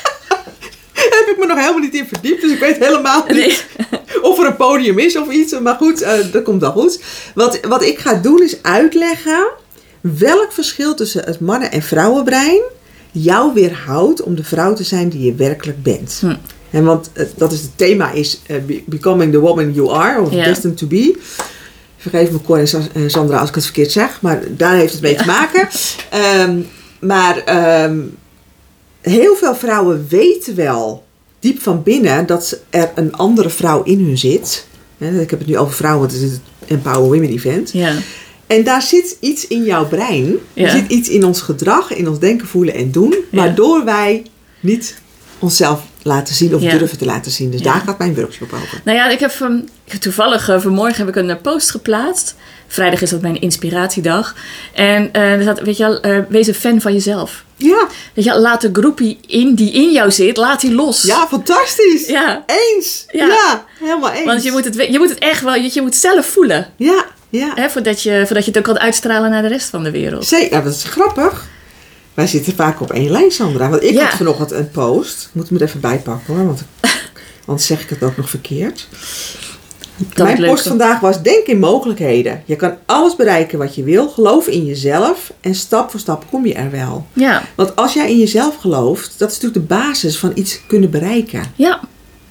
Daar 0.92 1.20
heb 1.20 1.28
ik 1.28 1.38
me 1.38 1.46
nog 1.46 1.58
helemaal 1.58 1.80
niet 1.80 1.94
in 1.94 2.06
verdiept, 2.08 2.42
dus 2.42 2.50
ik 2.50 2.58
weet 2.58 2.78
helemaal 2.78 3.24
niet 3.28 3.36
Nee. 3.36 3.58
of 4.30 4.38
er 4.38 4.46
een 4.46 4.56
podium 4.56 4.98
is 4.98 5.16
of 5.16 5.30
iets. 5.30 5.58
Maar 5.60 5.74
goed, 5.74 6.06
dat 6.32 6.42
komt 6.42 6.60
wel 6.60 6.72
goed. 6.72 7.00
Wat, 7.34 7.58
wat 7.68 7.82
ik 7.84 7.98
ga 7.98 8.14
doen 8.14 8.42
is 8.42 8.62
uitleggen 8.62 9.46
welk 10.00 10.52
verschil 10.52 10.94
tussen 10.94 11.24
het 11.24 11.40
mannen- 11.40 11.70
en 11.70 11.82
vrouwenbrein 11.82 12.60
jou 13.12 13.54
weerhoudt 13.54 14.22
om 14.22 14.34
de 14.34 14.44
vrouw 14.44 14.74
te 14.74 14.84
zijn 14.84 15.08
die 15.08 15.24
je 15.24 15.34
werkelijk 15.34 15.82
bent. 15.82 16.18
Hm. 16.20 16.34
En 16.72 16.84
want 16.84 17.10
eh, 17.12 17.26
dat 17.36 17.52
is 17.52 17.60
het 17.60 17.70
thema 17.76 18.10
is 18.10 18.40
eh, 18.46 18.56
be- 18.66 18.82
becoming 18.86 19.32
the 19.32 19.38
woman 19.40 19.72
you 19.72 19.90
are 19.92 20.20
of 20.20 20.32
Ja. 20.32 20.44
destined 20.44 20.76
to 20.76 20.86
be. 20.86 21.16
Vergeef 21.96 22.30
me 22.30 22.40
Cor 22.42 22.58
en 22.58 22.68
Sa- 22.68 22.86
en 22.92 23.10
Sandra 23.10 23.38
als 23.38 23.48
ik 23.48 23.54
het 23.54 23.64
verkeerd 23.64 23.92
zeg, 23.92 24.20
maar 24.20 24.42
daar 24.56 24.74
heeft 24.76 24.92
het 24.92 25.02
mee 25.02 25.14
te 25.14 25.24
maken. 25.26 25.68
Ehm, 26.10 26.60
maar 27.00 27.38
ehm, 27.44 27.98
heel 29.00 29.34
veel 29.36 29.54
vrouwen 29.54 30.06
weten 30.08 30.54
wel 30.56 31.04
diep 31.38 31.62
van 31.62 31.82
binnen 31.82 32.26
dat 32.26 32.60
er 32.70 32.90
een 32.94 33.12
andere 33.12 33.50
vrouw 33.50 33.82
in 33.82 34.04
hun 34.04 34.18
zit. 34.18 34.66
Ik 34.98 35.30
heb 35.30 35.38
het 35.38 35.48
nu 35.48 35.58
over 35.58 35.74
vrouwen, 35.74 36.00
want 36.08 36.12
het 36.20 36.22
is 36.22 36.30
het 36.30 36.40
Empower 36.66 37.00
Women 37.00 37.28
Event. 37.30 37.70
Ja. 37.72 37.92
En 38.46 38.64
daar 38.64 38.82
zit 38.82 39.16
iets 39.20 39.46
in 39.46 39.64
jouw 39.64 39.86
brein. 39.88 40.36
Ja. 40.52 40.64
Er 40.64 40.70
zit 40.70 40.90
iets 40.90 41.08
in 41.08 41.24
ons 41.24 41.40
gedrag, 41.40 41.94
in 41.94 42.08
ons 42.08 42.18
denken, 42.18 42.46
voelen 42.46 42.74
en 42.74 42.90
doen. 42.90 43.14
Ja. 43.30 43.38
Waardoor 43.38 43.84
wij 43.84 44.22
niet 44.60 44.98
onszelf 45.38 45.82
laten 46.02 46.34
zien 46.34 46.54
of 46.54 46.62
Ja. 46.62 46.78
durven 46.78 46.98
te 46.98 47.04
laten 47.04 47.32
zien. 47.32 47.50
Dus 47.50 47.60
Ja. 47.60 47.72
daar 47.72 47.82
gaat 47.86 47.98
mijn 47.98 48.14
workshop 48.14 48.52
over. 48.52 48.80
Nou 48.84 48.96
ja, 48.98 49.08
ik 49.08 49.20
heb 49.20 49.32
ehm, 49.40 49.58
toevallig 50.00 50.48
eh, 50.48 50.60
vanmorgen 50.60 50.96
heb 51.06 51.08
ik 51.08 51.16
een 51.22 51.30
eh, 51.30 51.36
post 51.42 51.70
geplaatst. 51.70 52.34
Vrijdag 52.66 53.00
is 53.02 53.10
dat 53.10 53.20
mijn 53.20 53.40
inspiratiedag. 53.40 54.34
En 54.74 55.12
eh, 55.12 55.32
er 55.32 55.42
staat, 55.42 55.60
weet 55.60 55.76
je 55.76 55.82
wel, 56.02 56.24
wees 56.28 56.46
een 56.46 56.54
fan 56.54 56.80
van 56.80 56.92
jezelf. 56.92 57.44
Ja, 57.56 57.86
Weet 58.14 58.24
je 58.24 58.30
wel, 58.30 58.40
laat 58.40 58.60
de 58.60 58.70
groepie 58.72 59.18
in 59.26 59.54
die 59.54 59.72
in 59.72 59.92
jou 59.92 60.10
zit, 60.10 60.36
laat 60.36 60.60
die 60.60 60.72
los. 60.74 61.02
ja 61.02 61.26
fantastisch. 61.28 62.06
Ja, 62.06 62.44
Eens. 62.46 63.04
Ja. 63.12 63.26
Ja. 63.26 63.64
helemaal 63.80 64.10
eens. 64.12 64.24
want 64.24 64.42
je 64.42 64.50
moet 64.50 64.64
het, 64.64 64.74
je 64.74 64.98
moet 64.98 65.08
het 65.08 65.18
echt 65.18 65.42
wel, 65.42 65.54
je, 65.54 65.70
je 65.72 65.80
moet 65.80 65.90
het 65.90 66.00
zelf 66.00 66.26
voelen. 66.26 66.66
Ja, 66.76 67.04
ja. 67.28 67.52
Hè, 67.54 67.70
voordat, 67.70 68.02
je, 68.02 68.22
voordat 68.26 68.44
je 68.44 68.50
het 68.50 68.58
ook 68.58 68.64
kan 68.64 68.78
uitstralen 68.78 69.30
naar 69.30 69.42
de 69.42 69.48
rest 69.48 69.68
van 69.68 69.82
de 69.82 69.90
wereld. 69.90 70.26
Zeker, 70.26 70.64
dat 70.64 70.74
is 70.74 70.84
grappig. 70.84 71.46
Wij 72.14 72.26
zitten 72.26 72.52
vaak 72.54 72.80
op 72.80 72.92
één 72.92 73.10
lijn, 73.10 73.30
Sandra. 73.30 73.68
Want 73.68 73.82
ik 73.82 73.92
Ja. 73.92 74.04
had 74.04 74.14
vanochtend 74.16 74.50
een 74.50 74.70
post. 74.70 75.22
Ik 75.22 75.28
moet 75.32 75.48
hem 75.48 75.58
er 75.58 75.64
even 75.64 75.80
bijpakken 75.80 76.34
hoor, 76.34 76.46
want 76.46 76.62
anders 77.46 77.66
zeg 77.66 77.82
ik 77.82 77.88
het 77.88 78.02
ook 78.02 78.16
nog 78.16 78.30
verkeerd. 78.30 78.88
Mijn 80.16 80.44
post 80.44 80.66
vandaag 80.68 81.00
was: 81.00 81.22
denk 81.22 81.46
in 81.46 81.58
mogelijkheden. 81.58 82.42
Je 82.46 82.56
kan 82.56 82.76
alles 82.86 83.16
bereiken 83.16 83.58
wat 83.58 83.74
je 83.74 83.82
wil. 83.82 84.08
Geloof 84.08 84.46
in 84.46 84.64
jezelf 84.64 85.32
en 85.40 85.54
stap 85.54 85.90
voor 85.90 86.00
stap 86.00 86.24
kom 86.30 86.46
je 86.46 86.54
er 86.54 86.70
wel. 86.70 87.06
Ja, 87.12 87.42
Want 87.54 87.76
als 87.76 87.92
jij 87.94 88.10
in 88.10 88.18
jezelf 88.18 88.56
gelooft, 88.56 89.14
dat 89.18 89.30
is 89.30 89.40
natuurlijk 89.40 89.68
de 89.68 89.74
basis 89.74 90.18
van 90.18 90.32
iets 90.34 90.60
kunnen 90.66 90.90
bereiken. 90.90 91.42
ja. 91.56 91.80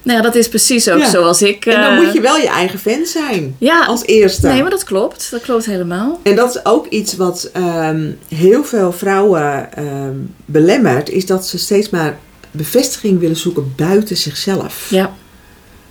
Nou 0.02 0.16
ja, 0.16 0.22
dat 0.24 0.34
is 0.34 0.48
precies 0.48 0.88
ook 0.90 0.98
Ja. 0.98 1.10
zoals 1.10 1.42
ik... 1.42 1.66
En 1.66 1.80
dan 1.80 1.92
eh, 1.92 2.00
moet 2.04 2.12
je 2.12 2.20
wel 2.20 2.36
je 2.36 2.48
eigen 2.48 2.78
fan 2.78 3.04
zijn. 3.06 3.54
Ja, 3.58 3.84
Als 3.84 4.04
eerste. 4.04 4.46
nee, 4.46 4.60
maar 4.62 4.70
dat 4.70 4.84
klopt. 4.84 5.28
Dat 5.30 5.40
klopt 5.42 5.66
helemaal. 5.66 6.20
En 6.22 6.36
dat 6.36 6.54
is 6.56 6.64
ook 6.64 6.86
iets 6.86 7.16
wat 7.16 7.50
ehm, 7.52 8.10
heel 8.28 8.64
veel 8.64 8.92
vrouwen 8.92 9.72
ehm, 9.76 10.14
belemmert, 10.44 11.08
is 11.10 11.26
dat 11.26 11.46
ze 11.46 11.58
steeds 11.58 11.90
maar 11.90 12.18
bevestiging 12.50 13.20
willen 13.20 13.36
zoeken 13.36 13.72
buiten 13.76 14.16
zichzelf. 14.16 14.86
Ja, 14.90 15.14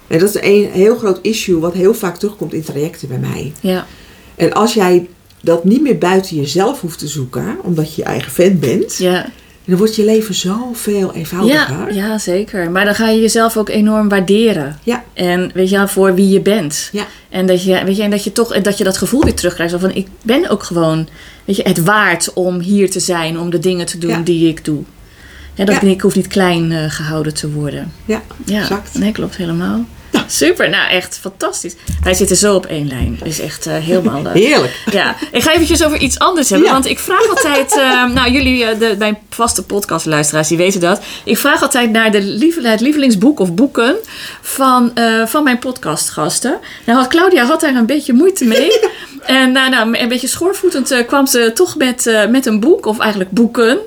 En 0.07 0.19
dat 0.19 0.35
is 0.35 0.41
een 0.41 0.69
heel 0.71 0.97
groot 0.97 1.19
issue 1.21 1.59
wat 1.59 1.73
heel 1.73 1.93
vaak 1.93 2.17
terugkomt 2.17 2.53
in 2.53 2.63
trajecten 2.63 3.07
bij 3.07 3.17
mij. 3.17 3.53
Ja. 3.59 3.85
En 4.35 4.53
als 4.53 4.73
jij 4.73 5.07
dat 5.41 5.63
niet 5.63 5.81
meer 5.81 5.97
buiten 5.97 6.35
jezelf 6.35 6.81
hoeft 6.81 6.99
te 6.99 7.07
zoeken, 7.07 7.57
omdat 7.63 7.95
je 7.95 8.01
je 8.01 8.07
eigen 8.07 8.31
fan 8.31 8.59
bent, 8.59 8.97
Ja. 8.97 9.29
Dan 9.65 9.77
wordt 9.77 9.95
je 9.95 10.05
leven 10.05 10.33
zoveel 10.35 11.07
Ja, 11.07 11.13
eenvoudiger. 11.13 11.93
ja, 11.93 12.17
zeker. 12.17 12.71
Maar 12.71 12.85
dan 12.85 12.95
ga 12.95 13.09
je 13.09 13.21
jezelf 13.21 13.57
ook 13.57 13.69
enorm 13.69 14.09
waarderen. 14.09 14.79
Ja. 14.83 15.03
En 15.13 15.51
weet 15.53 15.69
je, 15.69 15.87
voor 15.87 16.15
wie 16.15 16.29
je 16.29 16.41
bent. 16.41 16.89
Ja. 16.91 17.05
En 17.29 17.45
dat 17.45 17.63
je, 17.63 17.83
weet 17.85 17.95
je, 17.97 18.03
en 18.03 18.09
dat 18.11 18.23
je 18.23 18.31
toch 18.31 18.53
en 18.53 18.63
dat 18.63 18.77
je 18.77 18.83
dat 18.83 18.97
gevoel 18.97 19.23
weer 19.23 19.33
terugkrijgt. 19.35 19.75
Van 19.79 19.91
ik 19.93 20.07
ben 20.21 20.49
ook 20.49 20.63
gewoon 20.63 21.07
weet 21.45 21.55
je, 21.55 21.63
het 21.63 21.83
waard 21.83 22.33
om 22.33 22.59
hier 22.59 22.89
te 22.89 22.99
zijn, 22.99 23.39
om 23.39 23.49
de 23.49 23.59
dingen 23.59 23.85
te 23.85 23.97
doen 23.97 24.09
Ja. 24.09 24.19
die 24.21 24.47
ik 24.47 24.65
doe. 24.65 24.83
Ja, 25.53 25.65
dat 25.65 25.75
Ja. 25.75 25.81
ik, 25.81 25.87
ik 25.87 26.01
hoef 26.01 26.15
niet 26.15 26.27
klein 26.27 26.71
eh, 26.71 26.83
gehouden 26.87 27.33
te 27.33 27.51
worden. 27.51 27.91
Ja, 28.05 28.21
Ja, 28.45 28.59
exact. 28.61 28.93
nee, 28.97 29.11
klopt 29.11 29.35
helemaal. 29.35 29.85
Super, 30.31 30.69
nou 30.69 30.89
echt 30.89 31.17
fantastisch. 31.21 31.75
Wij 32.03 32.13
zitten 32.13 32.35
zo 32.37 32.55
op 32.55 32.65
één 32.65 32.87
lijn. 32.87 33.15
Het 33.19 33.27
is 33.27 33.39
echt 33.39 33.65
eh, 33.65 33.75
helemaal... 33.75 34.25
eh, 34.27 34.33
Heerlijk. 34.33 34.73
ja, 34.91 35.15
ik 35.31 35.43
ga 35.43 35.51
eventjes 35.53 35.83
over 35.83 35.97
iets 35.97 36.19
anders 36.19 36.49
hebben. 36.49 36.67
Ja. 36.67 36.73
Want 36.73 36.85
ik 36.85 36.99
vraag 36.99 37.29
altijd... 37.29 37.77
eh, 37.77 38.05
nou, 38.05 38.31
jullie, 38.31 38.65
eh, 38.65 38.79
de, 38.79 38.95
mijn 38.97 39.17
vaste 39.29 39.63
podcastluisteraars, 39.63 40.47
die 40.47 40.57
weten 40.57 40.79
dat. 40.79 41.01
Ik 41.23 41.37
vraag 41.37 41.61
altijd 41.61 41.91
naar 41.91 42.11
de 42.11 42.21
lief, 42.21 42.63
het 42.63 42.81
lievelingsboek 42.81 43.39
of 43.39 43.53
boeken 43.53 43.95
van, 44.41 44.93
van 45.25 45.43
mijn 45.43 45.59
podcastgasten. 45.59 46.59
Nou, 46.85 46.99
had, 46.99 47.07
Claudia 47.07 47.45
had 47.45 47.61
daar 47.61 47.75
een 47.75 47.85
beetje 47.85 48.13
moeite 48.13 48.45
mee. 48.45 48.79
en 49.25 49.51
nou, 49.51 49.69
nou, 49.69 49.97
een 49.97 50.09
beetje 50.09 50.27
schoorvoetend 50.27 51.05
kwam 51.07 51.25
ze 51.25 51.51
toch 51.53 51.75
met, 51.75 52.25
met 52.29 52.45
een 52.45 52.59
boek. 52.59 52.85
Of 52.85 52.99
eigenlijk 52.99 53.31
boeken. 53.31 53.77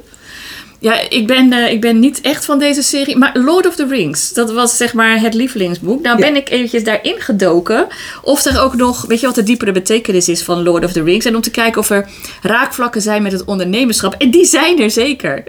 Ja, 0.84 1.00
ik 1.08 1.26
ben, 1.26 1.52
eh, 1.52 1.72
ik 1.72 1.80
ben 1.80 1.98
niet 1.98 2.20
echt 2.20 2.44
van 2.44 2.58
deze 2.58 2.82
serie. 2.82 3.16
Maar 3.16 3.38
Lord 3.38 3.66
of 3.66 3.74
the 3.74 3.86
Rings, 3.86 4.32
dat 4.32 4.52
was 4.52 4.76
zeg 4.76 4.94
maar 4.94 5.20
het 5.20 5.34
lievelingsboek. 5.34 6.02
Nou 6.02 6.18
Ja. 6.18 6.24
ben 6.24 6.36
ik 6.36 6.50
eventjes 6.50 6.84
daarin 6.84 7.14
gedoken. 7.20 7.86
Of 8.22 8.44
er 8.44 8.60
ook 8.60 8.74
nog, 8.74 9.04
weet 9.06 9.20
je 9.20 9.26
wat 9.26 9.34
de 9.34 9.42
diepere 9.42 9.72
betekenis 9.72 10.28
is 10.28 10.42
van 10.42 10.62
Lord 10.62 10.84
of 10.84 10.92
the 10.92 11.02
Rings. 11.02 11.24
En 11.24 11.34
om 11.34 11.40
te 11.40 11.50
kijken 11.50 11.80
of 11.80 11.90
er 11.90 12.08
raakvlakken 12.42 13.02
zijn 13.02 13.22
met 13.22 13.32
het 13.32 13.44
ondernemerschap. 13.44 14.14
En 14.18 14.30
die 14.30 14.44
zijn 14.44 14.80
er 14.80 14.90
zeker. 14.90 15.44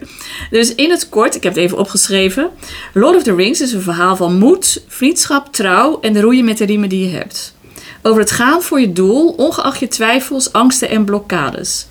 Dus 0.50 0.76
in 0.76 0.90
het 0.90 1.10
kort, 1.10 1.36
ik 1.36 1.44
heb 1.44 1.54
het 1.56 1.64
even 1.64 1.78
opgeschreven. 1.78 2.50
Lord 2.94 3.16
of 3.16 3.24
the 3.24 3.36
Rings 3.36 3.62
is 3.62 3.72
een 3.74 3.82
verhaal 3.82 4.16
van 4.16 4.38
moed, 4.38 4.84
vriendschap, 4.88 5.54
trouw 5.54 6.00
en 6.02 6.14
de 6.14 6.22
roeien 6.22 6.46
met 6.46 6.58
de 6.58 6.66
riemen 6.66 6.90
die 6.90 7.10
je 7.10 7.16
hebt. 7.18 7.56
Over 8.02 8.20
het 8.22 8.32
gaan 8.32 8.62
voor 8.62 8.80
je 8.80 8.94
doel, 8.94 9.28
ongeacht 9.30 9.80
je 9.80 9.88
twijfels, 9.88 10.54
angsten 10.54 10.90
en 10.90 11.06
blokkades. 11.06 11.88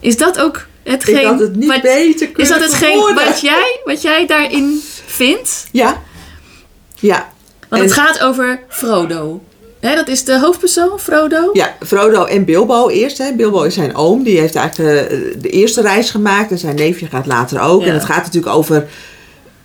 Is 0.00 0.16
dat 0.16 0.40
ook 0.40 0.66
hetgeen... 0.90 1.16
Ik 1.20 1.24
had 1.26 1.40
het 1.40 1.56
niet 1.56 1.68
wat- 1.68 1.82
beter 1.82 2.26
is 2.26 2.32
kunnen 2.32 2.52
dat 2.60 2.62
hetgeen 2.70 3.14
wat 3.14 3.40
jij, 3.40 3.80
wat 3.84 4.02
jij 4.02 4.26
daarin 4.26 4.80
vindt? 5.06 5.66
Ja. 5.72 6.02
Ja. 6.94 7.28
Want 7.68 7.82
En- 7.82 7.88
het 7.88 7.98
gaat 7.98 8.20
over 8.20 8.60
Frodo. 8.68 9.40
Hè, 9.80 9.94
dat 9.94 10.08
is 10.08 10.24
de 10.24 10.38
hoofdpersoon, 10.38 10.98
Frodo? 11.00 11.50
Ja, 11.52 11.76
Frodo 11.86 12.24
en 12.24 12.44
Bilbo 12.44 12.88
eerst. 12.88 13.18
Hè. 13.18 13.32
Bilbo 13.34 13.62
is 13.62 13.74
zijn 13.74 13.94
oom. 13.96 14.22
Die 14.22 14.38
heeft 14.40 14.54
eigenlijk 14.54 15.08
de, 15.10 15.36
de 15.40 15.48
eerste 15.50 15.80
reis 15.80 16.10
gemaakt. 16.10 16.50
En 16.50 16.58
zijn 16.58 16.74
neefje 16.74 17.06
gaat 17.06 17.26
later 17.26 17.60
ook. 17.60 17.80
Ja. 17.82 17.86
En 17.86 17.92
het 17.94 18.04
gaat 18.04 18.24
natuurlijk 18.24 18.54
over... 18.56 18.86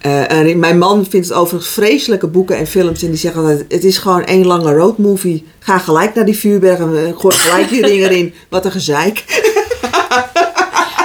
eh, 0.01 0.31
en 0.31 0.59
mijn 0.59 0.77
man 0.77 1.05
vindt 1.09 1.27
het 1.27 1.37
overigens 1.37 1.71
vreselijke 1.73 2.27
boeken 2.27 2.57
en 2.57 2.67
films. 2.67 3.01
En 3.03 3.09
die 3.09 3.17
zeggen 3.19 3.41
altijd, 3.41 3.65
het 3.67 3.83
is 3.83 3.97
gewoon 3.97 4.23
één 4.25 4.45
lange 4.45 4.73
roadmovie. 4.73 5.45
Ga 5.59 5.77
gelijk 5.77 6.15
naar 6.15 6.25
die 6.25 6.37
vuurbergen. 6.37 7.05
eh, 7.07 7.17
Gooi 7.17 7.35
gelijk 7.35 7.69
die 7.69 7.85
ring 7.85 8.03
erin. 8.03 8.33
Wat 8.49 8.65
een 8.65 8.71
gezeik. 8.71 9.23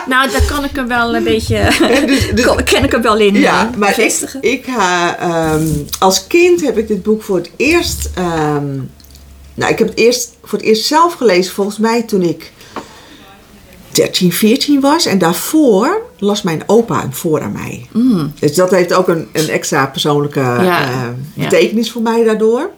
Nou, 0.08 0.30
daar 0.30 0.44
kan 0.46 0.64
ik 0.64 0.70
hem 0.76 0.88
wel 0.88 1.14
een 1.14 1.24
beetje... 1.24 1.70
dus- 2.06 2.30
dus- 2.34 2.54
ken 2.72 2.84
ik 2.84 2.92
hem 2.92 3.02
wel 3.02 3.16
in 3.18 3.34
Ja, 3.34 3.70
eh, 3.70 3.76
maar 3.76 3.88
ik, 3.90 3.96
bevestigen. 3.96 4.42
ik 4.42 4.66
ehm, 4.66 5.66
als 5.98 6.26
kind 6.26 6.60
heb 6.60 6.78
ik 6.78 6.88
dit 6.88 7.02
boek 7.02 7.22
voor 7.22 7.36
het 7.36 7.50
eerst. 7.56 8.10
ehm, 8.14 8.76
nou, 9.54 9.72
ik 9.72 9.78
heb 9.78 9.88
het 9.88 9.98
eerst 9.98 10.36
voor 10.44 10.58
het 10.58 10.66
eerst 10.66 10.84
zelf 10.86 11.12
gelezen, 11.14 11.54
volgens 11.54 11.78
mij 11.78 12.02
toen 12.02 12.22
ik 12.22 12.52
13, 13.90 14.32
14 14.32 14.80
was. 14.80 15.06
En 15.06 15.18
daarvoor 15.18 16.02
las 16.18 16.42
mijn 16.42 16.62
opa 16.66 17.00
hem 17.00 17.12
voor 17.12 17.42
aan 17.42 17.52
mij. 17.52 17.88
Dus 18.40 18.54
dat 18.54 18.70
heeft 18.70 18.92
ook 18.92 19.08
een, 19.08 19.28
een 19.32 19.48
extra 19.48 19.86
persoonlijke 19.86 20.40
Mm. 20.40 20.58
Eh, 20.58 20.66
ja. 20.66 21.14
betekenis 21.34 21.90
voor 21.90 22.02
mij 22.02 22.24
daardoor. 22.24 22.70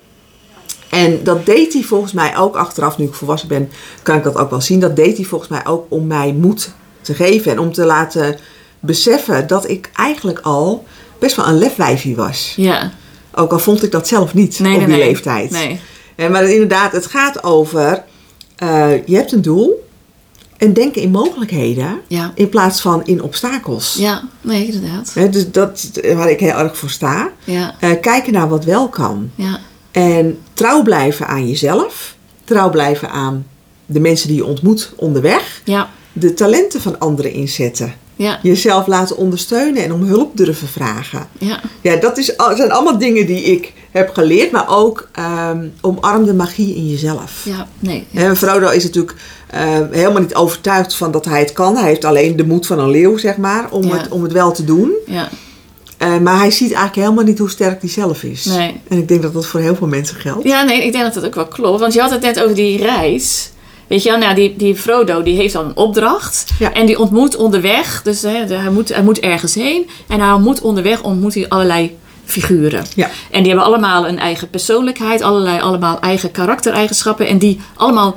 En 0.91 1.21
dat 1.25 1.47
deed 1.47 1.73
hij 1.73 1.83
volgens 1.83 2.13
mij 2.13 2.37
ook 2.37 2.57
achteraf, 2.57 2.99
nu 2.99 3.05
ik 3.05 3.15
volwassen 3.15 3.49
ben, 3.49 3.71
kan 4.03 4.17
ik 4.17 4.23
dat 4.25 4.37
ook 4.37 4.51
wel 4.51 4.61
zien. 4.61 4.81
Dat 4.81 4.97
deed 4.97 5.17
hij 5.17 5.27
volgens 5.27 5.51
mij 5.51 5.67
ook 5.67 5.87
om 5.89 6.07
mij 6.07 6.33
moed 6.33 6.71
te 7.01 7.15
geven 7.15 7.53
en 7.53 7.59
om 7.59 7.73
te 7.73 7.85
laten 7.85 8.37
beseffen 8.81 9.47
dat 9.47 9.69
ik 9.69 9.91
eigenlijk 9.95 10.39
al 10.39 10.85
best 11.19 11.37
wel 11.37 11.47
een 11.47 11.59
lefwijfie 11.59 12.17
was. 12.17 12.53
Ja. 12.57 12.91
Ook 13.35 13.53
al 13.53 13.59
vond 13.59 13.83
ik 13.83 13.91
dat 13.91 14.09
zelf 14.09 14.35
niet 14.35 14.59
Nee, 14.59 14.73
op 14.73 14.79
nee, 14.79 14.87
die 14.87 14.97
nee. 14.97 15.07
leeftijd. 15.07 15.51
Nee. 15.51 15.81
En 16.17 16.31
maar 16.31 16.45
inderdaad, 16.51 16.93
het 16.93 17.07
gaat 17.07 17.43
over, 17.45 18.05
eh, 18.57 19.07
je 19.07 19.17
hebt 19.17 19.33
een 19.33 19.43
doel 19.43 19.89
en 20.57 20.73
denken 20.73 21.03
in 21.03 21.11
mogelijkheden 21.11 22.01
Ja. 22.09 22.33
in 22.35 22.49
plaats 22.49 22.81
van 22.81 23.05
in 23.05 23.23
obstakels. 23.23 23.95
Ja, 23.99 24.23
nee, 24.41 24.67
inderdaad. 24.67 25.33
Dus 25.33 25.51
dat 25.51 25.91
is 26.01 26.15
waar 26.15 26.31
ik 26.31 26.41
heel 26.41 26.55
erg 26.59 26.77
voor 26.79 26.91
sta. 26.91 27.31
Ja. 27.45 27.75
Eh, 27.81 27.91
kijken 28.01 28.33
naar 28.33 28.49
wat 28.49 28.65
wel 28.65 28.89
kan. 28.89 29.31
Ja. 29.35 29.59
En 29.91 30.39
trouw 30.55 30.83
blijven 30.83 31.27
aan 31.27 31.49
jezelf. 31.49 32.15
Trouw 32.45 32.71
blijven 32.71 33.11
aan 33.11 33.47
de 33.87 34.01
mensen 34.01 34.29
die 34.29 34.37
je 34.37 34.45
ontmoet 34.45 34.93
onderweg. 34.97 35.61
Ja. 35.65 35.91
De 36.13 36.35
talenten 36.35 36.81
van 36.81 36.99
anderen 36.99 37.33
inzetten. 37.33 37.95
Ja. 38.17 38.39
Jezelf 38.43 38.87
laten 38.87 39.17
ondersteunen 39.17 39.83
en 39.85 39.93
om 39.93 40.03
hulp 40.03 40.37
durven 40.37 40.69
vragen. 40.69 41.27
Ja. 41.39 41.61
Ja, 41.81 41.97
dat 41.97 42.19
is, 42.19 42.35
zijn 42.55 42.73
allemaal 42.73 42.99
dingen 42.99 43.27
die 43.27 43.43
ik 43.43 43.73
heb 43.91 44.09
geleerd. 44.13 44.51
Maar 44.51 44.69
ook 44.69 45.09
ehm, 45.13 45.67
omarm 45.81 46.25
de 46.25 46.35
magie 46.35 46.75
in 46.75 46.89
jezelf. 46.89 47.43
Ja. 47.45 47.67
Nee. 47.79 48.07
Hè, 48.11 48.37
Frodo 48.37 48.69
is 48.69 48.85
natuurlijk 48.85 49.15
eh, 49.47 49.63
helemaal 49.91 50.21
niet 50.21 50.35
overtuigd 50.35 50.95
van 50.95 51.11
dat 51.11 51.25
hij 51.25 51.41
het 51.41 51.53
kan. 51.53 51.77
Hij 51.77 51.89
heeft 51.89 52.05
alleen 52.05 52.37
de 52.37 52.47
moed 52.47 52.67
van 52.67 52.79
een 52.79 52.91
leeuw, 52.91 53.17
zeg 53.17 53.37
maar, 53.37 53.71
om, 53.71 53.85
Ja. 53.85 53.97
het, 53.97 54.09
om 54.09 54.23
het 54.23 54.33
wel 54.33 54.53
te 54.53 54.65
doen. 54.65 54.93
Ja. 55.07 55.29
Eh, 55.99 56.19
maar 56.19 56.39
hij 56.39 56.51
ziet 56.51 56.73
eigenlijk 56.73 56.95
helemaal 56.95 57.25
niet 57.25 57.39
hoe 57.39 57.51
sterk 57.51 57.81
hij 57.81 57.91
zelf 57.91 58.23
is. 58.23 58.45
Nee. 58.45 58.81
En 58.89 58.99
ik 58.99 59.09
denk 59.09 59.23
dat 59.23 59.33
dat 59.33 59.47
voor 59.47 59.61
heel 59.61 59.75
veel 59.77 59.87
mensen 59.87 60.17
geldt. 60.17 60.45
Ja, 60.45 60.63
nee, 60.63 60.85
ik 60.85 60.93
denk 60.93 61.05
dat 61.05 61.15
dat 61.15 61.25
ook 61.25 61.35
wel 61.35 61.47
klopt. 61.49 61.81
Want 61.81 61.93
je 61.93 62.01
had 62.01 62.11
het 62.11 62.21
net 62.21 62.43
over 62.43 62.55
die 62.55 62.79
reis. 62.79 63.51
Weet 63.91 64.03
je 64.03 64.11
wel, 64.11 64.19
nou, 64.19 64.35
die, 64.35 64.57
die 64.57 64.77
Frodo 64.77 65.23
die 65.23 65.37
heeft 65.37 65.53
dan 65.53 65.65
een 65.65 65.77
opdracht. 65.77 66.51
Ja. 66.59 66.73
En 66.73 66.87
die 66.87 66.99
ontmoet 66.99 67.37
onderweg. 67.37 68.03
Dus 68.03 68.23
hè, 68.23 68.45
de- 68.47 68.55
hij, 68.55 68.71
moet, 68.71 68.89
hij 68.89 69.03
moet 69.03 69.19
ergens 69.21 69.55
heen. 69.55 69.89
En 70.09 70.21
hij 70.21 70.33
ontmoet 70.33 70.61
onderweg 70.61 71.03
ontmoet 71.03 71.35
hij 71.35 71.49
allerlei 71.49 71.97
figuren. 72.25 72.85
Ja. 72.95 73.11
En 73.31 73.39
die 73.43 73.49
hebben 73.53 73.65
allemaal 73.69 74.09
een 74.09 74.19
eigen 74.19 74.51
persoonlijkheid. 74.51 75.23
Allerlei, 75.23 75.61
allemaal 75.61 76.01
eigen 76.01 76.31
karaktereigenschappen. 76.31 77.27
En 77.27 77.39
die 77.39 77.61
allemaal 77.77 78.17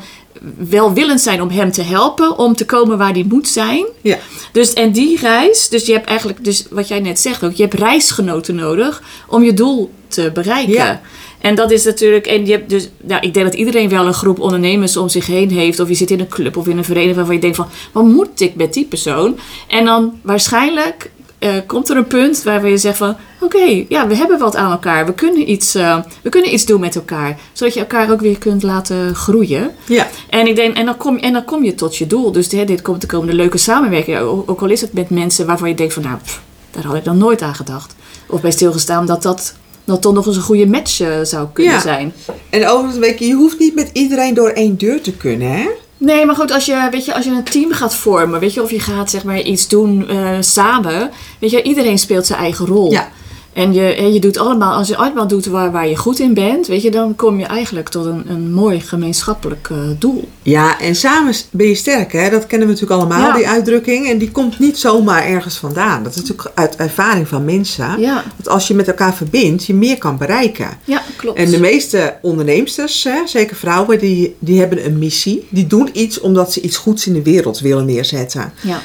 welwillend 0.57 1.21
zijn 1.21 1.41
om 1.41 1.49
hem 1.49 1.71
te 1.71 1.81
helpen. 1.83 2.37
Om 2.37 2.55
te 2.55 2.65
komen 2.65 2.97
waar 2.97 3.11
hij 3.13 3.25
moet 3.29 3.47
zijn. 3.47 3.85
Ja. 4.01 4.17
Dus 4.51 4.73
en 4.73 4.91
die 4.91 5.19
reis, 5.19 5.69
dus 5.69 5.85
je 5.85 5.93
hebt 5.93 6.07
eigenlijk, 6.07 6.43
dus 6.43 6.65
wat 6.69 6.87
jij 6.87 6.99
net 6.99 7.19
zegt 7.19 7.43
ook, 7.43 7.53
je 7.53 7.63
hebt 7.63 7.73
reisgenoten 7.73 8.55
nodig 8.55 9.01
om 9.27 9.43
je 9.43 9.53
doel 9.53 9.91
te 10.07 10.31
bereiken. 10.33 10.73
Ja. 10.73 11.01
En 11.43 11.55
dat 11.55 11.71
is 11.71 11.83
natuurlijk, 11.83 12.27
en 12.27 12.45
je 12.45 12.51
hebt 12.51 12.69
dus, 12.69 12.89
nou, 13.01 13.21
ik 13.21 13.33
denk 13.33 13.45
dat 13.45 13.55
iedereen 13.55 13.89
wel 13.89 14.07
een 14.07 14.13
groep 14.13 14.39
ondernemers 14.39 14.97
om 14.97 15.09
zich 15.09 15.27
heen 15.27 15.51
heeft, 15.51 15.79
of 15.79 15.87
je 15.87 15.93
zit 15.93 16.11
in 16.11 16.19
een 16.19 16.27
club 16.27 16.57
of 16.57 16.67
in 16.67 16.77
een 16.77 16.83
vereniging 16.83 17.15
waarvan 17.15 17.35
je 17.35 17.41
denkt 17.41 17.55
van, 17.55 17.67
wat 17.91 18.03
moet 18.03 18.41
ik 18.41 18.55
met 18.55 18.73
die 18.73 18.85
persoon? 18.85 19.39
En 19.67 19.85
dan 19.85 20.19
waarschijnlijk 20.21 21.11
eh, 21.39 21.49
komt 21.65 21.89
er 21.89 21.97
een 21.97 22.07
punt 22.07 22.43
waar 22.43 22.67
je 22.67 22.77
zegt 22.77 22.97
van, 22.97 23.15
oké, 23.41 23.85
ja, 23.89 24.07
we 24.07 24.15
hebben 24.15 24.39
wat 24.39 24.55
aan 24.55 24.71
elkaar, 24.71 25.05
we 25.05 25.13
kunnen 25.13 25.51
iets, 25.51 25.75
eh, 25.75 25.97
we 26.21 26.29
kunnen 26.29 26.53
iets 26.53 26.65
doen 26.65 26.79
met 26.79 26.95
elkaar, 26.95 27.39
zodat 27.53 27.73
je 27.73 27.79
elkaar 27.79 28.11
ook 28.11 28.21
weer 28.21 28.37
kunt 28.37 28.63
laten 28.63 29.15
groeien. 29.15 29.71
Ja. 29.85 30.07
En, 30.29 30.47
ik 30.47 30.55
denk, 30.55 30.75
en, 30.75 30.85
dan 30.85 30.97
kom, 30.97 31.17
en 31.17 31.33
dan 31.33 31.45
kom 31.45 31.63
je 31.63 31.75
tot 31.75 31.97
je 31.97 32.07
doel. 32.07 32.31
Dus 32.31 32.51
hè, 32.51 32.65
dit 32.65 32.81
komt 32.81 32.99
te 32.99 33.07
komen 33.07 33.27
de 33.27 33.33
leuke 33.33 33.57
samenwerking. 33.57 34.17
Ook, 34.17 34.49
ook 34.49 34.61
al 34.61 34.69
is 34.69 34.81
het 34.81 34.93
met 34.93 35.09
mensen 35.09 35.45
waarvan 35.45 35.69
je 35.69 35.75
denkt 35.75 35.93
van 35.93 36.03
nou, 36.03 36.17
pff, 36.23 36.41
daar 36.71 36.85
had 36.85 36.95
ik 36.95 37.03
dan 37.03 37.17
nooit 37.17 37.41
aan 37.41 37.55
gedacht. 37.55 37.95
Of 38.27 38.41
bij 38.41 38.51
stilgestaan 38.51 39.05
dat 39.05 39.21
dat, 39.21 39.55
dat 39.85 40.01
toch 40.01 40.13
nog 40.13 40.25
eens 40.27 40.35
een 40.35 40.41
goede 40.41 40.67
match 40.67 40.99
eh, 40.99 41.07
zou 41.23 41.47
kunnen 41.53 41.73
Ja. 41.73 41.79
zijn. 41.81 42.13
En 42.49 42.67
overigens, 42.67 43.17
je 43.19 43.33
hoeft 43.33 43.59
niet 43.59 43.75
met 43.75 43.89
iedereen 43.93 44.33
door 44.33 44.49
één 44.49 44.77
deur 44.77 45.01
te 45.01 45.11
kunnen, 45.11 45.51
hè? 45.51 45.67
Nee, 45.97 46.25
maar 46.25 46.35
goed, 46.35 46.51
als 46.51 46.65
je, 46.65 46.87
weet 46.91 47.05
je, 47.05 47.13
als 47.13 47.25
je 47.25 47.31
een 47.31 47.43
team 47.43 47.71
gaat 47.71 47.95
vormen, 47.95 48.39
weet 48.39 48.53
je, 48.53 48.61
of 48.63 48.71
je 48.71 48.79
gaat 48.79 49.09
zeg 49.09 49.23
maar 49.23 49.41
iets 49.41 49.67
doen 49.67 50.07
eh, 50.09 50.37
samen, 50.39 51.11
weet 51.39 51.51
je, 51.51 51.61
iedereen 51.63 51.99
speelt 51.99 52.25
zijn 52.25 52.39
eigen 52.39 52.65
rol. 52.65 52.91
Ja. 52.91 53.09
En 53.53 53.73
je, 53.73 53.81
en 53.93 54.13
je 54.13 54.19
doet 54.19 54.37
allemaal, 54.37 54.73
als 54.77 54.87
je 54.87 54.97
allemaal 54.97 55.27
doet 55.27 55.45
waar, 55.45 55.71
waar 55.71 55.87
je 55.87 55.95
goed 55.97 56.19
in 56.19 56.33
bent, 56.33 56.67
weet 56.67 56.81
je, 56.81 56.91
dan 56.91 57.15
kom 57.15 57.39
je 57.39 57.45
eigenlijk 57.45 57.89
tot 57.89 58.05
een, 58.05 58.23
een 58.27 58.53
mooi 58.53 58.79
gemeenschappelijk 58.79 59.67
eh, 59.71 59.77
doel. 59.99 60.27
Ja, 60.41 60.79
en 60.79 60.95
samen 60.95 61.33
ben 61.51 61.67
je 61.67 61.75
sterk, 61.75 62.11
hè? 62.11 62.29
Dat 62.29 62.47
kennen 62.47 62.67
we 62.67 62.73
natuurlijk 62.73 63.01
allemaal, 63.01 63.27
Ja. 63.29 63.35
die 63.35 63.47
uitdrukking. 63.47 64.07
En 64.09 64.17
die 64.17 64.31
komt 64.31 64.59
niet 64.59 64.77
zomaar 64.77 65.25
ergens 65.25 65.55
vandaan. 65.57 66.03
Dat 66.03 66.15
is 66.15 66.21
natuurlijk 66.21 66.51
uit 66.55 66.75
ervaring 66.75 67.27
van 67.27 67.45
mensen. 67.45 67.99
Ja, 67.99 68.23
Dat 68.37 68.47
als 68.49 68.67
je 68.67 68.73
met 68.73 68.87
elkaar 68.87 69.13
verbindt, 69.15 69.65
je 69.65 69.73
meer 69.73 69.97
kan 69.97 70.17
bereiken. 70.17 70.67
ja 70.83 71.01
klopt. 71.15 71.37
En 71.37 71.49
de 71.51 71.59
meeste 71.59 72.15
onderneemsters, 72.21 73.03
hè, 73.03 73.21
zeker 73.25 73.55
vrouwen, 73.55 73.99
die, 73.99 74.35
die 74.39 74.59
hebben 74.59 74.85
een 74.85 74.99
missie. 74.99 75.47
Die 75.49 75.67
doen 75.67 75.89
iets 75.93 76.19
omdat 76.19 76.53
ze 76.53 76.61
iets 76.61 76.77
goeds 76.77 77.07
in 77.07 77.13
de 77.13 77.21
wereld 77.23 77.59
willen 77.59 77.85
neerzetten. 77.85 78.53
ja. 78.61 78.81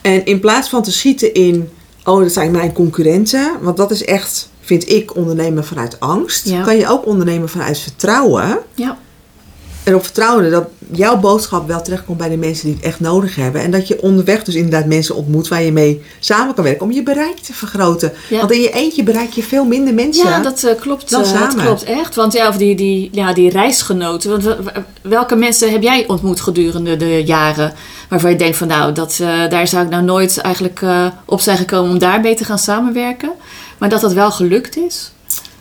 En 0.00 0.24
in 0.26 0.40
plaats 0.40 0.68
van 0.68 0.82
te 0.82 0.92
schieten 0.92 1.34
in, 1.34 1.68
oh, 2.08 2.22
dat 2.22 2.32
zijn 2.32 2.50
mijn 2.50 2.72
concurrenten. 2.72 3.52
Want 3.60 3.76
dat 3.76 3.90
is 3.90 4.04
echt 4.04 4.48
vind 4.60 4.90
ik, 4.90 5.16
ondernemen 5.16 5.64
vanuit 5.64 6.00
angst. 6.00 6.48
Ja. 6.48 6.62
Kan 6.62 6.76
je 6.76 6.88
ook 6.88 7.06
ondernemen 7.06 7.48
vanuit 7.48 7.78
vertrouwen. 7.78 8.58
Ja. 8.74 8.98
En 9.88 9.94
op 9.94 10.04
vertrouwen 10.04 10.50
dat 10.50 10.68
jouw 10.92 11.16
boodschap 11.16 11.66
wel 11.66 11.82
terechtkomt 11.82 12.18
bij 12.18 12.28
de 12.28 12.36
mensen 12.36 12.66
die 12.66 12.74
het 12.74 12.84
echt 12.84 13.00
nodig 13.00 13.34
hebben. 13.34 13.60
En 13.60 13.70
dat 13.70 13.88
je 13.88 14.02
onderweg 14.02 14.44
dus 14.44 14.54
inderdaad 14.54 14.86
mensen 14.86 15.14
ontmoet 15.14 15.48
waar 15.48 15.62
je 15.62 15.72
mee 15.72 16.02
samen 16.18 16.54
kan 16.54 16.64
werken. 16.64 16.82
Om 16.82 16.92
je 16.92 17.02
bereik 17.02 17.38
te 17.38 17.54
vergroten. 17.54 18.12
Ja. 18.28 18.38
Want 18.38 18.52
in 18.52 18.60
je 18.60 18.70
eentje 18.70 19.02
bereik 19.02 19.30
je 19.30 19.42
veel 19.42 19.64
minder 19.64 19.94
mensen. 19.94 20.28
Ja, 20.28 20.40
dat 20.40 20.64
eh, 20.64 20.80
klopt. 20.80 21.10
Dan 21.10 21.22
eh, 21.22 21.40
dat 21.40 21.54
klopt 21.54 21.82
echt. 21.82 22.14
Want 22.14 22.32
ja, 22.32 22.48
of 22.48 22.56
die, 22.56 22.74
die, 22.74 23.08
ja, 23.12 23.32
die 23.32 23.50
reisgenoten. 23.50 24.30
Want 24.30 24.56
welke 25.02 25.36
mensen 25.36 25.70
heb 25.70 25.82
jij 25.82 26.04
ontmoet 26.08 26.40
gedurende 26.40 26.96
de 26.96 27.22
jaren? 27.24 27.72
Waarvan 28.08 28.30
je 28.30 28.36
denkt 28.36 28.56
van 28.56 28.68
nou, 28.68 28.92
dat, 28.92 29.18
eh, 29.20 29.48
daar 29.48 29.68
zou 29.68 29.84
ik 29.84 29.90
nou 29.90 30.02
nooit 30.04 30.38
eigenlijk 30.38 30.82
eh, 30.82 31.06
op 31.24 31.40
zijn 31.40 31.56
gekomen 31.58 31.90
om 31.90 31.98
daarmee 31.98 32.34
te 32.34 32.44
gaan 32.44 32.58
samenwerken. 32.58 33.30
Maar 33.78 33.88
dat 33.88 34.00
dat 34.00 34.12
wel 34.12 34.30
gelukt 34.30 34.76
is. 34.76 35.12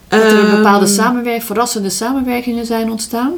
Dat 0.08 0.22
er 0.22 0.40
Ehm, 0.48 0.56
bepaalde 0.56 0.88
samenwerk, 0.88 1.42
verrassende 1.42 1.90
samenwerkingen 1.90 2.66
zijn 2.66 2.92
ontstaan. 2.92 3.32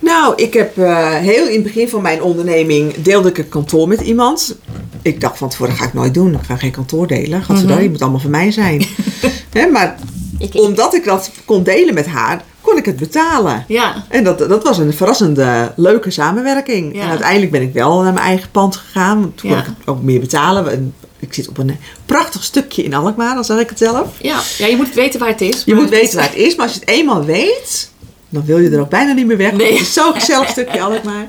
Nou, 0.00 0.32
ik 0.36 0.54
heb 0.54 0.78
eh, 0.78 1.08
heel 1.14 1.46
in 1.46 1.54
het 1.54 1.62
begin 1.62 1.88
van 1.88 2.02
mijn 2.02 2.22
onderneming 2.22 2.94
deelde 2.94 3.28
ik 3.28 3.38
een 3.38 3.48
kantoor 3.48 3.88
met 3.88 4.00
iemand. 4.00 4.56
Ik 5.02 5.20
dacht 5.20 5.38
van 5.38 5.48
tevoren, 5.48 5.72
dat 5.72 5.80
ga 5.82 5.86
ik 5.88 5.94
nooit 5.94 6.14
doen. 6.14 6.34
Ik 6.34 6.40
ga 6.46 6.56
geen 6.56 6.70
kantoor 6.70 7.06
delen. 7.06 7.38
Gadverdamme, 7.38 7.72
Mhm. 7.72 7.80
die 7.80 7.90
moet 7.90 8.02
allemaal 8.02 8.20
van 8.20 8.30
mij 8.30 8.50
zijn. 8.50 8.86
Hè, 9.52 9.66
maar 9.66 9.96
Ik, 10.38 10.54
omdat 10.54 10.94
ik 10.94 11.04
dat 11.04 11.30
kon 11.44 11.62
delen 11.62 11.94
met 11.94 12.06
haar, 12.06 12.42
kon 12.66 12.76
ik 12.76 12.84
het 12.86 12.96
betalen. 12.96 13.64
ja, 13.68 14.04
En 14.08 14.24
dat, 14.24 14.38
dat 14.38 14.62
was 14.62 14.78
een 14.78 14.92
verrassende, 14.92 15.72
leuke 15.76 16.10
samenwerking. 16.10 16.94
Ja. 16.96 17.02
En 17.02 17.08
uiteindelijk 17.08 17.50
ben 17.52 17.62
ik 17.62 17.72
wel 17.72 18.02
naar 18.02 18.12
mijn 18.12 18.26
eigen 18.26 18.50
pand 18.50 18.76
gegaan. 18.76 19.20
want 19.20 19.36
Toen 19.36 19.50
Ja. 19.50 19.56
kon 19.60 19.64
ik 19.72 19.78
het 19.78 19.88
ook 19.88 20.02
meer 20.02 20.20
betalen. 20.20 20.70
En 20.70 20.94
Ik 21.20 21.34
zit 21.34 21.48
op 21.48 21.58
een 21.58 21.76
prachtig 22.06 22.44
stukje 22.44 22.82
in 22.82 22.94
Alkmaar, 22.94 23.34
dan 23.34 23.44
zeg 23.44 23.58
ik 23.58 23.68
het 23.68 23.78
zelf. 23.78 24.08
ja. 24.20 24.40
ja, 24.58 24.66
je 24.66 24.76
moet 24.76 24.94
weten 24.94 25.20
waar 25.20 25.28
het 25.28 25.40
is. 25.40 25.62
Je 25.64 25.74
moet 25.74 25.88
weten 25.88 26.16
waar 26.16 26.28
het 26.28 26.36
is, 26.38 26.56
maar 26.56 26.66
als 26.66 26.74
je 26.74 26.80
het 26.80 26.88
eenmaal 26.88 27.24
weet, 27.24 27.90
dan 28.28 28.44
wil 28.44 28.58
je 28.58 28.70
er 28.70 28.80
ook 28.80 28.88
bijna 28.88 29.12
niet 29.12 29.26
meer 29.26 29.36
weg. 29.36 29.52
Nee. 29.52 29.72
Het 29.72 29.80
is 29.80 29.92
zo'n 29.92 30.12
gezellig 30.14 30.48
stukje 30.48 30.80
Alkmaar. 30.82 31.26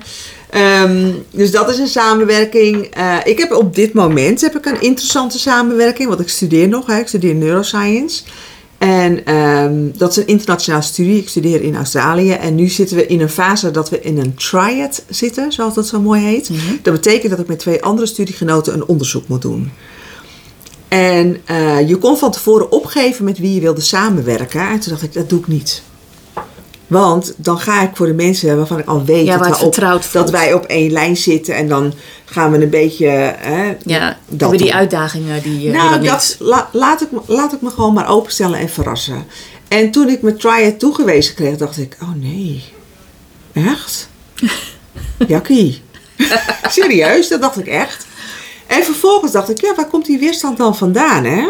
Ehm, 0.49 1.11
dus 1.31 1.51
dat 1.51 1.69
is 1.69 1.77
een 1.77 1.87
samenwerking. 1.87 2.85
Eh, 2.85 3.15
ik 3.23 3.37
heb 3.39 3.51
op 3.51 3.75
dit 3.75 3.93
moment 3.93 4.41
heb 4.41 4.55
ik 4.57 4.65
een 4.65 4.81
interessante 4.81 5.39
samenwerking, 5.39 6.07
want 6.09 6.19
ik 6.21 6.29
studeer 6.29 6.67
nog. 6.67 6.85
Hè. 6.87 6.97
Ik 6.99 7.07
studeer 7.07 7.35
neuroscience. 7.35 8.23
En 8.77 9.25
ehm, 9.25 9.89
dat 9.97 10.09
is 10.09 10.17
een 10.17 10.27
internationale 10.27 10.83
studie. 10.83 11.17
Ik 11.17 11.29
studeer 11.29 11.61
in 11.61 11.75
Australië. 11.75 12.31
En 12.31 12.55
nu 12.55 12.67
zitten 12.67 12.97
we 12.97 13.07
in 13.07 13.21
een 13.21 13.29
fase 13.29 13.71
dat 13.71 13.89
we 13.89 14.01
in 14.01 14.17
een 14.17 14.35
triad 14.35 15.03
zitten, 15.09 15.51
zoals 15.51 15.73
dat 15.73 15.87
zo 15.87 16.01
mooi 16.01 16.21
heet. 16.21 16.49
Mhm. 16.49 16.75
Dat 16.81 16.93
betekent 16.93 17.29
dat 17.31 17.39
ik 17.39 17.47
met 17.47 17.59
twee 17.59 17.83
andere 17.83 18.07
studiegenoten 18.07 18.73
een 18.73 18.85
onderzoek 18.85 19.27
moet 19.27 19.41
doen. 19.41 19.71
En 20.87 21.37
eh, 21.45 21.87
je 21.87 21.97
kon 21.97 22.17
van 22.17 22.31
tevoren 22.31 22.71
opgeven 22.71 23.25
met 23.25 23.37
wie 23.37 23.53
je 23.53 23.61
wilde 23.61 23.81
samenwerken. 23.81 24.61
En 24.61 24.79
toen 24.79 24.91
dacht 24.91 25.03
ik, 25.03 25.13
dat 25.13 25.29
doe 25.29 25.39
ik 25.39 25.47
niet. 25.47 25.83
Want 26.87 27.33
dan 27.37 27.59
ga 27.59 27.81
ik 27.81 27.89
voor 27.93 28.05
de 28.05 28.13
mensen 28.13 28.57
waarvan 28.57 28.79
ik 28.79 28.87
al 28.87 29.05
weet 29.05 29.25
Ja, 29.25 29.37
dat, 29.37 29.47
we 29.59 29.65
het 29.65 29.95
op, 29.95 30.07
dat 30.11 30.29
wij 30.29 30.53
op 30.53 30.65
één 30.65 30.91
lijn 30.91 31.17
zitten. 31.17 31.55
En 31.55 31.67
dan 31.67 31.93
gaan 32.25 32.51
we 32.51 32.61
een 32.63 32.69
beetje... 32.69 33.07
Hè, 33.37 33.75
Ja, 33.83 34.17
dat 34.27 34.39
hebben 34.39 34.57
die 34.57 34.73
uitdagingen 34.73 35.41
die 35.43 35.69
Nou, 35.71 36.03
dat, 36.03 36.35
la- 36.39 36.69
laat, 36.71 37.01
ik, 37.01 37.11
me- 37.11 37.21
laat 37.25 37.53
ik 37.53 37.61
me 37.61 37.69
gewoon 37.69 37.93
maar 37.93 38.09
openstellen 38.09 38.59
en 38.59 38.69
verrassen. 38.69 39.25
En 39.67 39.91
toen 39.91 40.09
ik 40.09 40.21
mijn 40.21 40.37
triad 40.37 40.79
toegewezen 40.79 41.35
kreeg, 41.35 41.57
dacht 41.57 41.77
ik, 41.77 41.97
oh 42.01 42.13
nee. 42.15 42.63
Echt? 43.53 44.09
Jakkie. 45.27 45.81
Serieus, 46.69 47.27
dat 47.27 47.41
dacht 47.41 47.59
ik 47.59 47.67
echt. 47.67 48.05
En 48.67 48.83
vervolgens 48.83 49.31
dacht 49.31 49.49
ik, 49.49 49.61
ja, 49.61 49.75
waar 49.75 49.87
komt 49.87 50.05
die 50.05 50.19
weerstand 50.19 50.57
dan 50.57 50.75
vandaan, 50.77 51.23
hè? 51.23 51.47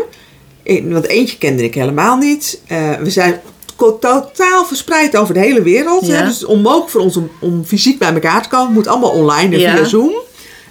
Want 0.83 1.05
eentje 1.07 1.37
kende 1.37 1.63
ik 1.63 1.73
helemaal 1.73 2.17
niet. 2.17 2.61
Eh, 2.67 2.93
we 2.93 3.09
zijn 3.09 3.41
totaal 3.77 4.65
verspreid 4.65 5.17
over 5.17 5.33
de 5.33 5.39
hele 5.39 5.61
wereld. 5.61 6.01
Hè? 6.01 6.07
Dus 6.07 6.17
het 6.19 6.29
is 6.35 6.45
onmogelijk 6.45 6.89
voor 6.89 7.01
ons 7.01 7.17
om, 7.17 7.29
om 7.39 7.63
fysiek 7.65 7.99
bij 7.99 8.13
elkaar 8.13 8.41
te 8.43 8.49
komen. 8.49 8.65
Het 8.65 8.75
moet 8.75 8.87
allemaal 8.87 9.09
online 9.11 9.55
en 9.55 9.59
Ja. 9.59 9.75
via 9.75 9.85
Zoom. 9.85 10.13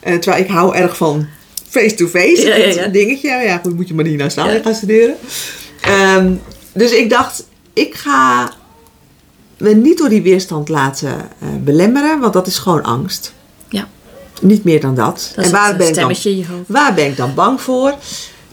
Eh, 0.01 0.15
terwijl 0.19 0.43
ik 0.45 0.51
hou 0.51 0.75
erg 0.77 0.97
van 0.97 1.27
face-to-face. 1.69 2.47
Ja, 2.47 2.55
ja, 2.55 2.83
Dat 2.83 2.93
dingetje. 2.93 3.29
Ja, 3.29 3.59
goed, 3.63 3.75
moet 3.77 3.89
je 3.89 3.95
maar 3.95 4.05
niet 4.05 4.19
naar 4.19 4.33
Ja. 4.35 4.61
gaan 4.63 4.75
studeren. 4.75 5.17
Ehm, 5.81 6.33
dus 6.73 6.91
ik 6.93 7.11
dacht, 7.11 7.47
ik 7.73 7.95
ga 7.95 8.53
me 9.59 9.75
niet 9.75 9.99
door 9.99 10.09
die 10.09 10.23
weerstand 10.23 10.69
laten 10.69 11.15
eh, 11.41 11.49
belemmeren. 11.61 12.21
Want 12.21 12.33
dat 12.33 12.47
is 12.47 12.59
gewoon 12.59 12.83
angst. 12.83 13.33
Ja. 13.69 13.89
Niet 14.41 14.65
meer 14.65 14.81
dan 14.81 14.95
dat. 14.95 15.33
Dat 15.37 15.45
en 15.45 15.51
waar 15.51 15.77
ben, 15.77 15.89
ik 15.89 15.95
dan, 15.95 16.09
je 16.09 16.47
hoofd. 16.47 16.63
waar 16.69 16.95
ben 16.95 17.07
ik 17.07 17.17
dan 17.17 17.35
bang 17.35 17.61
voor? 17.61 17.95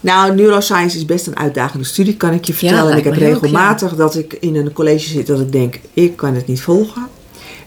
Nou, 0.03 0.35
neuroscience 0.35 0.97
is 0.97 1.05
best 1.05 1.27
een 1.27 1.37
uitdagende 1.37 1.85
studie, 1.85 2.17
kan 2.17 2.33
ik 2.33 2.45
je 2.45 2.53
vertellen. 2.53 2.91
en 2.91 2.97
ik 2.97 3.03
heb 3.03 3.13
regelmatig 3.13 3.95
dat 3.95 4.15
ik 4.15 4.33
in 4.39 4.55
een 4.55 4.73
college 4.73 5.09
zit 5.09 5.27
dat 5.27 5.39
ik 5.39 5.51
denk, 5.51 5.79
ik 5.93 6.15
kan 6.15 6.35
het 6.35 6.47
niet 6.47 6.61
volgen. 6.61 7.07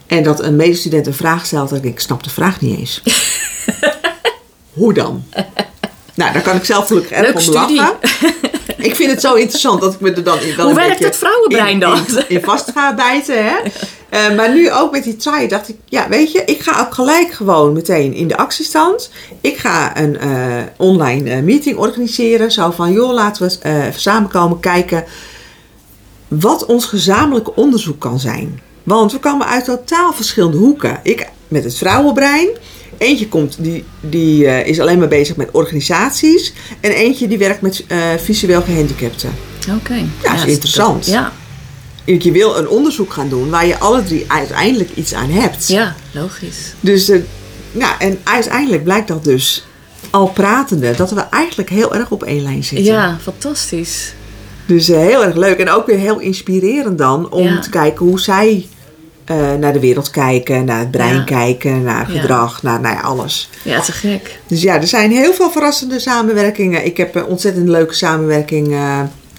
En 0.06 0.22
dat 0.22 0.42
een 0.42 0.56
medestudent 0.56 1.06
een 1.06 1.14
vraag 1.14 1.46
stelt 1.46 1.70
en 1.70 1.76
ik, 1.76 1.84
ik 1.84 2.00
snap 2.00 2.22
de 2.24 2.30
vraag 2.30 2.60
niet 2.60 2.78
eens. 2.78 3.02
Hoe 4.72 4.92
dan? 4.94 5.24
Nou, 6.14 6.32
daar 6.32 6.42
kan 6.42 6.56
ik 6.56 6.64
zelf 6.64 6.86
gelukkig 6.86 7.10
erg 7.10 7.34
om 7.34 7.40
studie. 7.40 7.76
lachen. 7.76 7.96
Ik 8.76 8.94
vind 8.96 9.10
het 9.10 9.20
zo 9.20 9.34
interessant 9.34 9.80
dat 9.80 9.94
ik 9.94 10.00
me 10.00 10.12
er 10.12 10.24
dan 10.24 10.40
in 10.40 10.56
wel 10.56 10.66
Hoe 10.66 10.74
werkt 10.74 11.04
het 11.04 11.16
vrouwenbrein 11.16 11.72
in- 11.72 11.80
dan? 11.80 11.96
In, 12.06 12.24
in 12.28 12.40
vast 12.42 12.70
ga 12.74 12.94
bijten, 12.94 13.44
hè. 13.44 13.54
Eh, 14.16 14.36
maar 14.36 14.54
nu 14.54 14.72
ook 14.72 14.92
met 14.92 15.04
die 15.04 15.16
try 15.16 15.46
dacht 15.46 15.68
ik, 15.68 15.76
ja, 15.84 16.08
weet 16.08 16.32
je, 16.32 16.42
ik 16.44 16.60
ga 16.60 16.80
ook 16.80 16.94
gelijk 16.94 17.32
gewoon 17.32 17.72
meteen 17.72 18.12
in 18.12 18.28
de 18.28 18.36
actiestand. 18.36 19.10
Ik 19.40 19.56
ga 19.56 19.98
een 19.98 20.18
eh, 20.18 20.62
online 20.76 21.30
eh, 21.30 21.42
meeting 21.42 21.76
organiseren. 21.76 22.52
Zo 22.52 22.70
van, 22.70 22.92
joh, 22.92 23.12
laten 23.12 23.48
we 23.48 23.90
samenkomen 23.96 24.60
kijken 24.60 25.04
wat 26.28 26.66
ons 26.66 26.84
gezamenlijke 26.84 27.54
onderzoek 27.54 28.00
kan 28.00 28.20
zijn. 28.20 28.60
Want 28.82 29.12
we 29.12 29.18
komen 29.18 29.46
uit 29.46 29.64
totaal 29.64 30.12
verschillende 30.12 30.56
hoeken. 30.56 31.00
Ik 31.02 31.28
met 31.48 31.64
het 31.64 31.78
vrouwenbrein. 31.78 32.48
Eentje 32.98 33.28
komt, 33.28 33.56
die, 33.58 33.84
die 34.00 34.64
is 34.64 34.80
alleen 34.80 34.98
maar 34.98 35.08
bezig 35.08 35.36
met 35.36 35.50
organisaties. 35.50 36.52
En 36.80 36.90
eentje 36.90 37.28
die 37.28 37.38
werkt 37.38 37.60
met 37.60 37.84
visueel 38.16 38.62
gehandicapten. 38.62 39.30
Oké. 39.80 40.04
Ja, 40.22 40.34
is 40.34 40.44
interessant. 40.44 41.06
Ja, 41.06 41.32
Je 42.06 42.30
wil 42.32 42.56
een 42.56 42.68
onderzoek 42.68 43.12
gaan 43.12 43.28
doen 43.28 43.50
waar 43.50 43.66
je 43.66 43.78
alle 43.78 44.02
drie 44.02 44.24
uiteindelijk 44.28 44.90
iets 44.94 45.14
aan 45.14 45.30
hebt. 45.30 45.68
ja, 45.68 45.94
logisch. 46.12 46.72
Dus, 46.80 47.08
eh, 47.08 47.20
ja, 47.72 47.98
en 47.98 48.18
uiteindelijk 48.24 48.84
blijkt 48.84 49.08
dat 49.08 49.24
dus 49.24 49.66
al 50.10 50.26
pratende, 50.26 50.94
dat 50.96 51.10
we 51.10 51.20
eigenlijk 51.20 51.70
heel 51.70 51.94
erg 51.94 52.10
op 52.10 52.22
één 52.22 52.42
lijn 52.42 52.64
zitten. 52.64 52.92
Ja, 52.92 53.18
fantastisch. 53.22 54.12
Dus 54.66 54.88
eh, 54.88 54.98
heel 54.98 55.24
erg 55.24 55.36
leuk 55.36 55.58
en 55.58 55.70
ook 55.70 55.86
weer 55.86 55.98
heel 55.98 56.18
inspirerend 56.18 56.98
dan 56.98 57.30
om 57.30 57.44
Ja. 57.46 57.60
te 57.60 57.70
kijken 57.70 58.06
hoe 58.06 58.20
zij 58.20 58.66
eh, 59.24 59.54
naar 59.54 59.72
de 59.72 59.80
wereld 59.80 60.10
kijken, 60.10 60.64
naar 60.64 60.78
het 60.78 60.90
brein 60.90 61.14
Ja. 61.14 61.22
kijken, 61.24 61.82
naar 61.82 62.12
Ja. 62.12 62.20
gedrag, 62.20 62.62
naar, 62.62 62.80
naar 62.80 63.02
alles. 63.02 63.50
Ja, 63.62 63.80
te 63.80 63.92
gek. 63.92 64.38
Dus 64.46 64.62
ja, 64.62 64.74
er 64.74 64.86
zijn 64.86 65.10
heel 65.10 65.32
veel 65.32 65.50
verrassende 65.50 65.98
samenwerkingen. 65.98 66.84
Ik 66.84 66.96
heb 66.96 67.14
een 67.14 67.24
ontzettend 67.24 67.68
leuke 67.68 67.94
samenwerking 67.94 68.76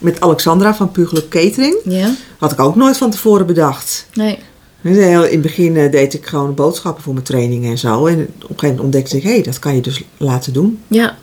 met 0.02 0.22
Alexandra 0.22 0.76
van 0.76 0.92
Pugelijk 0.92 1.30
Catering. 1.30 1.78
Ja? 1.84 2.14
Had 2.38 2.52
ik 2.52 2.60
ook 2.60 2.76
nooit 2.76 2.98
van 2.98 3.12
tevoren 3.12 3.46
bedacht. 3.46 4.08
Nee. 4.14 4.40
Dus 4.82 4.98
in 4.98 5.14
het 5.14 5.42
begin 5.42 5.78
eh, 5.78 5.92
deed 5.92 6.14
ik 6.14 6.26
gewoon 6.26 6.54
boodschappen 6.54 7.04
voor 7.04 7.14
mijn 7.14 7.26
trainingen 7.26 7.72
en 7.72 7.78
zo. 7.78 8.06
En 8.06 8.20
op 8.20 8.20
een 8.20 8.36
gegeven 8.40 8.58
moment 8.60 8.80
ontdekte 8.80 9.18
ik, 9.18 9.24
hé, 9.24 9.30
hey, 9.30 9.42
dat 9.42 9.60
kan 9.60 9.76
je 9.76 9.82
dus 9.82 10.02
laten 10.18 10.54
doen. 10.54 10.84
Ja. 10.88 11.02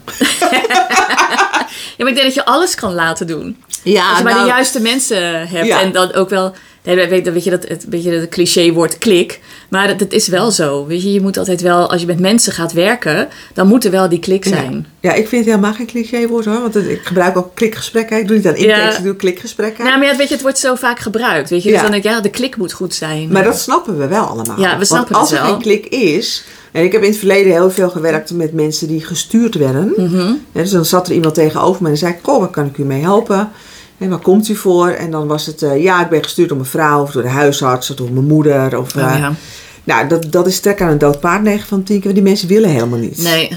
ja, 1.96 2.04
maar 2.04 2.08
ik 2.08 2.14
denk 2.14 2.22
dat 2.22 2.34
je 2.34 2.44
alles 2.44 2.74
kan 2.74 2.94
laten 2.94 3.26
doen. 3.26 3.56
Ja, 3.82 4.08
Als 4.08 4.18
je 4.18 4.24
maar 4.24 4.32
nou, 4.32 4.44
de 4.44 4.52
juiste 4.52 4.80
mensen 4.80 5.48
hebt. 5.48 5.66
Ja. 5.66 5.80
En 5.80 5.92
dan 5.92 6.12
ook 6.12 6.28
wel... 6.28 6.52
Nee, 6.82 7.08
weet, 7.08 7.32
weet 7.32 7.44
je, 7.44 7.50
dat, 7.50 7.68
het 7.68 7.86
beetje 7.88 8.20
dat 8.20 8.28
cliché 8.28 8.72
woord 8.72 8.98
klik. 8.98 9.40
Maar 9.74 9.88
het 9.88 10.12
is 10.12 10.28
wel 10.28 10.50
zo. 10.50 10.86
Weet 10.86 11.02
je, 11.02 11.12
je 11.12 11.20
moet 11.20 11.38
altijd 11.38 11.60
wel... 11.60 11.90
Als 11.90 12.00
je 12.00 12.06
met 12.06 12.20
mensen 12.20 12.52
gaat 12.52 12.72
werken, 12.72 13.28
dan 13.54 13.66
moet 13.66 13.84
er 13.84 13.90
wel 13.90 14.08
die 14.08 14.18
klik 14.18 14.44
zijn. 14.44 14.86
Ja, 15.00 15.12
ik 15.12 15.28
vind 15.28 15.44
het 15.44 15.54
helemaal 15.54 15.74
geen 15.74 15.86
clichéwoord 15.86 16.44
hoor. 16.44 16.60
Want 16.60 16.76
ik 16.76 17.00
gebruik 17.02 17.36
ook 17.36 17.54
klikgesprekken. 17.54 18.18
Ik 18.18 18.28
doe 18.28 18.36
niet 18.36 18.46
aan 18.46 18.60
Ja. 18.60 18.96
ik 18.96 19.02
doe 19.02 19.16
klikgesprekken. 19.16 19.84
Nou, 19.84 19.98
maar 19.98 20.08
ja, 20.08 20.16
weet 20.16 20.28
je, 20.28 20.34
het 20.34 20.42
wordt 20.42 20.58
zo 20.58 20.74
vaak 20.74 20.98
gebruikt. 20.98 21.50
Weet 21.50 21.62
je, 21.62 21.70
dus 21.70 21.80
dan 21.80 21.90
denk 21.90 22.04
ik, 22.04 22.10
ja, 22.10 22.20
de 22.20 22.30
klik 22.30 22.56
moet 22.56 22.72
goed 22.72 22.94
zijn. 22.94 23.28
Maar 23.32 23.44
dat 23.44 23.60
snappen 23.60 23.98
we 23.98 24.06
wel 24.06 24.24
allemaal. 24.24 24.60
Ja, 24.60 24.78
we 24.78 24.84
snappen 24.84 25.12
Want 25.12 25.30
als 25.30 25.30
het 25.30 25.40
er 25.40 25.46
geen 25.46 25.62
klik 25.62 25.86
is... 25.86 26.44
En 26.72 26.84
ik 26.84 26.92
heb 26.92 27.02
in 27.02 27.08
het 27.08 27.18
verleden 27.18 27.52
heel 27.52 27.70
veel 27.70 27.90
gewerkt 27.90 28.30
met 28.30 28.52
mensen 28.52 28.88
die 28.88 29.04
gestuurd 29.04 29.54
werden. 29.54 29.92
Mhm. 29.96 30.26
Ja, 30.52 30.60
dus 30.60 30.70
dan 30.70 30.84
zat 30.84 31.08
er 31.08 31.14
iemand 31.14 31.34
tegenover 31.34 31.82
me 31.82 31.88
en 31.88 31.96
zei 31.96 32.16
goh, 32.22 32.38
waar 32.38 32.48
kan 32.48 32.66
ik 32.66 32.78
u 32.78 32.84
mee 32.84 33.02
helpen? 33.02 33.50
En 33.98 34.08
waar 34.08 34.18
komt 34.18 34.48
u 34.48 34.54
voor? 34.56 34.88
En 34.88 35.10
dan 35.10 35.26
was 35.26 35.46
het, 35.46 35.62
eh, 35.62 35.82
ja, 35.82 36.02
ik 36.02 36.08
ben 36.08 36.22
gestuurd 36.22 36.48
door 36.48 36.56
mijn 36.58 36.70
vrouw 36.70 37.02
of 37.02 37.10
door 37.10 37.22
de 37.22 37.28
huisarts 37.28 37.90
of 37.90 37.96
door 37.96 38.10
mijn 38.12 38.26
moeder. 38.26 38.78
Of, 38.78 38.96
Oh, 38.96 39.02
eh, 39.12 39.18
ja. 39.18 39.32
Nou, 39.84 40.08
dat, 40.08 40.32
dat 40.32 40.46
is 40.46 40.60
trek 40.60 40.82
aan 40.82 40.88
een 40.88 40.98
dood 40.98 41.20
paard 41.20 41.42
9 41.42 41.66
van 41.68 41.82
10 41.82 41.86
keer. 41.96 42.02
want 42.04 42.14
Die 42.14 42.22
mensen 42.24 42.48
willen 42.48 42.70
helemaal 42.70 42.98
niet. 42.98 43.22
Nee, 43.22 43.56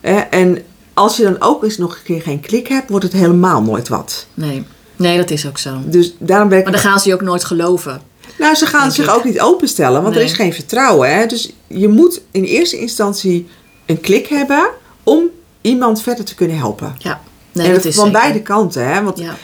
Eh, 0.00 0.20
en 0.30 0.58
als 0.94 1.16
je 1.16 1.22
dan 1.22 1.36
ook 1.38 1.64
eens 1.64 1.78
nog 1.78 1.92
een 1.94 2.02
keer 2.04 2.22
geen 2.22 2.40
klik 2.40 2.68
hebt, 2.68 2.90
wordt 2.90 3.04
het 3.04 3.12
helemaal 3.14 3.62
nooit 3.62 3.88
wat. 3.88 4.26
nee. 4.34 4.64
Nee, 4.96 5.16
dat 5.16 5.30
is 5.30 5.46
ook 5.46 5.58
zo. 5.58 5.70
Dus 5.84 6.14
daarom 6.18 6.48
werk 6.48 6.62
Maar 6.64 6.72
dan 6.72 6.80
gaan 6.82 7.00
ze 7.00 7.08
je 7.08 7.14
ook 7.14 7.22
nooit 7.22 7.44
geloven. 7.44 8.00
Nou, 8.38 8.54
ze 8.54 8.66
gaan 8.66 8.92
zich 8.92 9.04
ik. 9.04 9.10
ook 9.14 9.24
niet 9.24 9.40
openstellen, 9.40 10.02
want 10.02 10.16
er 10.16 10.22
is 10.22 10.32
geen 10.32 10.52
vertrouwen. 10.52 11.14
Hè? 11.14 11.26
Dus 11.26 11.52
je 11.66 11.88
moet 11.88 12.20
in 12.30 12.44
eerste 12.44 12.78
instantie 12.78 13.48
een 13.86 14.00
klik 14.00 14.26
hebben 14.26 14.68
om 15.02 15.24
iemand 15.60 16.02
verder 16.02 16.24
te 16.24 16.34
kunnen 16.34 16.56
helpen. 16.58 16.94
Ja, 16.98 17.20
nee, 17.52 17.66
en 17.66 17.72
dat 17.72 17.82
dat 17.82 17.92
is 17.92 17.96
van 17.98 18.06
zeker. 18.06 18.20
beide 18.20 18.42
kanten. 18.42 18.86
Hè? 18.94 19.02
Want 19.02 19.18
Ja, 19.18 19.36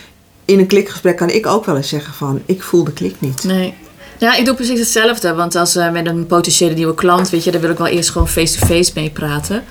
in 0.51 0.59
een 0.59 0.67
klikgesprek 0.67 1.17
kan 1.17 1.31
ik 1.31 1.47
ook 1.47 1.65
wel 1.65 1.77
eens 1.77 1.89
zeggen 1.89 2.15
van, 2.15 2.43
ik 2.47 2.63
voel 2.63 2.85
de 2.85 2.93
klik 2.93 3.15
niet. 3.19 3.45
Nee. 3.45 3.75
Ja, 4.19 4.37
ik 4.37 4.45
doe 4.45 4.55
precies 4.55 4.79
hetzelfde. 4.79 5.35
Want 5.35 5.55
als 5.55 5.77
uh, 5.77 5.91
met 5.91 6.07
een 6.07 6.27
potentiële 6.27 6.75
nieuwe 6.75 6.95
klant, 6.95 7.31
weet 7.31 7.45
je, 7.45 7.51
dan 7.51 7.61
wil 7.61 7.71
ik 7.71 7.79
wel 7.79 7.87
eerst 7.87 8.11
gewoon 8.11 8.29
face-to-face 8.29 8.93
mee 8.95 9.11
praten. 9.11 9.65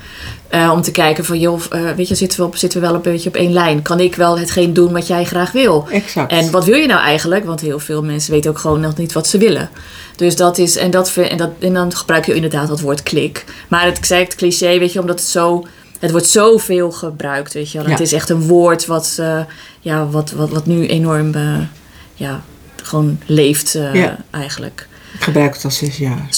Uh, 0.54 0.72
om 0.74 0.82
te 0.82 0.92
kijken 0.92 1.26
van, 1.26 1.39
joh, 1.39 1.62
uh, 1.74 1.92
weet 1.92 2.08
je, 2.08 2.15
zitten 2.15 2.39
we, 2.39 2.46
op, 2.46 2.56
zitten 2.56 2.82
we 2.82 2.88
wel 2.88 2.96
een 2.96 3.02
beetje 3.02 3.30
op 3.30 3.36
één 3.36 3.54
lijn? 3.54 3.82
Kan 3.82 4.00
ik 4.00 4.15
wel 4.15 4.39
hetgeen 4.39 4.74
doen 4.74 4.92
wat 4.92 5.08
jij 5.08 5.26
graag 5.26 5.52
wil? 5.52 5.88
Exact. 5.92 6.32
En 6.32 6.52
wat 6.52 6.65
wil 6.65 6.78
je 6.78 6.88
nou 6.88 7.02
eigenlijk? 7.02 7.46
Want 7.46 7.62
heel 7.62 7.80
veel 7.80 8.04
mensen 8.04 8.32
weten 8.32 8.52
ook 8.52 8.58
gewoon 8.58 8.80
nog 8.80 8.98
niet 8.98 9.13
wat 9.13 9.28
ze 9.28 9.38
willen. 9.38 9.70
Dus 10.15 10.36
dat 10.36 10.58
is, 10.58 10.76
en, 10.76 10.92
dat, 10.92 11.13
en, 11.15 11.38
dat, 11.38 11.52
en 11.60 11.74
dan 11.74 11.96
gebruik 11.96 12.26
je 12.26 12.34
inderdaad 12.34 12.68
dat 12.68 12.80
woord 12.80 13.04
klik. 13.04 13.46
Maar 13.68 13.86
het, 13.86 13.98
ik 13.98 14.06
zei 14.06 14.24
het 14.24 14.36
cliché, 14.36 14.80
weet 14.80 14.94
je, 14.94 15.00
omdat 15.00 15.20
het 15.20 15.30
zo... 15.30 15.65
Het 16.00 16.12
wordt 16.12 16.28
zoveel 16.28 16.92
gebruikt, 16.92 17.54
weet 17.54 17.72
je 17.72 17.78
wel. 17.78 17.86
Ja. 17.88 17.92
Het 17.94 18.02
is 18.02 18.14
echt 18.14 18.30
een 18.30 18.48
woord 18.48 18.86
wat, 18.86 19.18
uh, 19.20 19.40
ja, 19.80 20.06
wat, 20.08 20.32
wat, 20.32 20.50
wat 20.50 20.66
nu 20.66 20.88
enorm 20.88 21.36
uh, 21.36 21.58
ja, 22.14 22.42
gewoon 22.84 23.20
leeft 23.26 23.76
uh, 23.76 23.94
Ja. 23.94 24.18
eigenlijk. 24.32 24.88
Ik 25.14 25.24
gebruik 25.24 25.54
het 25.54 25.64
al 25.64 25.72
zes 25.72 25.98
jaar. 25.98 26.28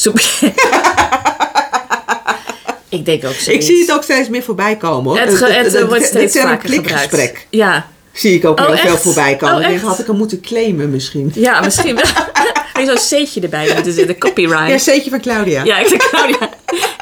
Ik 2.89 3.05
denk 3.05 3.25
ook 3.25 3.33
zo. 3.33 3.51
Ik 3.51 3.61
zie 3.61 3.79
het 3.81 3.91
ook 3.91 4.03
steeds 4.03 4.29
meer 4.29 4.43
voorbij 4.43 4.75
komen 4.77 5.11
hoor. 5.11 5.19
Het, 5.19 5.35
ge- 5.37 5.45
het, 5.51 5.87
wordt 5.87 6.05
steeds 6.05 6.37
vaker 6.39 6.69
gebruikt. 6.69 6.83
klikgesprek 6.85 7.47
Ja. 7.49 7.87
zie 8.11 8.33
ik 8.35 8.45
ook 8.45 8.59
Oh, 8.59 8.67
heel 8.67 8.77
veel 8.77 8.97
voorbij 8.97 9.35
komen. 9.35 9.55
Oh, 9.55 9.61
ik 9.61 9.67
denk, 9.67 9.81
had 9.81 9.99
ik 9.99 10.07
hem 10.07 10.17
moeten 10.17 10.41
claimen 10.41 10.89
misschien. 10.89 11.31
ja, 11.47 11.61
misschien 11.61 11.95
wel. 11.95 12.03
Je 12.79 12.85
zo'n 12.85 13.19
C'tje 13.19 13.41
erbij 13.41 13.71
moeten 13.73 13.93
zitten, 13.93 14.17
copyright. 14.17 14.69
Ja, 14.69 14.77
Seetje 14.77 15.09
van 15.09 15.21
Claudia. 15.21 15.63
Ja, 15.63 15.77
ik 15.79 15.87
zeg 15.87 16.09
Claudia. 16.09 16.49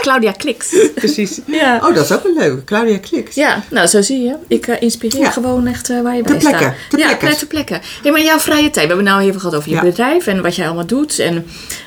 Claudia 0.02 0.32
Kliks. 0.32 0.76
Precies. 0.96 1.40
Ja. 1.46 1.76
Oh, 1.84 1.96
dat 1.96 2.04
is 2.04 2.12
ook 2.12 2.24
een 2.24 2.36
leuke. 2.38 2.64
Claudia 2.64 2.98
Kliks. 2.98 3.36
Ja, 3.36 3.64
nou 3.70 3.88
zo 3.88 4.02
zie 4.02 4.22
je. 4.22 4.36
Ik 4.48 4.68
eh, 4.68 4.82
inspireer 4.82 5.20
Ja. 5.22 5.30
gewoon 5.32 5.68
echt 5.68 5.90
eh, 5.90 6.02
waar 6.02 6.16
je 6.16 6.22
bij 6.24 6.38
plekke, 6.38 6.58
staat. 6.58 6.74
ter 6.90 7.00
ja, 7.00 7.06
plekke. 7.06 7.26
plek 7.26 7.38
ter 7.38 7.48
plekke. 7.48 7.80
Hey, 8.04 8.12
maar 8.12 8.22
jouw 8.22 8.40
vrije 8.40 8.70
tijd. 8.70 8.88
We 8.88 8.94
hebben 8.94 9.04
nou 9.04 9.22
even 9.22 9.40
gehad 9.40 9.56
over 9.56 9.70
je 9.70 9.76
Ja. 9.76 9.82
bedrijf 9.82 10.28
en 10.28 10.42
wat 10.42 10.56
jij 10.56 10.66
allemaal 10.66 10.86
doet. 10.86 11.20
En 11.20 11.46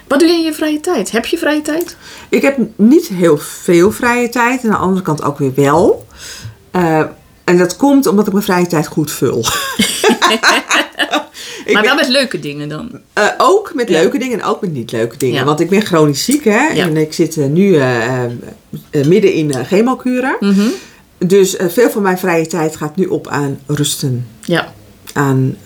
wat 0.09 0.19
doe 0.21 0.29
je 0.29 0.35
in 0.35 0.43
je 0.43 0.53
vrije 0.55 0.81
tijd? 0.81 1.11
Heb 1.11 1.27
je 1.27 1.39
vrije 1.39 1.63
tijd? 1.63 1.97
Ik 2.29 2.43
heb 2.43 2.59
niet 2.77 3.09
heel 3.09 3.39
veel 3.39 3.91
vrije 3.91 4.29
tijd. 4.29 4.63
En 4.63 4.69
aan 4.69 4.75
de 4.75 4.81
andere 4.83 5.03
kant 5.03 5.23
ook 5.23 5.39
weer 5.39 5.53
wel. 5.55 6.07
Eh, 6.71 7.03
en 7.45 7.59
dat 7.59 7.77
komt 7.77 8.07
omdat 8.07 8.27
ik 8.27 8.33
mijn 8.33 8.45
vrije 8.45 8.67
tijd 8.67 8.87
goed 8.87 9.11
vul. 9.11 9.45
Maar 11.65 11.73
ben- 11.83 11.83
wel 11.83 11.95
met 11.95 12.09
leuke 12.09 12.39
dingen 12.41 12.69
dan. 12.69 12.91
Eh, 13.13 13.25
ook 13.39 13.73
met 13.75 13.89
Ja. 13.89 14.01
leuke 14.01 14.19
dingen 14.19 14.41
en 14.41 14.45
ook 14.47 14.61
met 14.61 14.73
niet 14.73 14.93
leuke 14.93 15.17
dingen. 15.17 15.35
Ja. 15.39 15.45
Want 15.45 15.61
ik 15.61 15.69
ben 15.71 15.83
chronisch 15.83 16.25
ziek, 16.25 16.45
hè. 16.45 16.67
En 16.69 16.97
ik 16.97 17.13
zit 17.13 17.37
eh, 17.37 17.47
nu 17.47 17.75
eh, 17.77 18.23
midden 19.07 19.33
in 19.33 19.55
chemokuren. 19.65 20.37
Mhm. 20.41 20.67
Dus 21.19 21.57
veel 21.69 21.91
van 21.91 22.03
mijn 22.03 22.19
vrije 22.19 22.47
tijd 22.47 22.77
gaat 22.77 22.97
nu 22.97 23.07
op 23.07 23.29
aan 23.29 23.59
rusten. 23.67 24.27
Ja. 24.41 24.73
Aan 25.13 25.57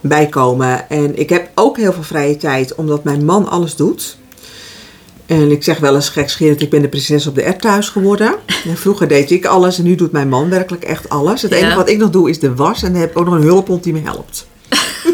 bijkomen. 0.00 0.88
En 0.90 1.18
ik 1.18 1.28
heb 1.30 1.48
ook 1.54 1.76
heel 1.76 1.92
veel 1.92 2.02
vrije 2.02 2.36
tijd, 2.36 2.74
omdat 2.74 3.04
mijn 3.04 3.24
man 3.24 3.48
alles 3.48 3.76
doet. 3.76 4.16
En 5.26 5.50
ik 5.50 5.62
zeg 5.64 5.78
wel 5.78 5.94
eens 5.94 6.08
gekscherend, 6.08 6.60
ik 6.62 6.70
ben 6.70 6.82
de 6.82 6.88
prinses 6.88 7.26
op 7.26 7.34
de 7.34 7.42
ert 7.42 7.60
thuis 7.60 7.88
geworden. 7.88 8.34
En 8.68 8.76
vroeger 8.76 9.08
deed 9.08 9.30
ik 9.30 9.46
alles 9.46 9.78
en 9.78 9.84
nu 9.84 9.94
doet 9.94 10.12
mijn 10.12 10.28
man 10.28 10.48
werkelijk 10.50 10.84
echt 10.84 11.08
alles. 11.08 11.42
Het 11.42 11.50
Ja. 11.50 11.56
enige 11.56 11.76
wat 11.76 11.88
ik 11.88 11.98
nog 11.98 12.10
doe 12.10 12.30
is 12.30 12.38
de 12.38 12.54
was 12.54 12.82
en 12.82 12.92
dan 12.92 13.00
heb 13.00 13.10
ik 13.10 13.18
ook 13.18 13.24
nog 13.24 13.34
een 13.34 13.42
hulphond 13.42 13.82
die 13.84 13.92
me 13.92 14.00
helpt. 14.00 14.46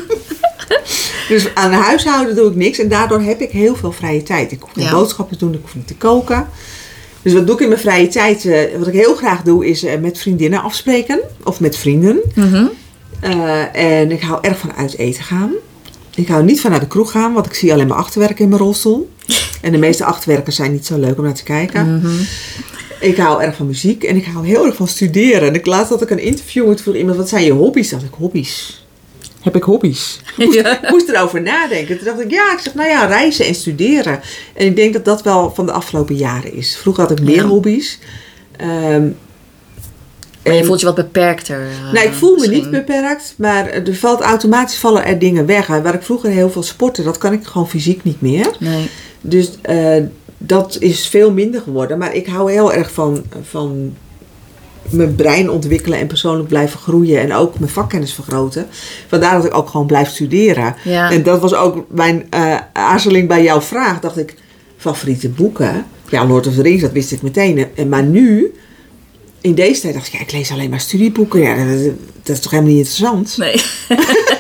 dus 1.30 1.54
aan 1.54 1.72
huishouden 1.72 2.34
doe 2.36 2.50
ik 2.50 2.56
niks 2.56 2.78
en 2.78 2.88
daardoor 2.88 3.20
heb 3.20 3.40
ik 3.40 3.50
heel 3.50 3.76
veel 3.76 3.92
vrije 3.92 4.22
tijd. 4.22 4.52
Ik 4.52 4.60
hoef 4.60 4.70
geen 4.72 4.84
Ja. 4.84 4.90
boodschappen 4.90 5.38
te 5.38 5.44
doen, 5.44 5.54
ik 5.54 5.60
hoef 5.62 5.74
niet 5.74 5.86
te 5.86 5.94
koken. 5.96 6.48
Dus 7.22 7.32
wat 7.32 7.46
doe 7.46 7.54
ik 7.54 7.60
in 7.60 7.68
mijn 7.68 7.80
vrije 7.80 8.08
tijd? 8.08 8.44
Eh, 8.44 8.78
wat 8.78 8.86
ik 8.86 8.92
heel 8.94 9.14
graag 9.14 9.42
doe 9.42 9.66
is 9.66 9.84
eh, 9.84 9.98
met 10.00 10.18
vriendinnen 10.18 10.62
afspreken 10.62 11.20
of 11.44 11.60
met 11.60 11.76
vrienden. 11.76 12.20
Mhm. 12.34 12.66
Eh, 13.20 13.74
en 14.00 14.10
ik 14.10 14.20
hou 14.20 14.38
erg 14.42 14.58
van 14.58 14.72
uit 14.76 14.96
eten 14.98 15.22
gaan. 15.24 15.50
Ik 16.14 16.28
hou 16.28 16.44
niet 16.44 16.60
van 16.60 16.70
naar 16.70 16.80
de 16.80 16.86
kroeg 16.86 17.10
gaan, 17.10 17.32
want 17.32 17.46
ik 17.46 17.54
zie 17.54 17.72
alleen 17.72 17.86
maar 17.86 17.96
achterwerken 17.96 18.42
in 18.44 18.48
mijn 18.48 18.62
rolstoel. 18.62 19.10
En 19.60 19.72
de 19.72 19.78
meeste 19.78 20.04
achterwerkers 20.04 20.56
zijn 20.56 20.72
niet 20.72 20.86
zo 20.86 20.98
leuk 20.98 21.18
om 21.18 21.24
naar 21.24 21.34
te 21.34 21.42
kijken. 21.42 21.96
Mhm. 21.98 22.12
Ik 23.00 23.16
hou 23.16 23.42
erg 23.42 23.56
van 23.56 23.66
muziek 23.66 24.04
en 24.04 24.16
ik 24.16 24.24
hou 24.24 24.46
heel 24.46 24.66
erg 24.66 24.76
van 24.76 24.88
studeren. 24.88 25.48
En 25.48 25.54
ik 25.54 25.66
laatst 25.66 25.90
had 25.90 26.02
ik 26.02 26.10
een 26.10 26.18
interview 26.18 26.68
met 26.68 26.82
voor 26.82 26.96
iemand, 26.96 27.16
wat 27.16 27.28
zijn 27.28 27.44
je 27.44 27.52
hobby's? 27.52 27.88
Dacht 27.88 28.02
ik, 28.04 28.10
hobby's? 28.18 28.79
Heb 29.40 29.56
ik 29.56 29.62
hobby's? 29.62 30.20
Ja. 30.36 30.82
Ik 30.82 30.90
moest 30.90 31.08
erover 31.08 31.42
nadenken. 31.42 31.96
Toen 31.96 32.06
dacht 32.06 32.20
ik, 32.20 32.30
ja, 32.30 32.52
ik 32.52 32.58
zeg, 32.58 32.74
nou 32.74 32.88
ja, 32.88 33.04
reizen 33.04 33.46
en 33.46 33.54
studeren. 33.54 34.20
En 34.54 34.66
ik 34.66 34.76
denk 34.76 34.92
dat 34.92 35.04
dat 35.04 35.22
wel 35.22 35.54
van 35.54 35.66
de 35.66 35.72
afgelopen 35.72 36.14
jaren 36.16 36.52
is. 36.52 36.76
Vroeger 36.76 37.02
had 37.02 37.18
ik 37.18 37.24
meer 37.24 37.34
Ja. 37.36 37.42
hobby's. 37.46 37.98
Ehm, 38.56 39.02
Maar 40.44 40.52
je 40.54 40.60
en- 40.60 40.64
voelt 40.64 40.80
je 40.80 40.86
wat 40.86 40.94
beperkter. 40.94 41.60
eh, 41.60 41.92
nou, 41.92 42.06
ik 42.06 42.12
voel 42.12 42.30
me 42.30 42.36
misschien. 42.36 42.60
niet 42.62 42.70
beperkt, 42.70 43.34
maar 43.36 43.68
er 43.68 43.94
valt 43.94 44.20
automatisch 44.20 44.76
vallen 44.78 45.04
er 45.04 45.18
dingen 45.18 45.46
weg. 45.46 45.66
Waar 45.66 45.94
ik 45.94 46.02
vroeger 46.02 46.30
heel 46.30 46.50
veel 46.50 46.62
sportte, 46.62 47.02
dat 47.02 47.18
kan 47.18 47.32
ik 47.32 47.44
gewoon 47.44 47.68
fysiek 47.68 48.04
niet 48.04 48.20
meer. 48.20 48.50
Nee. 48.58 48.88
Dus 49.20 49.50
eh, 49.62 50.02
dat 50.38 50.76
is 50.80 51.06
veel 51.08 51.32
minder 51.32 51.60
geworden. 51.60 51.98
Maar 51.98 52.14
ik 52.14 52.26
hou 52.26 52.52
heel 52.52 52.72
erg 52.72 52.92
van, 52.92 53.24
van 53.50 53.94
mijn 54.92 55.14
brein 55.14 55.50
ontwikkelen 55.50 55.98
en 55.98 56.06
persoonlijk 56.06 56.48
blijven 56.48 56.80
groeien. 56.80 57.20
En 57.20 57.34
ook 57.34 57.58
mijn 57.58 57.70
vakkennis 57.70 58.14
vergroten. 58.14 58.66
Vandaar 59.08 59.34
dat 59.36 59.44
ik 59.44 59.56
ook 59.56 59.68
gewoon 59.68 59.86
blijf 59.86 60.08
studeren. 60.08 60.74
Ja. 60.84 61.10
En 61.10 61.22
dat 61.22 61.40
was 61.40 61.54
ook 61.54 61.84
mijn 61.88 62.26
eh, 62.30 62.56
aarzeling 62.72 63.28
bij 63.28 63.42
jouw 63.42 63.60
vraag. 63.60 64.00
Dacht 64.00 64.18
ik, 64.18 64.34
favoriete 64.76 65.28
boeken? 65.28 65.86
Ja, 66.08 66.26
Lord 66.26 66.46
of 66.46 66.54
the 66.54 66.62
Rings, 66.62 66.82
dat 66.82 66.92
wist 66.92 67.12
ik 67.12 67.22
meteen. 67.22 67.66
En, 67.74 67.88
maar 67.88 68.02
nu, 68.02 68.54
in 69.40 69.54
deze 69.54 69.80
tijd, 69.80 69.94
dacht 69.94 70.06
ik, 70.06 70.12
ja, 70.12 70.20
ik 70.20 70.32
lees 70.32 70.50
alleen 70.50 70.70
maar 70.70 70.80
studieboeken. 70.80 71.40
Ja, 71.40 71.56
dat, 71.56 71.92
dat 72.22 72.36
is 72.36 72.42
toch 72.42 72.50
helemaal 72.50 72.72
niet 72.72 72.80
interessant? 72.80 73.36
Nee. 73.36 73.54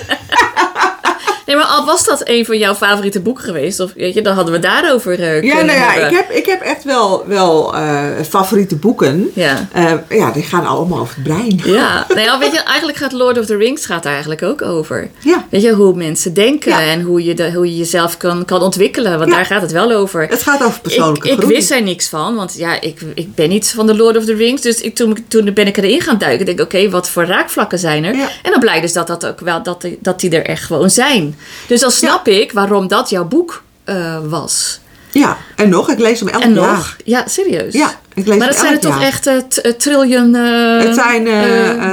nee, 1.50 1.58
maar 1.58 1.66
al 1.74 1.84
was 1.84 2.04
dat 2.04 2.20
een 2.24 2.44
van 2.44 2.58
jouw 2.58 2.74
favoriete 2.74 3.20
boeken 3.20 3.44
geweest, 3.44 3.80
of 3.80 3.92
weet 3.96 4.14
je, 4.14 4.22
dan 4.22 4.34
hadden 4.34 4.52
we 4.54 4.58
daarover 4.60 5.20
eh 5.20 5.42
Ja, 5.42 5.54
kunnen 5.56 5.66
nou 5.66 5.78
ja, 5.78 5.90
hebben. 5.90 6.10
ik 6.10 6.16
heb, 6.16 6.30
ik 6.30 6.46
heb 6.46 6.60
echt 6.60 6.84
wel, 6.84 7.24
wel 7.26 7.74
eh, 7.76 8.04
favoriete 8.28 8.76
boeken. 8.76 9.30
Ja. 9.34 9.68
Eh, 9.72 9.92
ja, 10.08 10.30
die 10.30 10.42
gaan 10.42 10.66
allemaal 10.66 10.98
over 11.00 11.14
het 11.14 11.24
brein. 11.24 11.60
Ja, 11.64 12.04
nou 12.08 12.20
ja, 12.20 12.38
weet 12.38 12.52
je, 12.52 12.58
eigenlijk 12.58 12.98
gaat 12.98 13.12
Lord 13.12 13.38
of 13.38 13.46
the 13.46 13.56
Rings 13.56 13.86
gaat 13.86 14.02
daar 14.02 14.12
eigenlijk 14.12 14.42
ook 14.42 14.62
over. 14.62 15.10
Ja. 15.18 15.44
Weet 15.50 15.62
je, 15.62 15.72
hoe 15.72 15.94
mensen 15.94 16.34
denken 16.34 16.70
Ja. 16.70 16.80
en 16.80 17.00
hoe 17.02 17.24
je, 17.24 17.34
de, 17.34 17.52
hoe 17.52 17.66
je 17.66 17.76
jezelf 17.76 18.16
kan, 18.16 18.44
kan 18.44 18.62
ontwikkelen. 18.62 19.18
Want 19.18 19.30
Ja. 19.30 19.36
daar 19.36 19.46
gaat 19.46 19.62
het 19.62 19.72
wel 19.72 19.92
over. 19.92 20.26
Het 20.28 20.42
gaat 20.42 20.62
over 20.64 20.80
persoonlijke 20.80 21.26
ik, 21.28 21.34
ik 21.34 21.40
groei. 21.40 21.54
wist 21.54 21.70
er 21.70 21.82
niks 21.82 22.08
van, 22.08 22.34
want 22.36 22.54
ja, 22.56 22.80
ik, 22.80 23.00
ik 23.14 23.34
ben 23.34 23.48
niet 23.48 23.70
van 23.70 23.86
de 23.86 23.96
Lord 23.96 24.16
of 24.16 24.24
the 24.24 24.34
Rings. 24.34 24.62
Dus 24.62 24.80
ik, 24.80 24.94
toen, 24.94 25.24
toen 25.28 25.50
ben 25.54 25.66
ik 25.66 25.76
erin 25.76 26.00
gaan 26.00 26.18
duiken. 26.18 26.40
Ik 26.48 26.56
denk, 26.56 26.60
oké, 26.60 26.90
wat 26.90 27.08
voor 27.08 27.24
raakvlakken 27.24 27.78
zijn 27.78 28.04
er? 28.04 28.14
Ja. 28.16 28.28
En 28.42 28.50
dan 28.50 28.60
blijkt 28.60 28.82
dus 28.82 28.92
dat, 28.92 29.06
dat, 29.06 29.26
ook 29.26 29.40
wel, 29.40 29.62
dat, 29.62 29.80
die- 29.82 29.98
dat 30.00 30.20
die 30.20 30.30
er 30.30 30.44
echt 30.46 30.64
gewoon 30.64 30.90
zijn. 30.90 31.36
Dus 31.68 31.80
dan 31.80 31.90
snap 31.90 32.28
ik 32.28 32.52
waarom 32.52 32.88
dat 32.88 33.10
jouw 33.10 33.24
boek 33.24 33.62
eh, 33.84 34.18
was. 34.28 34.80
Ja, 35.12 35.36
en 35.56 35.68
nog, 35.68 35.88
ik 35.90 35.98
lees 35.98 36.20
hem 36.20 36.28
elk 36.28 36.42
En 36.42 36.54
jaar. 36.54 36.72
nog? 36.74 36.96
Ja, 37.04 37.28
serieus? 37.28 37.72
Ja, 37.74 38.00
ik 38.14 38.26
lees 38.26 38.38
maar 38.38 38.46
dat 38.48 38.56
zijn 38.56 38.72
er 38.72 38.80
toch 38.80 39.02
echt 39.02 39.26
eh, 39.26 39.72
triljoen 39.72 40.34
Het 40.34 40.94
zijn, 40.94 41.24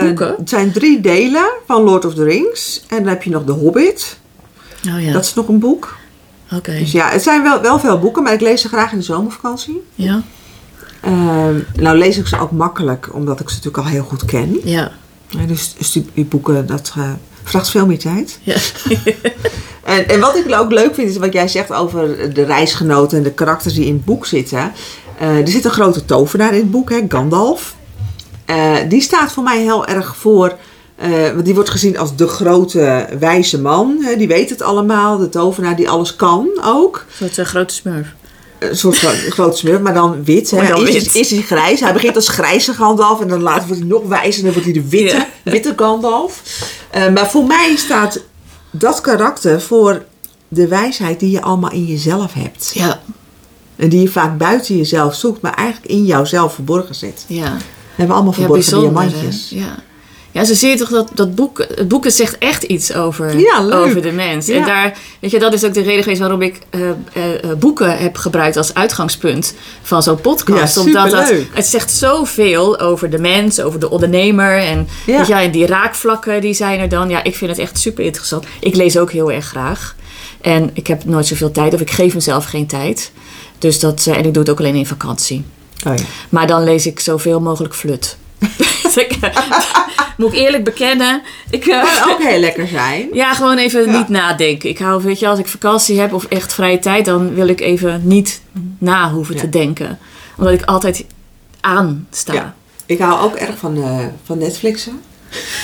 boeken? 0.05 0.35
het 0.37 0.49
zijn 0.49 0.71
drie 0.71 1.01
delen 1.01 1.49
van 1.67 1.81
Lord 1.81 2.05
of 2.05 2.13
the 2.13 2.23
Rings. 2.23 2.83
En 2.87 2.97
dan 2.97 3.07
heb 3.07 3.23
je 3.23 3.29
nog 3.29 3.43
The 3.45 3.51
Hobbit. 3.51 4.17
Oh 4.89 5.01
ja, 5.01 5.11
Dat 5.11 5.23
is 5.25 5.33
nog 5.33 5.47
een 5.47 5.59
boek. 5.59 5.95
oké. 6.53 6.71
Dus 6.79 6.91
ja, 6.91 7.09
het 7.09 7.23
zijn 7.23 7.43
wel, 7.43 7.61
wel 7.61 7.79
veel 7.79 7.99
boeken, 7.99 8.23
maar 8.23 8.33
ik 8.33 8.41
lees 8.41 8.61
ze 8.61 8.67
graag 8.67 8.91
in 8.91 8.97
de 8.97 9.03
zomervakantie. 9.03 9.83
Ja, 9.95 10.21
Ehm, 11.01 11.55
nou 11.75 11.97
lees 11.97 12.17
ik 12.17 12.27
ze 12.27 12.39
ook 12.39 12.51
makkelijk, 12.51 13.09
omdat 13.13 13.39
ik 13.39 13.49
ze 13.49 13.55
natuurlijk 13.55 13.83
al 13.83 13.89
heel 13.91 14.03
goed 14.03 14.25
ken. 14.25 14.57
ja, 14.63 14.91
Ja, 15.27 15.45
dus 15.45 15.75
studieboeken, 15.79 16.65
dat 16.67 16.93
eh, 16.97 17.11
vraagt 17.49 17.69
veel 17.69 17.85
meer 17.85 17.99
tijd. 17.99 18.39
ja. 18.43 18.55
En, 19.83 20.07
en 20.09 20.19
wat 20.19 20.35
ik 20.35 20.55
ook 20.59 20.71
leuk 20.71 20.93
vind, 20.95 21.09
is 21.09 21.17
wat 21.17 21.33
jij 21.33 21.47
zegt 21.47 21.73
over 21.73 22.33
de 22.33 22.43
reisgenoten 22.43 23.17
en 23.17 23.23
de 23.23 23.31
karakters 23.31 23.73
die 23.73 23.85
in 23.85 23.93
het 23.93 24.05
boek 24.05 24.25
zitten. 24.25 24.71
Eh, 25.19 25.37
er 25.37 25.47
zit 25.47 25.65
een 25.65 25.71
grote 25.71 26.05
tovenaar 26.05 26.53
in 26.53 26.59
het 26.59 26.71
boek, 26.71 26.89
hè, 26.89 26.99
Gandalf. 27.09 27.75
Eh, 28.45 28.75
die 28.89 29.01
staat 29.01 29.31
voor 29.31 29.43
mij 29.43 29.61
heel 29.61 29.85
erg 29.87 30.15
voor, 30.17 30.55
eh, 30.95 31.09
want 31.33 31.45
die 31.45 31.53
wordt 31.53 31.69
gezien 31.69 31.97
als 31.97 32.15
de 32.15 32.27
grote 32.27 33.07
wijze 33.19 33.59
man. 33.61 33.97
Hè, 34.01 34.15
die 34.17 34.27
weet 34.27 34.49
het 34.49 34.61
allemaal, 34.61 35.17
de 35.17 35.29
tovenaar 35.29 35.75
die 35.75 35.89
alles 35.89 36.15
kan 36.15 36.47
ook. 36.63 37.05
Een 37.19 37.29
soort 37.33 37.47
grote 37.47 37.73
smurf. 37.73 38.07
Een 38.59 38.77
soort 38.77 38.97
gro- 38.97 39.29
grote 39.37 39.57
smurf, 39.57 39.79
maar 39.79 39.93
dan 39.93 40.23
wit. 40.23 40.51
Hè. 40.51 40.67
Dan. 40.67 40.87
Is, 40.87 41.29
hij 41.31 41.41
grijs. 41.41 41.79
Hij 41.79 41.93
begint 41.93 42.15
als 42.15 42.27
grijze 42.27 42.73
Gandalf 42.73 43.21
en 43.21 43.27
dan 43.27 43.41
later 43.41 43.67
wordt 43.67 43.81
hij 43.81 43.89
nog 43.91 44.03
wijzer 44.07 44.39
en 44.39 44.43
dan 44.43 44.53
wordt 44.53 44.65
hij 44.73 44.73
de 44.83 44.89
witte, 44.89 45.15
Ja. 45.43 45.51
witte 45.51 45.73
Gandalf. 45.75 46.41
Eh, 46.89 47.13
maar 47.13 47.29
voor 47.29 47.43
mij 47.45 47.75
staat 47.75 48.19
dat 48.71 49.01
karakter 49.01 49.61
voor 49.61 50.03
de 50.47 50.67
wijsheid 50.67 51.19
die 51.19 51.31
je 51.31 51.41
allemaal 51.41 51.71
in 51.71 51.85
jezelf 51.85 52.33
hebt. 52.33 52.71
Ja, 52.73 52.99
En 53.75 53.89
die 53.89 54.01
je 54.01 54.07
vaak 54.09 54.37
buiten 54.37 54.77
jezelf 54.77 55.15
zoekt, 55.15 55.41
maar 55.41 55.53
eigenlijk 55.53 55.91
in 55.91 56.05
jouzelf 56.05 56.53
verborgen 56.53 56.95
zit. 56.95 57.25
ja. 57.27 57.57
We 57.57 58.03
hebben 58.03 58.15
allemaal 58.15 58.33
Ja, 58.37 58.39
verborgen 58.45 58.73
hè? 58.75 58.79
diamantjes. 58.79 59.49
Ja. 60.31 60.43
Ze 60.43 60.55
zien 60.55 60.77
toch 60.77 60.89
dat, 60.89 61.11
dat 61.13 61.35
boek, 61.35 61.65
het 61.75 61.87
boek 61.87 62.05
zegt 62.07 62.37
echt 62.37 62.63
iets 62.63 62.93
over, 62.93 63.39
Ja, 63.39 63.69
over 63.71 64.01
de 64.01 64.11
mens. 64.11 64.47
En 64.47 64.59
Ja. 64.59 64.65
daar, 64.65 64.97
weet 65.19 65.31
je, 65.31 65.39
dat 65.39 65.53
is 65.53 65.65
ook 65.65 65.73
de 65.73 65.81
reden 65.81 66.03
geweest 66.03 66.21
waarom 66.21 66.41
ik 66.41 66.59
eh, 66.69 66.89
eh, 66.89 66.93
eh, 67.13 67.57
boeken 67.59 67.97
heb 67.97 68.17
gebruikt 68.17 68.57
als 68.57 68.73
uitgangspunt 68.73 69.53
van 69.81 70.03
zo'n 70.03 70.21
podcast. 70.21 70.75
Ja, 70.75 70.81
Omdat 70.81 71.09
dat, 71.11 71.33
het 71.53 71.65
zegt 71.65 71.91
zoveel 71.91 72.79
over 72.79 73.09
de 73.09 73.17
mens, 73.17 73.61
over 73.61 73.79
de 73.79 73.89
ondernemer. 73.89 74.57
En, 74.57 74.87
Ja. 75.05 75.17
weet 75.17 75.27
je, 75.27 75.33
en 75.33 75.51
die 75.51 75.65
raakvlakken 75.65 76.41
die 76.41 76.53
zijn 76.53 76.79
er 76.79 76.89
dan. 76.89 77.09
Ja, 77.09 77.23
ik 77.23 77.35
vind 77.35 77.51
het 77.51 77.59
echt 77.59 77.79
super 77.79 78.03
interessant. 78.03 78.45
Ik 78.59 78.75
lees 78.75 78.97
ook 78.97 79.11
heel 79.11 79.31
erg 79.31 79.45
graag. 79.45 79.95
En 80.41 80.69
ik 80.73 80.87
heb 80.87 81.05
nooit 81.05 81.25
zoveel 81.27 81.51
tijd, 81.51 81.73
of 81.73 81.81
ik 81.81 81.91
geef 81.91 82.13
mezelf 82.13 82.45
geen 82.45 82.67
tijd. 82.67 83.11
Dus 83.59 83.79
dat, 83.79 84.05
en 84.05 84.25
ik 84.25 84.33
doe 84.33 84.43
het 84.43 84.49
ook 84.51 84.59
alleen 84.59 84.75
in 84.75 84.85
vakantie. 84.85 85.43
Oh. 85.87 85.93
Maar 86.29 86.47
dan 86.47 86.63
lees 86.63 86.85
ik 86.87 86.99
zoveel 86.99 87.39
mogelijk 87.39 87.75
flut. 87.75 88.17
Ik, 88.95 89.17
moet 90.17 90.33
ik 90.33 90.39
eerlijk 90.39 90.63
bekennen. 90.63 91.21
Ik, 91.49 91.65
eh, 91.65 91.81
Kan 92.01 92.11
ook 92.11 92.23
heel 92.23 92.39
lekker 92.39 92.67
zijn. 92.67 93.07
ja, 93.13 93.33
gewoon 93.33 93.57
even 93.57 93.85
Ja. 93.91 93.97
niet 93.97 94.09
nadenken. 94.09 94.69
Ik 94.69 94.77
hou, 94.79 95.03
weet 95.03 95.19
je, 95.19 95.27
als 95.27 95.39
ik 95.39 95.47
vakantie 95.47 95.99
heb 95.99 96.13
of 96.13 96.25
echt 96.25 96.53
vrije 96.53 96.79
tijd, 96.79 97.05
dan 97.05 97.33
wil 97.33 97.47
ik 97.47 97.61
even 97.61 98.01
niet 98.03 98.41
na 98.77 99.11
hoeven 99.11 99.35
Ja. 99.35 99.41
te 99.41 99.49
denken. 99.49 99.99
Omdat 100.37 100.53
ik 100.53 100.61
altijd 100.65 101.05
aansta. 101.61 102.33
Ja. 102.33 102.55
Ik 102.85 102.99
hou 102.99 103.21
ook 103.21 103.35
erg 103.35 103.57
van, 103.57 103.77
eh, 103.83 103.99
van 104.25 104.37
Netflixen. 104.37 105.01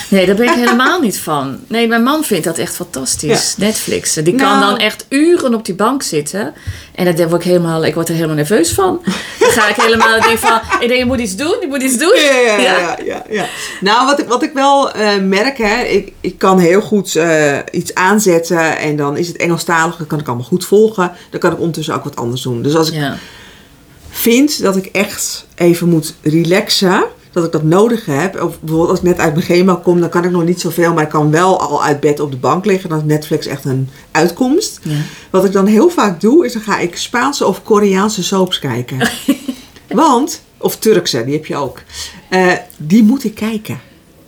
Nee, 0.09 0.25
daar 0.25 0.35
ben 0.35 0.45
ik 0.47 0.53
helemaal 0.53 0.99
niet 0.99 1.19
van. 1.19 1.59
Nee, 1.67 1.87
mijn 1.87 2.03
man 2.03 2.23
vindt 2.23 2.43
dat 2.43 2.57
echt 2.57 2.75
fantastisch. 2.75 3.55
Netflix. 3.57 4.13
Die 4.13 4.23
kan 4.35 4.59
Nou. 4.59 4.59
dan 4.59 4.77
echt 4.77 5.05
uren 5.09 5.53
op 5.53 5.65
die 5.65 5.75
bank 5.75 6.03
zitten. 6.03 6.53
En 6.95 7.15
dan 7.15 7.27
word 7.29 7.41
ik 7.45 7.47
helemaal, 7.47 7.85
ik 7.85 7.93
word 7.93 8.07
er 8.07 8.13
helemaal 8.15 8.35
nerveus 8.35 8.71
van. 8.71 9.01
Dan 9.39 9.49
ga 9.49 9.69
ik 9.69 9.75
helemaal 9.75 10.21
denk 10.21 10.37
van, 10.37 10.59
ik 10.79 10.87
denk, 10.87 10.99
je 10.99 11.05
moet 11.05 11.19
iets 11.19 11.35
doen, 11.35 11.57
je 11.61 11.67
moet 11.67 11.81
iets 11.81 11.97
doen. 11.97 12.15
Ja, 12.15 12.57
ja, 12.57 12.97
ja. 13.05 13.23
ja. 13.29 13.45
Nou, 13.81 14.05
wat 14.05 14.19
ik, 14.19 14.27
wat 14.27 14.43
ik 14.43 14.53
wel 14.53 14.91
eh, 14.91 15.17
merk, 15.21 15.57
hè, 15.57 15.83
ik, 15.83 16.11
ik 16.21 16.37
kan 16.37 16.59
heel 16.59 16.81
goed 16.81 17.15
eh, 17.15 17.57
iets 17.71 17.93
aanzetten 17.93 18.77
en 18.77 18.95
dan 18.95 19.17
is 19.17 19.27
het 19.27 19.37
Engelstalig, 19.37 19.95
dat 19.95 20.07
kan 20.07 20.19
ik 20.19 20.27
allemaal 20.27 20.45
goed 20.45 20.65
volgen. 20.65 21.11
Dan 21.29 21.39
kan 21.39 21.51
ik 21.51 21.57
ondertussen 21.59 21.95
ook 21.95 22.03
wat 22.03 22.15
anders 22.15 22.41
doen. 22.41 22.61
Dus 22.61 22.75
als 22.75 22.91
ik 22.91 23.01
vind 24.09 24.61
dat 24.61 24.75
ik 24.75 24.85
echt 24.85 25.45
even 25.55 25.89
moet 25.89 26.13
relaxen, 26.21 27.03
dat 27.33 27.45
ik 27.45 27.51
dat 27.51 27.63
nodig 27.63 28.05
heb. 28.05 28.41
Of 28.41 28.59
bijvoorbeeld 28.59 28.89
als 28.89 28.99
ik 28.99 29.05
net 29.05 29.19
uit 29.19 29.33
mijn 29.33 29.45
chemo 29.45 29.75
kom, 29.75 29.99
dan 29.99 30.09
kan 30.09 30.23
ik 30.23 30.31
nog 30.31 30.43
niet 30.45 30.61
zoveel, 30.61 30.93
maar 30.93 31.03
ik 31.03 31.09
kan 31.09 31.31
wel 31.31 31.59
al 31.59 31.83
uit 31.83 31.99
bed 31.99 32.19
op 32.19 32.31
de 32.31 32.37
bank 32.37 32.65
liggen. 32.65 32.89
Dan 32.89 32.97
is 32.97 33.03
Netflix 33.05 33.45
echt 33.45 33.65
een 33.65 33.89
uitkomst. 34.11 34.79
Ja. 34.83 34.95
Wat 35.29 35.45
ik 35.45 35.51
dan 35.51 35.65
heel 35.65 35.89
vaak 35.89 36.21
doe, 36.21 36.45
is 36.45 36.53
dan 36.53 36.61
ga 36.61 36.79
ik 36.79 36.97
Spaanse 36.97 37.45
of 37.45 37.63
Koreaanse 37.63 38.23
soaps 38.23 38.59
kijken. 38.59 38.97
Want, 39.87 40.41
of 40.57 40.77
Turkse, 40.77 41.23
die 41.25 41.33
heb 41.33 41.45
je 41.45 41.55
ook. 41.55 41.79
Eh, 42.29 42.51
die 42.77 43.03
moet 43.03 43.23
ik 43.23 43.35
kijken. 43.35 43.79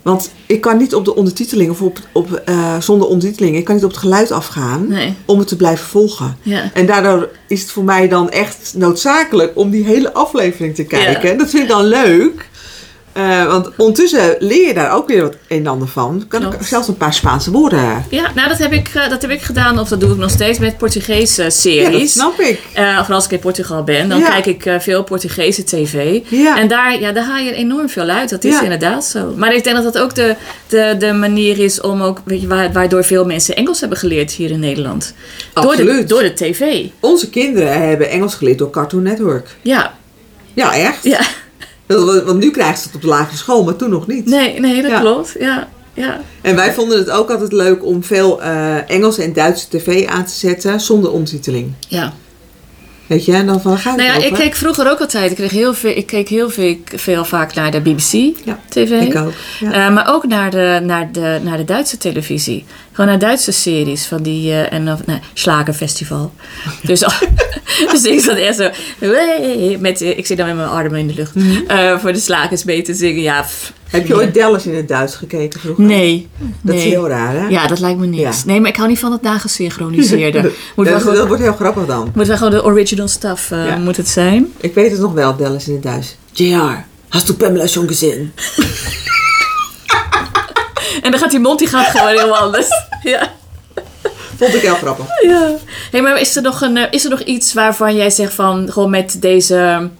Want 0.02 0.30
ik 0.46 0.60
kan 0.60 0.76
niet 0.76 0.94
op 0.94 1.04
de 1.04 1.14
ondertiteling 1.14 1.70
of 1.70 1.82
op, 1.82 1.98
op, 2.12 2.32
eh, 2.32 2.80
zonder 2.80 3.08
ondertiteling, 3.08 3.56
ik 3.56 3.64
kan 3.64 3.74
niet 3.74 3.84
op 3.84 3.90
het 3.90 3.98
geluid 3.98 4.30
afgaan 4.30 4.88
Nee. 4.88 5.14
om 5.24 5.38
het 5.38 5.48
te 5.48 5.56
blijven 5.56 5.86
volgen. 5.86 6.36
Ja. 6.42 6.70
En 6.74 6.86
daardoor 6.86 7.28
is 7.48 7.60
het 7.62 7.70
voor 7.70 7.84
mij 7.84 8.08
dan 8.08 8.30
echt 8.30 8.74
noodzakelijk 8.76 9.52
om 9.54 9.70
die 9.70 9.84
hele 9.84 10.12
aflevering 10.12 10.74
te 10.74 10.84
kijken. 10.84 11.30
Ja. 11.30 11.36
Dat 11.36 11.50
vind 11.50 11.62
ik 11.62 11.68
dan 11.68 11.84
leuk. 11.84 12.48
Eh, 13.16 13.46
want 13.46 13.68
ondertussen 13.76 14.36
leer 14.38 14.66
je 14.66 14.74
daar 14.74 14.92
ook 14.92 15.08
weer 15.08 15.22
wat 15.22 15.34
een 15.48 15.58
en 15.58 15.66
ander 15.66 15.88
van. 15.88 16.24
Kan 16.28 16.42
ik 16.42 16.52
zelfs 16.60 16.88
een 16.88 16.96
paar 16.96 17.14
Spaanse 17.14 17.50
woorden. 17.50 18.04
Ja, 18.10 18.30
nou 18.34 18.48
dat 18.48 18.58
heb, 18.58 18.72
ik, 18.72 18.88
eh, 18.94 19.08
dat 19.08 19.22
heb 19.22 19.30
ik 19.30 19.42
gedaan, 19.42 19.78
of 19.78 19.88
dat 19.88 20.00
doe 20.00 20.10
ik 20.10 20.16
nog 20.16 20.30
steeds 20.30 20.58
met 20.58 20.78
Portugese 20.78 21.42
Ja, 21.42 21.48
dat 21.48 21.56
series. 21.58 22.12
snap 22.12 22.40
ik. 22.40 22.60
Eh, 22.72 22.98
of 23.00 23.10
als 23.10 23.24
ik 23.24 23.30
in 23.30 23.38
Portugal 23.38 23.82
ben, 23.84 24.08
dan 24.08 24.18
Ja. 24.18 24.28
kijk 24.28 24.46
ik 24.46 24.66
eh, 24.66 24.78
veel 24.80 25.02
Portugese 25.04 25.64
tv. 25.64 26.20
Ja. 26.28 26.58
En 26.58 26.68
daar, 26.68 27.00
ja, 27.00 27.12
daar 27.12 27.24
haal 27.24 27.44
je 27.44 27.52
enorm 27.52 27.88
veel 27.88 28.08
uit. 28.08 28.30
Dat 28.30 28.44
is 28.44 28.52
Ja. 28.52 28.62
inderdaad 28.62 29.04
zo. 29.04 29.32
Maar 29.36 29.54
ik 29.54 29.64
denk 29.64 29.76
dat 29.82 29.92
dat 29.92 30.02
ook 30.02 30.14
de, 30.14 30.34
de, 30.68 30.94
de 30.98 31.12
manier 31.12 31.58
is 31.58 31.80
om 31.80 32.02
ook, 32.02 32.18
weet 32.24 32.40
je, 32.40 32.46
wa- 32.46 32.72
waardoor 32.72 33.04
veel 33.04 33.24
mensen 33.24 33.56
Engels 33.56 33.80
hebben 33.80 33.98
geleerd 33.98 34.30
hier 34.30 34.50
in 34.50 34.60
Nederland. 34.60 35.14
Door 35.52 35.62
de, 35.64 35.68
Absoluut. 35.70 36.08
door 36.08 36.22
de 36.22 36.32
tv. 36.32 36.84
Onze 37.00 37.30
kinderen 37.30 37.88
hebben 37.88 38.10
Engels 38.10 38.34
geleerd 38.34 38.58
door 38.58 38.70
Cartoon 38.70 39.02
Network. 39.02 39.48
Ja, 39.62 39.94
Ja, 40.54 40.74
echt. 40.74 40.98
ja. 41.04 41.20
Want 42.24 42.38
nu 42.38 42.50
krijgen 42.50 42.78
ze 42.78 42.84
het 42.86 42.94
op 42.94 43.00
de 43.00 43.06
lagere 43.06 43.36
school, 43.36 43.64
maar 43.64 43.76
toen 43.76 43.90
nog 43.90 44.06
niet. 44.06 44.26
Nee, 44.26 44.60
nee, 44.60 44.82
dat 44.82 44.90
Ja. 44.90 45.00
klopt. 45.00 45.34
Ja, 45.38 45.68
ja. 45.94 46.20
En 46.40 46.56
wij 46.56 46.72
vonden 46.74 46.98
het 46.98 47.10
ook 47.10 47.30
altijd 47.30 47.52
leuk 47.52 47.84
om 47.84 48.04
veel 48.04 48.42
eh, 48.42 48.90
Engelse 48.90 49.22
en 49.22 49.32
Duitse 49.32 49.68
tv 49.68 50.06
aan 50.06 50.24
te 50.24 50.32
zetten 50.34 50.80
zonder 50.80 51.10
ondertiteling. 51.12 51.72
ja. 51.88 52.12
Weet 53.06 53.24
je, 53.24 53.32
en 53.32 53.46
dan 53.46 53.60
van, 53.60 53.78
gaat 53.78 53.96
het 53.96 54.06
Nou 54.06 54.20
ja, 54.20 54.26
ik 54.26 54.32
keek 54.34 54.54
vroeger 54.54 54.90
ook 54.90 55.00
altijd. 55.00 55.30
Ik, 55.30 55.36
kreeg 55.36 55.50
heel 55.50 55.74
veel, 55.74 55.96
ik 55.96 56.06
keek 56.06 56.28
heel 56.28 56.50
veel, 56.50 56.76
veel 56.94 57.24
vaak 57.24 57.54
naar 57.54 57.70
de 57.70 57.80
BBC 57.80 58.12
Ja, 58.44 58.58
TV. 58.68 58.90
Ik 59.00 59.16
ook. 59.16 59.32
Ja. 59.60 59.72
Eh, 59.72 59.94
maar 59.94 60.08
ook 60.14 60.26
naar 60.26 60.50
de, 60.50 60.80
naar, 60.82 61.12
de, 61.12 61.40
naar 61.42 61.56
de 61.56 61.64
Duitse 61.64 61.98
televisie. 61.98 62.64
Gewoon 62.96 63.10
naar 63.10 63.18
Duitse 63.18 63.52
series 63.52 64.04
van 64.06 64.22
die. 64.22 64.50
eh, 64.50 64.72
en 64.72 64.92
of 64.92 65.06
nee, 65.06 65.18
Slagerfestival. 65.34 66.32
Dus, 66.82 67.00
dus 67.92 68.02
ik 68.04 68.20
zat 68.20 68.36
echt 68.36 68.56
zo. 68.56 68.68
Met, 69.78 70.00
eh, 70.02 70.18
ik 70.18 70.26
zit 70.26 70.36
dan 70.36 70.46
met 70.46 70.56
mijn 70.56 70.68
armen 70.68 70.98
in 70.98 71.06
de 71.06 71.14
lucht. 71.14 71.34
Mhm. 71.34 71.56
eh, 71.66 71.98
voor 71.98 72.12
de 72.12 72.18
slagers 72.18 72.64
mee 72.64 72.82
te 72.82 72.94
zingen. 72.94 73.22
Ja, 73.22 73.42
pff, 73.42 73.72
Heb 73.90 74.06
je 74.06 74.14
ooit 74.14 74.34
Dallas 74.34 74.66
in 74.66 74.74
het 74.74 74.88
Duits 74.88 75.14
gekeken 75.14 75.60
vroeger? 75.60 75.84
Nee. 75.84 76.28
Dat 76.62 76.74
is 76.74 76.84
heel 76.84 77.08
raar, 77.08 77.34
hè? 77.34 77.46
Ja, 77.48 77.66
dat 77.66 77.78
lijkt 77.78 77.98
me 77.98 78.06
niks. 78.06 78.22
Ja. 78.22 78.32
Nee, 78.46 78.60
maar 78.60 78.70
ik 78.70 78.76
hou 78.76 78.88
niet 78.88 78.98
van 78.98 79.12
het 79.12 79.22
nagesynchroniseerde. 79.22 80.40
dat, 80.42 80.52
Moet 80.76 80.86
wel 80.86 80.94
dat, 80.98 81.02
gewoon, 81.08 81.26
wordt 81.26 81.42
heel 81.42 81.52
grappig 81.54 81.86
dan. 81.86 82.10
moet 82.14 82.26
wel 82.26 82.36
gewoon 82.36 82.52
de 82.52 82.64
original 82.64 83.08
stuff 83.08 83.50
eh, 83.50 83.66
Ja. 83.66 83.76
moet 83.76 83.96
het 83.96 84.08
zijn. 84.08 84.52
Ik 84.60 84.74
weet 84.74 84.90
het 84.90 85.00
nog 85.00 85.12
wel, 85.12 85.36
Dallas 85.36 85.68
in 85.68 85.72
het 85.74 85.82
Duits. 85.82 86.16
JR, 86.32 86.84
hast 87.08 87.26
du 87.26 87.32
Pamela 87.34 87.66
schon 87.66 87.88
gesehen? 87.88 88.32
En 91.06 91.12
dan 91.12 91.20
gaat 91.20 91.30
die 91.30 91.40
mond 91.40 91.58
die 91.58 91.68
gaat 91.68 91.86
gewoon 91.86 92.08
heel 92.08 92.36
anders. 92.36 92.66
Ja. 93.02 93.34
Vond 94.36 94.54
ik 94.54 94.60
heel 94.60 94.74
grappig. 94.74 95.06
Ja. 95.22 95.54
Hey, 95.90 96.02
maar 96.02 96.20
is 96.20 96.36
er, 96.36 96.42
nog 96.42 96.60
een, 96.60 96.76
eh, 96.76 96.86
is 96.90 97.04
er 97.04 97.10
nog 97.10 97.20
iets 97.20 97.52
waarvan 97.52 97.96
jij 97.96 98.10
zegt 98.10 98.34
van 98.34 98.72
gewoon 98.72 98.90
met 98.90 99.16
deze, 99.20 99.90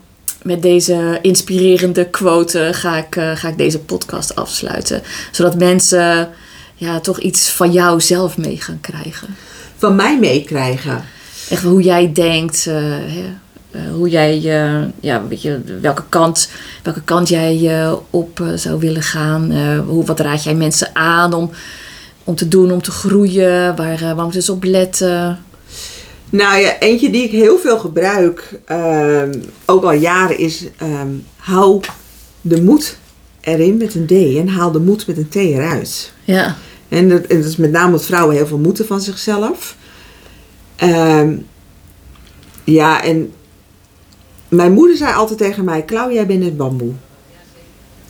met 0.42 0.62
deze 0.62 1.18
inspirerende 1.22 2.04
quote 2.04 2.68
ga 2.72 2.96
ik, 2.96 3.16
eh, 3.16 3.30
ga 3.34 3.48
ik 3.48 3.58
deze 3.58 3.78
podcast 3.78 4.36
afsluiten? 4.36 5.02
Zodat 5.30 5.54
mensen 5.54 6.28
ja, 6.74 7.00
toch 7.00 7.18
iets 7.18 7.50
van 7.50 7.72
jou 7.72 8.00
zelf 8.00 8.36
mee 8.36 8.60
gaan 8.60 8.80
krijgen. 8.80 9.36
Van 9.76 9.96
mij 9.96 10.18
meekrijgen. 10.18 11.04
Echt 11.48 11.62
hoe 11.62 11.82
jij 11.82 12.12
denkt, 12.12 12.66
eh, 12.66 12.96
eh, 12.96 13.24
hoe 13.92 14.08
jij, 14.08 14.36
eh, 14.36 14.82
ja, 15.00 15.26
weet 15.28 15.42
je, 15.42 15.60
welke 15.80 16.04
kant, 16.08 16.50
welke 16.82 17.02
kant 17.02 17.28
jij 17.28 17.80
eh, 17.80 17.92
op 18.10 18.40
eh, 18.40 18.52
zou 18.54 18.78
willen 18.78 19.02
gaan. 19.02 19.50
Eh, 19.50 19.78
hoe, 19.86 20.04
wat 20.04 20.20
raad 20.20 20.44
jij 20.44 20.54
mensen 20.54 20.90
aan 20.92 21.32
om, 21.32 21.50
om 22.24 22.34
te 22.34 22.48
doen, 22.48 22.72
om 22.72 22.82
te 22.82 22.90
groeien? 22.90 23.76
Waar, 23.76 24.02
eh, 24.02 24.12
waar 24.12 24.24
moeten 24.24 24.42
ze 24.42 24.52
op 24.52 24.64
letten? 24.64 25.38
Nou 26.30 26.58
ja, 26.58 26.78
eentje 26.78 27.10
die 27.10 27.22
ik 27.24 27.30
heel 27.30 27.58
veel 27.58 27.78
gebruik, 27.78 28.60
ehm, 28.64 29.32
ook 29.64 29.84
al 29.84 29.92
jaren, 29.92 30.38
is 30.38 30.64
ehm, 30.76 31.08
hou 31.36 31.80
de 32.40 32.62
moed 32.62 32.98
erin 33.40 33.76
met 33.76 33.94
een 33.94 34.06
D 34.06 34.10
en 34.38 34.48
haal 34.48 34.72
de 34.72 34.78
moed 34.78 35.06
met 35.06 35.16
een 35.16 35.28
T 35.28 35.34
eruit. 35.34 36.12
Ja. 36.24 36.56
En 36.88 37.08
dat, 37.08 37.22
en 37.22 37.36
dat 37.36 37.46
is 37.50 37.56
met 37.56 37.70
name 37.70 37.86
omdat 37.86 38.06
vrouwen 38.06 38.36
heel 38.36 38.46
veel 38.46 38.58
moeten 38.58 38.86
van 38.86 39.00
zichzelf. 39.00 39.76
Ehm, 40.76 41.36
ja, 42.64 43.04
en 43.04 43.32
mijn 44.48 44.72
moeder 44.72 44.96
zei 44.96 45.14
altijd 45.14 45.38
tegen 45.38 45.64
mij: 45.64 45.82
Klauw, 45.82 46.12
jij 46.12 46.26
bent 46.26 46.44
het 46.44 46.56
bamboe. 46.56 46.92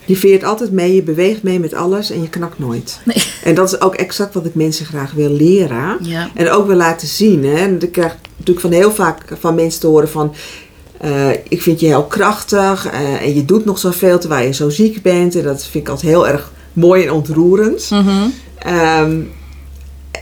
Je 0.04 0.16
veert 0.16 0.44
altijd 0.44 0.70
mee, 0.72 0.94
je 0.94 1.02
beweegt 1.02 1.42
mee 1.42 1.60
met 1.60 1.74
alles 1.74 2.10
en 2.10 2.22
je 2.22 2.28
knakt 2.28 2.58
nooit. 2.58 3.00
Nee. 3.04 3.24
En 3.44 3.54
dat 3.54 3.72
is 3.72 3.80
ook 3.80 3.94
exact 3.94 4.34
wat 4.34 4.46
ik 4.46 4.54
mensen 4.54 4.86
graag 4.86 5.12
wil 5.12 5.30
leren. 5.30 5.98
Ja. 6.00 6.30
En 6.34 6.50
ook 6.50 6.66
wil 6.66 6.76
laten 6.76 7.08
zien. 7.08 7.44
Hè. 7.44 7.54
En 7.54 7.80
ik 7.82 7.92
krijg 7.92 8.16
natuurlijk 8.30 8.60
van 8.60 8.72
heel 8.72 8.90
vaak 8.92 9.22
van 9.38 9.54
mensen 9.54 9.80
te 9.80 9.86
horen 9.86 10.08
van... 10.08 10.34
eh, 10.98 11.30
ik 11.30 11.62
vind 11.62 11.80
je 11.80 11.86
heel 11.86 12.04
krachtig 12.04 12.86
eh, 12.86 13.22
en 13.22 13.34
je 13.34 13.44
doet 13.44 13.64
nog 13.64 13.78
zoveel 13.78 14.18
terwijl 14.18 14.46
je 14.46 14.52
zo 14.52 14.70
ziek 14.70 15.02
bent. 15.02 15.34
En 15.34 15.42
dat 15.42 15.62
vind 15.66 15.84
ik 15.84 15.90
altijd 15.90 16.12
heel 16.12 16.28
erg 16.28 16.52
mooi 16.72 17.02
en 17.04 17.12
ontroerend. 17.12 17.90
Mhm. 17.90 18.28
Ehm, 18.58 19.20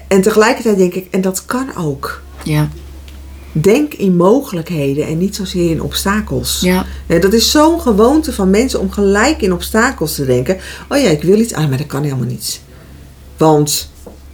en 0.08 0.20
tegelijkertijd 0.20 0.76
denk 0.76 0.94
ik, 0.94 1.06
en 1.10 1.20
dat 1.20 1.44
kan 1.44 1.76
ook. 1.76 2.22
Ja. 2.42 2.68
Denk 3.56 3.94
in 3.94 4.16
mogelijkheden 4.16 5.06
en 5.06 5.18
niet 5.18 5.36
zozeer 5.36 5.70
in 5.70 5.82
obstakels. 5.82 6.60
Ja. 6.60 6.86
Eh, 7.06 7.20
dat 7.20 7.32
is 7.32 7.50
zo'n 7.50 7.80
gewoonte 7.80 8.32
van 8.32 8.50
mensen 8.50 8.80
om 8.80 8.90
gelijk 8.90 9.42
in 9.42 9.52
obstakels 9.52 10.14
te 10.14 10.26
denken. 10.26 10.58
Oh 10.88 10.98
ja, 10.98 11.08
ik 11.08 11.22
wil 11.22 11.38
iets, 11.38 11.54
ah, 11.54 11.68
maar 11.68 11.78
dat 11.78 11.86
kan 11.86 12.02
helemaal 12.02 12.26
niet. 12.26 12.60
Want 13.36 13.90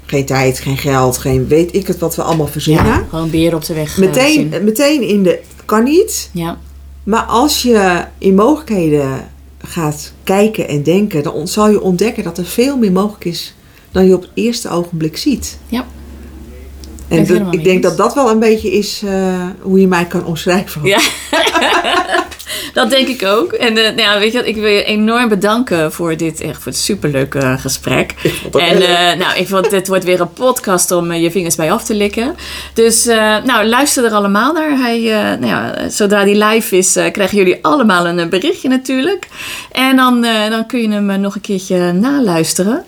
geen 0.06 0.24
tijd, 0.26 0.58
geen 0.58 0.78
geld, 0.78 1.18
geen 1.18 1.48
weet 1.48 1.74
ik 1.74 1.86
het 1.86 1.98
wat 1.98 2.16
we 2.16 2.22
allemaal 2.22 2.46
verzinnen. 2.46 2.84
ja. 2.84 3.06
Gewoon 3.08 3.30
beer 3.30 3.54
op 3.54 3.64
de 3.64 3.74
weg. 3.74 3.92
eh, 3.92 3.98
meteen, 3.98 4.32
zien. 4.52 4.64
meteen 4.64 5.02
in 5.02 5.22
de, 5.22 5.40
kan 5.64 5.84
niet. 5.84 6.30
Ja. 6.32 6.58
Maar 7.04 7.22
als 7.22 7.62
je 7.62 8.04
in 8.18 8.34
mogelijkheden 8.34 9.28
gaat 9.58 10.12
kijken 10.24 10.68
en 10.68 10.82
denken, 10.82 11.22
dan 11.22 11.48
zal 11.48 11.70
je 11.70 11.80
ontdekken 11.80 12.24
dat 12.24 12.38
er 12.38 12.44
veel 12.46 12.76
meer 12.76 12.92
mogelijk 12.92 13.24
is 13.24 13.54
dan 13.90 14.06
je 14.06 14.14
op 14.14 14.22
het 14.22 14.30
eerste 14.34 14.68
ogenblik 14.68 15.16
ziet. 15.16 15.58
Ja. 15.68 15.86
En 17.10 17.48
ik 17.50 17.64
denk 17.64 17.82
dat 17.82 17.96
dat 17.96 18.14
wel 18.14 18.30
een 18.30 18.38
beetje 18.38 18.72
is 18.72 19.02
eh, 19.06 19.12
hoe 19.60 19.80
je 19.80 19.86
mij 19.88 20.04
kan 20.04 20.24
omschrijven. 20.24 20.84
Ja. 20.84 20.98
dat 22.74 22.90
denk 22.90 23.08
ik 23.08 23.24
ook. 23.24 23.52
En 23.52 23.76
eh, 23.76 23.84
nou 23.84 24.00
ja, 24.00 24.18
weet 24.18 24.32
je 24.32 24.38
wat, 24.38 24.46
ik 24.46 24.56
wil 24.56 24.70
je 24.70 24.84
enorm 24.84 25.28
bedanken 25.28 25.92
voor 25.92 26.16
dit 26.16 26.40
echt 26.40 26.62
voor 26.62 26.72
het 26.72 26.80
superleuke 26.80 27.56
gesprek. 27.58 28.14
En 28.52 28.82
eh, 28.82 29.18
nou, 29.18 29.38
ik 29.38 29.48
vond 29.48 29.70
dit 29.70 29.88
wordt 29.88 30.04
weer 30.04 30.20
een 30.20 30.32
podcast 30.32 30.90
om 30.90 31.10
eh, 31.10 31.22
je 31.22 31.30
vingers 31.30 31.56
bij 31.56 31.72
af 31.72 31.84
te 31.84 31.94
likken. 31.94 32.34
Dus 32.74 33.06
eh, 33.06 33.36
nou, 33.44 33.66
luister 33.66 34.04
er 34.04 34.12
allemaal 34.12 34.52
naar. 34.52 34.78
Hij, 34.78 34.98
eh, 34.98 35.38
nou 35.38 35.46
ja, 35.46 35.88
zodra 35.88 36.24
die 36.24 36.44
live 36.44 36.76
is, 36.76 36.96
eh, 36.96 37.12
krijgen 37.12 37.36
jullie 37.36 37.58
allemaal 37.62 38.06
een 38.06 38.18
eh, 38.18 38.28
berichtje 38.28 38.68
natuurlijk. 38.68 39.26
En 39.72 39.96
dan, 39.96 40.24
eh, 40.24 40.50
dan 40.50 40.66
kun 40.66 40.80
je 40.80 40.90
hem 40.90 41.10
eh, 41.10 41.16
nog 41.16 41.34
een 41.34 41.40
keertje 41.40 41.92
naluisteren. 41.92 42.84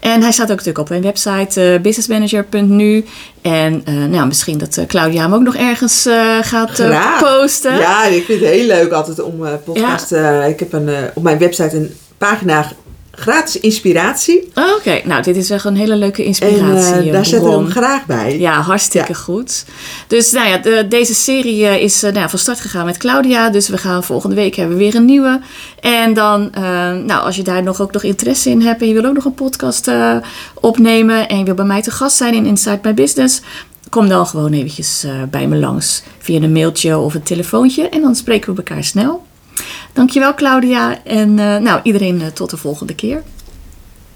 En 0.00 0.22
hij 0.22 0.32
staat 0.32 0.50
ook 0.50 0.56
natuurlijk 0.56 0.78
op 0.78 0.88
mijn 0.88 1.02
website 1.02 1.72
eh, 1.72 1.80
businessmanager.nu. 1.80 3.04
En 3.42 3.82
eh, 3.84 3.94
nou, 3.94 4.26
misschien 4.26 4.58
dat 4.58 4.76
eh, 4.76 4.86
Claudia 4.86 5.22
hem 5.22 5.34
ook 5.34 5.42
nog 5.42 5.56
ergens 5.56 6.08
gaat 6.40 6.82
posten. 7.20 7.76
Ja, 7.76 8.04
ik 8.04 8.24
vind 8.24 8.40
het 8.40 8.50
heel 8.50 8.66
leuk 8.66 8.90
altijd 8.92 9.22
om 9.22 9.42
podcast. 9.64 10.12
eh, 10.12 10.48
ik 10.48 10.58
heb 10.58 10.72
een, 10.72 10.88
op 11.14 11.22
mijn 11.22 11.38
website 11.38 11.76
een 11.76 11.94
pagina 12.18 12.72
gratis 13.16 13.60
inspiratie. 13.60 14.50
Oh, 14.54 14.64
Oké, 14.76 15.00
nou 15.04 15.22
dit 15.22 15.36
is 15.36 15.50
echt 15.50 15.64
een 15.64 15.76
hele 15.76 15.96
leuke 15.96 16.20
En 16.22 16.26
inspiratie. 16.28 16.92
eh, 16.92 17.06
eh, 17.06 17.12
daar 17.12 17.26
zetten 17.26 17.50
we 17.50 17.56
hem 17.56 17.66
graag 17.70 18.06
bij. 18.06 18.38
Ja, 18.38 18.60
hartstikke 18.60 19.12
Ja. 19.12 19.18
goed. 19.18 19.64
Dus 20.06 20.32
nou 20.32 20.48
ja, 20.48 20.58
de- 20.58 20.86
deze 20.88 21.14
serie 21.14 21.66
eh, 21.66 21.82
is 21.82 21.96
eh, 22.02 22.10
nou 22.10 22.22
ja, 22.22 22.28
van 22.28 22.38
start 22.38 22.60
gegaan 22.60 22.84
met 22.84 22.96
Claudia. 22.96 23.50
Dus 23.50 23.68
we 23.68 23.78
gaan 23.78 24.04
volgende 24.04 24.34
week 24.36 24.54
hebben 24.56 24.76
we 24.76 24.82
weer 24.82 24.94
een 24.94 25.04
nieuwe. 25.04 25.40
En 25.80 26.14
dan, 26.14 26.50
nou, 27.06 27.12
als 27.24 27.36
je 27.36 27.42
daar 27.42 27.62
nog, 27.62 27.80
ook 27.80 27.92
nog 27.92 28.02
interesse 28.02 28.50
in 28.50 28.60
hebt 28.62 28.80
en 28.82 28.88
je 28.88 28.94
wil 28.94 29.04
ook 29.04 29.14
nog 29.14 29.24
een 29.24 29.34
podcast 29.34 29.90
opnemen 30.60 31.28
en 31.28 31.38
je 31.38 31.44
wil 31.44 31.54
bij 31.54 31.64
mij 31.64 31.82
te 31.82 31.90
gast 31.90 32.16
zijn 32.16 32.34
in 32.34 32.46
Inside 32.46 32.78
My 32.82 32.94
Business, 32.94 33.40
kom 33.90 34.08
dan 34.08 34.26
gewoon 34.26 34.52
eventjes 34.52 35.06
bij 35.30 35.46
me 35.46 35.56
langs 35.56 36.02
via 36.18 36.40
een 36.42 36.52
mailtje 36.52 36.98
of 36.98 37.14
een 37.14 37.22
telefoontje 37.22 37.88
en 37.88 38.00
dan 38.00 38.14
spreken 38.16 38.50
we 38.54 38.62
elkaar 38.62 38.84
snel. 38.84 39.22
Dankjewel 39.94 40.34
Claudia 40.34 41.04
en 41.04 41.38
eh, 41.38 41.56
nou, 41.56 41.80
iedereen 41.82 42.20
eh, 42.20 42.26
tot 42.26 42.50
de 42.50 42.56
volgende 42.56 42.94
keer. 42.94 43.22